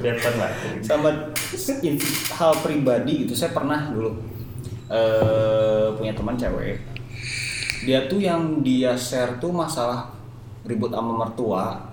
kelihatan 0.00 0.34
lah 0.34 0.50
sama 0.80 1.10
hal 2.32 2.52
pribadi 2.58 3.12
gitu 3.22 3.34
saya 3.34 3.52
pernah 3.52 3.90
dulu 3.90 4.16
eh 4.88 5.86
punya 5.94 6.12
teman 6.12 6.34
cewek 6.34 6.80
dia 7.80 8.04
tuh 8.06 8.20
yang 8.20 8.60
dia 8.60 8.92
share 8.92 9.40
tuh 9.40 9.50
masalah 9.50 10.12
ribut 10.64 10.92
sama 10.92 11.16
mertua. 11.16 11.88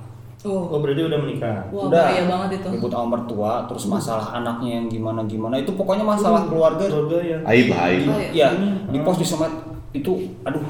Oh. 0.46 0.70
Oh 0.70 0.80
berarti 0.80 1.02
udah 1.02 1.20
menikah? 1.20 1.66
Wah 1.74 1.90
bahaya 1.90 2.24
banget 2.30 2.62
itu. 2.62 2.68
Ribut 2.78 2.92
sama 2.94 3.08
mertua 3.18 3.66
terus 3.66 3.84
masalah 3.88 4.38
anaknya 4.38 4.84
yang 4.84 4.86
gimana 4.88 5.24
gimana. 5.26 5.56
Itu 5.58 5.74
pokoknya 5.74 6.06
masalah 6.06 6.46
keluarga. 6.46 6.86
keluarga 6.86 7.18
ya. 7.24 7.38
Aib 7.48 7.70
aib. 7.74 8.02
Iya. 8.32 8.48
ya 8.48 8.48
di 8.88 9.00
post 9.02 9.20
di 9.20 9.26
sosmed 9.26 9.54
itu 9.96 10.14
aduh 10.46 10.62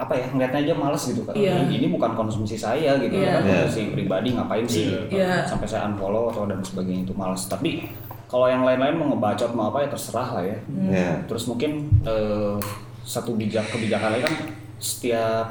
apa 0.00 0.18
ya 0.18 0.26
ngeliatnya 0.34 0.66
aja 0.66 0.74
males 0.74 1.02
gitu 1.06 1.22
kan 1.22 1.30
Iya. 1.38 1.62
ini 1.70 1.86
bukan 1.86 2.18
konsumsi 2.18 2.58
saya 2.58 2.98
gitu 2.98 3.14
Iya. 3.14 3.38
kan. 3.38 3.70
Konsumsi 3.70 3.94
pribadi 3.94 4.34
ngapain 4.34 4.66
sih? 4.66 4.90
Iya. 5.06 5.46
sampai 5.46 5.68
saya 5.68 5.86
unfollow 5.86 6.32
atau 6.34 6.50
dan 6.50 6.58
sebagainya 6.64 7.06
itu 7.06 7.14
males. 7.14 7.46
Tapi 7.46 7.86
kalau 8.26 8.50
yang 8.50 8.66
lain-lain 8.66 8.98
mau 8.98 9.14
ngebacot 9.14 9.52
mau 9.54 9.70
apa 9.70 9.86
ya 9.86 9.88
terserah 9.92 10.28
lah 10.40 10.42
ya. 10.42 10.58
Hmm. 10.66 10.90
ya 10.90 11.10
terus 11.30 11.46
mungkin 11.46 11.86
eh, 12.02 12.56
satu 13.02 13.34
bijak 13.34 13.66
kebijakan 13.70 14.18
lain 14.18 14.24
kan 14.24 14.34
setiap 14.78 15.46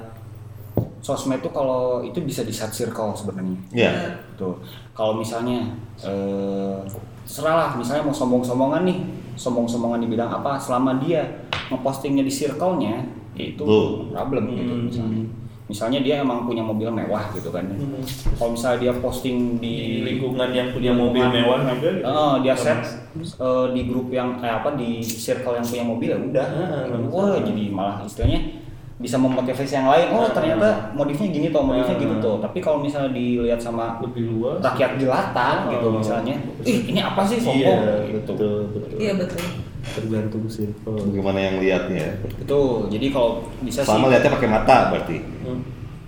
sosmed 1.01 1.41
tuh 1.41 1.51
kalau 1.51 2.05
itu 2.05 2.21
bisa 2.21 2.45
di 2.45 2.53
set 2.53 2.71
circle 2.71 3.11
sebenarnya. 3.17 3.57
Iya. 3.73 3.91
Tuh. 4.37 4.55
Kalau 4.93 5.17
misalnya 5.17 5.73
eh 5.99 6.77
serah 7.25 7.55
lah 7.57 7.69
misalnya 7.77 8.05
mau 8.05 8.15
sombong-sombongan 8.15 8.83
nih, 8.85 8.99
sombong-sombongan 9.35 10.03
di 10.03 10.07
bidang 10.13 10.29
apa 10.29 10.59
selama 10.61 11.01
dia 11.01 11.25
ngepostingnya 11.71 12.23
di 12.27 12.33
circle-nya 12.33 13.07
ya 13.35 13.43
itu 13.55 13.63
Tuh. 13.63 14.11
problem 14.11 14.43
gitu 14.51 14.73
Hmm. 14.99 15.25
Misalnya. 15.72 16.03
Dia 16.03 16.19
emang 16.19 16.43
punya 16.43 16.59
mobil 16.59 16.91
mewah 16.91 17.32
gitu 17.32 17.47
kan. 17.49 17.63
Hmm. 17.72 18.03
Kalau 18.36 18.51
misalnya 18.51 18.78
dia 18.84 18.93
posting 18.99 19.57
di 19.57 19.74
di 19.82 19.97
lingkungan 20.03 20.51
yang 20.51 20.76
punya 20.76 20.91
mobil 20.91 21.24
mewah 21.24 21.63
juga 21.72 21.89
gitu. 21.95 22.03
Oh, 22.03 22.43
dia 22.43 22.51
set 22.53 22.80
eh, 23.15 23.65
di 23.72 23.82
grup 23.88 24.11
yang 24.11 24.36
eh, 24.38 24.51
apa 24.51 24.76
di 24.76 24.99
circle 24.99 25.55
yang 25.55 25.65
punya 25.65 25.84
mobil 25.88 26.09
ya 26.11 26.19
udah. 26.19 26.47
Ah, 26.51 26.84
Wah, 27.07 27.39
jadi 27.39 27.63
malah 27.72 28.03
istilahnya 28.03 28.59
bisa 29.01 29.17
memotivasi 29.17 29.74
yang 29.74 29.89
lain. 29.89 30.13
Oh, 30.13 30.30
ternyata 30.30 30.93
modifnya 30.93 31.34
gini 31.34 31.47
toh, 31.49 31.65
modifnya 31.65 31.97
gitu 31.97 32.15
tuh. 32.22 32.36
Tapi 32.38 32.61
kalau 32.61 32.78
misalnya 32.78 33.09
dilihat 33.09 33.57
sama 33.57 33.97
lebih 33.97 34.30
luas 34.30 34.61
rakyat 34.61 35.01
jelata 35.01 35.65
gitu 35.74 35.89
Oh. 35.89 35.97
misalnya, 35.97 36.38
ih 36.61 36.86
ini 36.86 37.01
apa 37.01 37.26
sih 37.26 37.41
iya 37.41 37.41
sombong 37.41 37.82
gitu. 38.05 38.34
betul 38.38 38.55
betul 38.69 38.97
Iya 39.01 39.13
betul. 39.17 39.41
tergantung 39.82 40.45
circle 40.45 40.93
Gimana 41.09 41.39
yang 41.41 41.55
lihatnya? 41.57 42.22
Betul. 42.38 42.86
Jadi 42.93 43.09
kalau 43.09 43.41
bisa 43.65 43.82
Sama 43.82 44.05
sih 44.05 44.09
lihatnya 44.13 44.32
pakai 44.38 44.49
mata 44.53 44.78
berarti. 44.93 45.17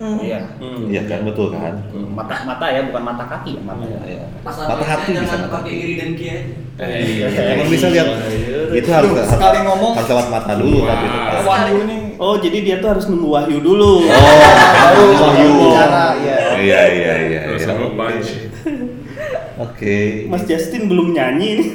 Hmm. 0.02 0.18
Iya. 0.18 0.40
Hmm. 0.58 0.90
Iya 0.90 1.02
kan 1.06 1.22
betul 1.22 1.54
kan? 1.54 1.78
Mata 1.94 2.36
mata 2.50 2.66
ya, 2.74 2.82
bukan 2.90 3.04
mata 3.06 3.24
kaki 3.30 3.56
ya, 3.56 3.62
mata 3.62 3.86
ya. 3.86 4.00
Iya. 4.04 4.26
Mata 4.42 4.84
hati 4.84 5.10
bisa 5.14 5.36
mata 5.38 5.48
pakai 5.54 5.70
hati. 5.70 5.84
iri 5.86 5.94
dan 6.02 6.10
kia. 6.18 6.38
Iya. 6.82 7.28
Emang 7.30 7.70
bisa 7.70 7.88
lihat 7.94 8.08
itu 8.74 8.90
harus 8.90 9.14
harus, 9.14 9.30
sekali 9.30 9.60
ngomong. 9.62 9.94
harus 9.94 10.10
lewat 10.10 10.28
mata 10.34 10.54
dulu 10.58 10.78
tapi. 10.90 11.08
Wahyu 11.46 11.76
ini 11.86 11.96
oh 12.18 12.36
jadi 12.42 12.58
dia 12.66 12.76
tuh 12.82 12.90
harus 12.98 13.06
nunggu 13.06 13.28
wahyu 13.30 13.58
dulu 13.62 13.94
Oh, 14.94 15.12
wahyu. 15.14 15.50
Bicara, 15.70 16.18
iya. 16.18 16.38
Iya 16.58 16.82
iya 16.90 17.14
iya. 17.30 17.42
Terus 17.54 17.62
iya. 17.62 17.70
sama 17.70 17.88
punch. 17.94 18.30
Oke. 19.62 20.26
Mas 20.26 20.44
Justin 20.50 20.90
belum 20.90 21.14
nyanyi 21.14 21.70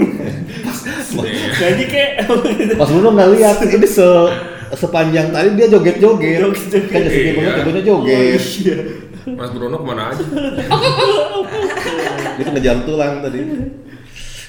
nyanyi 1.62 1.84
kayak 1.86 2.26
Mas 2.74 2.90
Bruno 2.90 3.14
nggak 3.14 3.30
lihat 3.38 3.56
ini 3.62 3.86
se 3.86 4.08
sepanjang 4.72 5.28
tadi 5.28 5.48
dia 5.54 5.66
joget-joget. 5.68 6.38
Joget-joget. 6.42 6.88
Kan 6.88 7.02
sedih 7.04 7.32
banget 7.34 7.48
Iya. 7.48 7.62
ibunya 7.62 7.82
joget. 7.82 8.40
iya 8.58 8.76
Mas 9.28 9.50
Bruno 9.52 9.76
ke 9.76 9.84
mana 9.84 10.02
aja? 10.08 10.24
Itu 12.38 12.48
ngejar 12.48 12.76
tulang 12.82 13.20
tadi. 13.20 13.38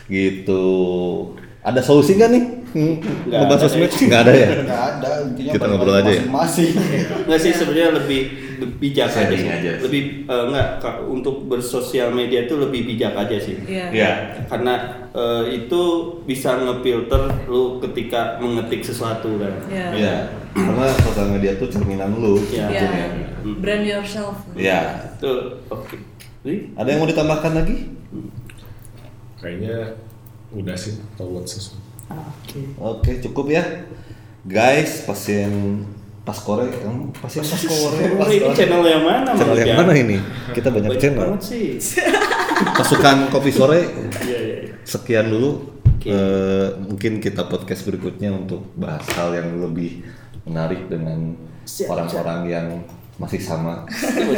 Gitu. 0.07 0.63
Ada 1.59 1.81
solusi 1.81 2.15
nggak 2.15 2.31
nih? 2.31 2.43
Hmm, 2.69 2.95
Nggak 3.01 3.39
Ngebahas 3.41 3.61
sosmed? 3.65 3.89
deh. 3.89 4.05
Nggak 4.05 4.21
ada 4.21 4.33
ya? 4.33 4.47
Nggak 4.61 4.83
ada, 4.93 5.09
intinya 5.25 5.51
Kita 5.57 5.65
ngobrol 5.65 5.95
aja 5.95 6.11
ya? 6.11 6.21
Masing-masing. 6.21 6.69
Nggak 7.25 7.39
sih 7.39 7.51
sebenarnya 7.51 7.89
lebih 7.97 8.21
bijak 8.77 9.09
aja 9.09 9.33
sih. 9.33 9.47
aja. 9.47 9.71
Lebih 9.79 10.01
eh, 10.25 10.43
nggak 10.49 10.67
untuk 11.07 11.35
bersosial 11.45 12.11
media 12.11 12.45
itu 12.45 12.55
lebih 12.55 12.85
bijak 12.85 13.13
aja 13.15 13.35
sih. 13.35 13.55
Iya. 13.65 13.85
Iya. 13.89 14.11
Karena 14.45 14.73
eh, 15.09 15.43
itu 15.57 15.81
bisa 16.23 16.59
ngefilter 16.59 17.49
lu 17.49 17.81
ketika 17.81 18.37
mengetik 18.37 18.83
sesuatu 18.83 19.39
kan. 19.39 19.53
Iya. 19.65 19.87
Iya. 19.95 20.15
Karena 20.51 20.85
sosial 20.99 21.27
media 21.29 21.51
tuh 21.55 21.67
cerminan 21.67 22.13
lu. 22.13 22.37
Iya. 22.47 22.67
Iya. 22.67 22.81
sebetulnya. 22.85 23.57
Brand 23.57 23.83
yourself. 23.83 24.35
Iya. 24.53 24.79
Tuh, 25.17 25.63
oke. 25.67 25.95
Jadi, 26.39 26.71
Ada 26.73 26.87
yang 26.87 26.99
mau 26.99 27.09
ditambahkan 27.09 27.51
lagi? 27.51 27.77
Kayaknya 29.39 29.95
udah 30.51 30.75
sih 30.75 30.99
kalau 31.15 31.35
buat 31.35 31.47
sesuatu. 31.47 31.88
Oke, 32.79 33.21
cukup 33.21 33.45
ya. 33.49 33.63
Guys, 34.41 35.05
pasien 35.05 35.83
pas 36.25 36.37
kore, 36.37 36.69
kamu 36.69 37.09
pasien 37.15 37.41
pas 37.41 37.61
kore. 37.61 38.03
Oh, 38.15 38.27
ini 38.27 38.49
channel 38.53 38.81
yang 38.83 39.03
mana? 39.03 39.29
Channel 39.33 39.57
yang 39.57 39.77
mana 39.77 39.93
ini? 39.93 40.17
Kita 40.51 40.69
banyak 40.69 40.89
Banyak 40.93 41.01
channel. 41.01 41.29
sih. 41.41 41.77
Pasukan 42.77 43.29
kopi 43.29 43.49
sore 43.49 43.87
Iya, 44.19 44.37
iya. 44.37 44.55
iya. 44.67 44.75
sekian 44.83 45.29
dulu. 45.29 45.77
Oke. 45.99 46.09
Eh, 46.09 46.67
mungkin 46.79 47.19
kita 47.19 47.45
podcast 47.45 47.83
berikutnya 47.83 48.31
untuk 48.31 48.67
bahas 48.75 49.03
hal 49.15 49.35
yang 49.35 49.59
lebih 49.59 50.03
menarik 50.43 50.87
dengan 50.87 51.35
orang-orang 51.85 52.39
yang 52.47 52.67
masih 53.19 53.39
sama. 53.39 53.83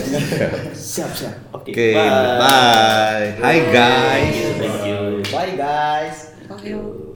Siap, 0.74 1.11
siap. 1.13 1.36
Oke. 1.53 1.69
Oke, 1.69 1.88
bye. 2.41 3.26
Hi 3.39 3.57
guys. 3.69 4.36
Thank 4.57 4.80
you. 4.84 4.99
Bye 5.30 5.53
guys. 5.53 6.34
Ayo. 6.49 7.11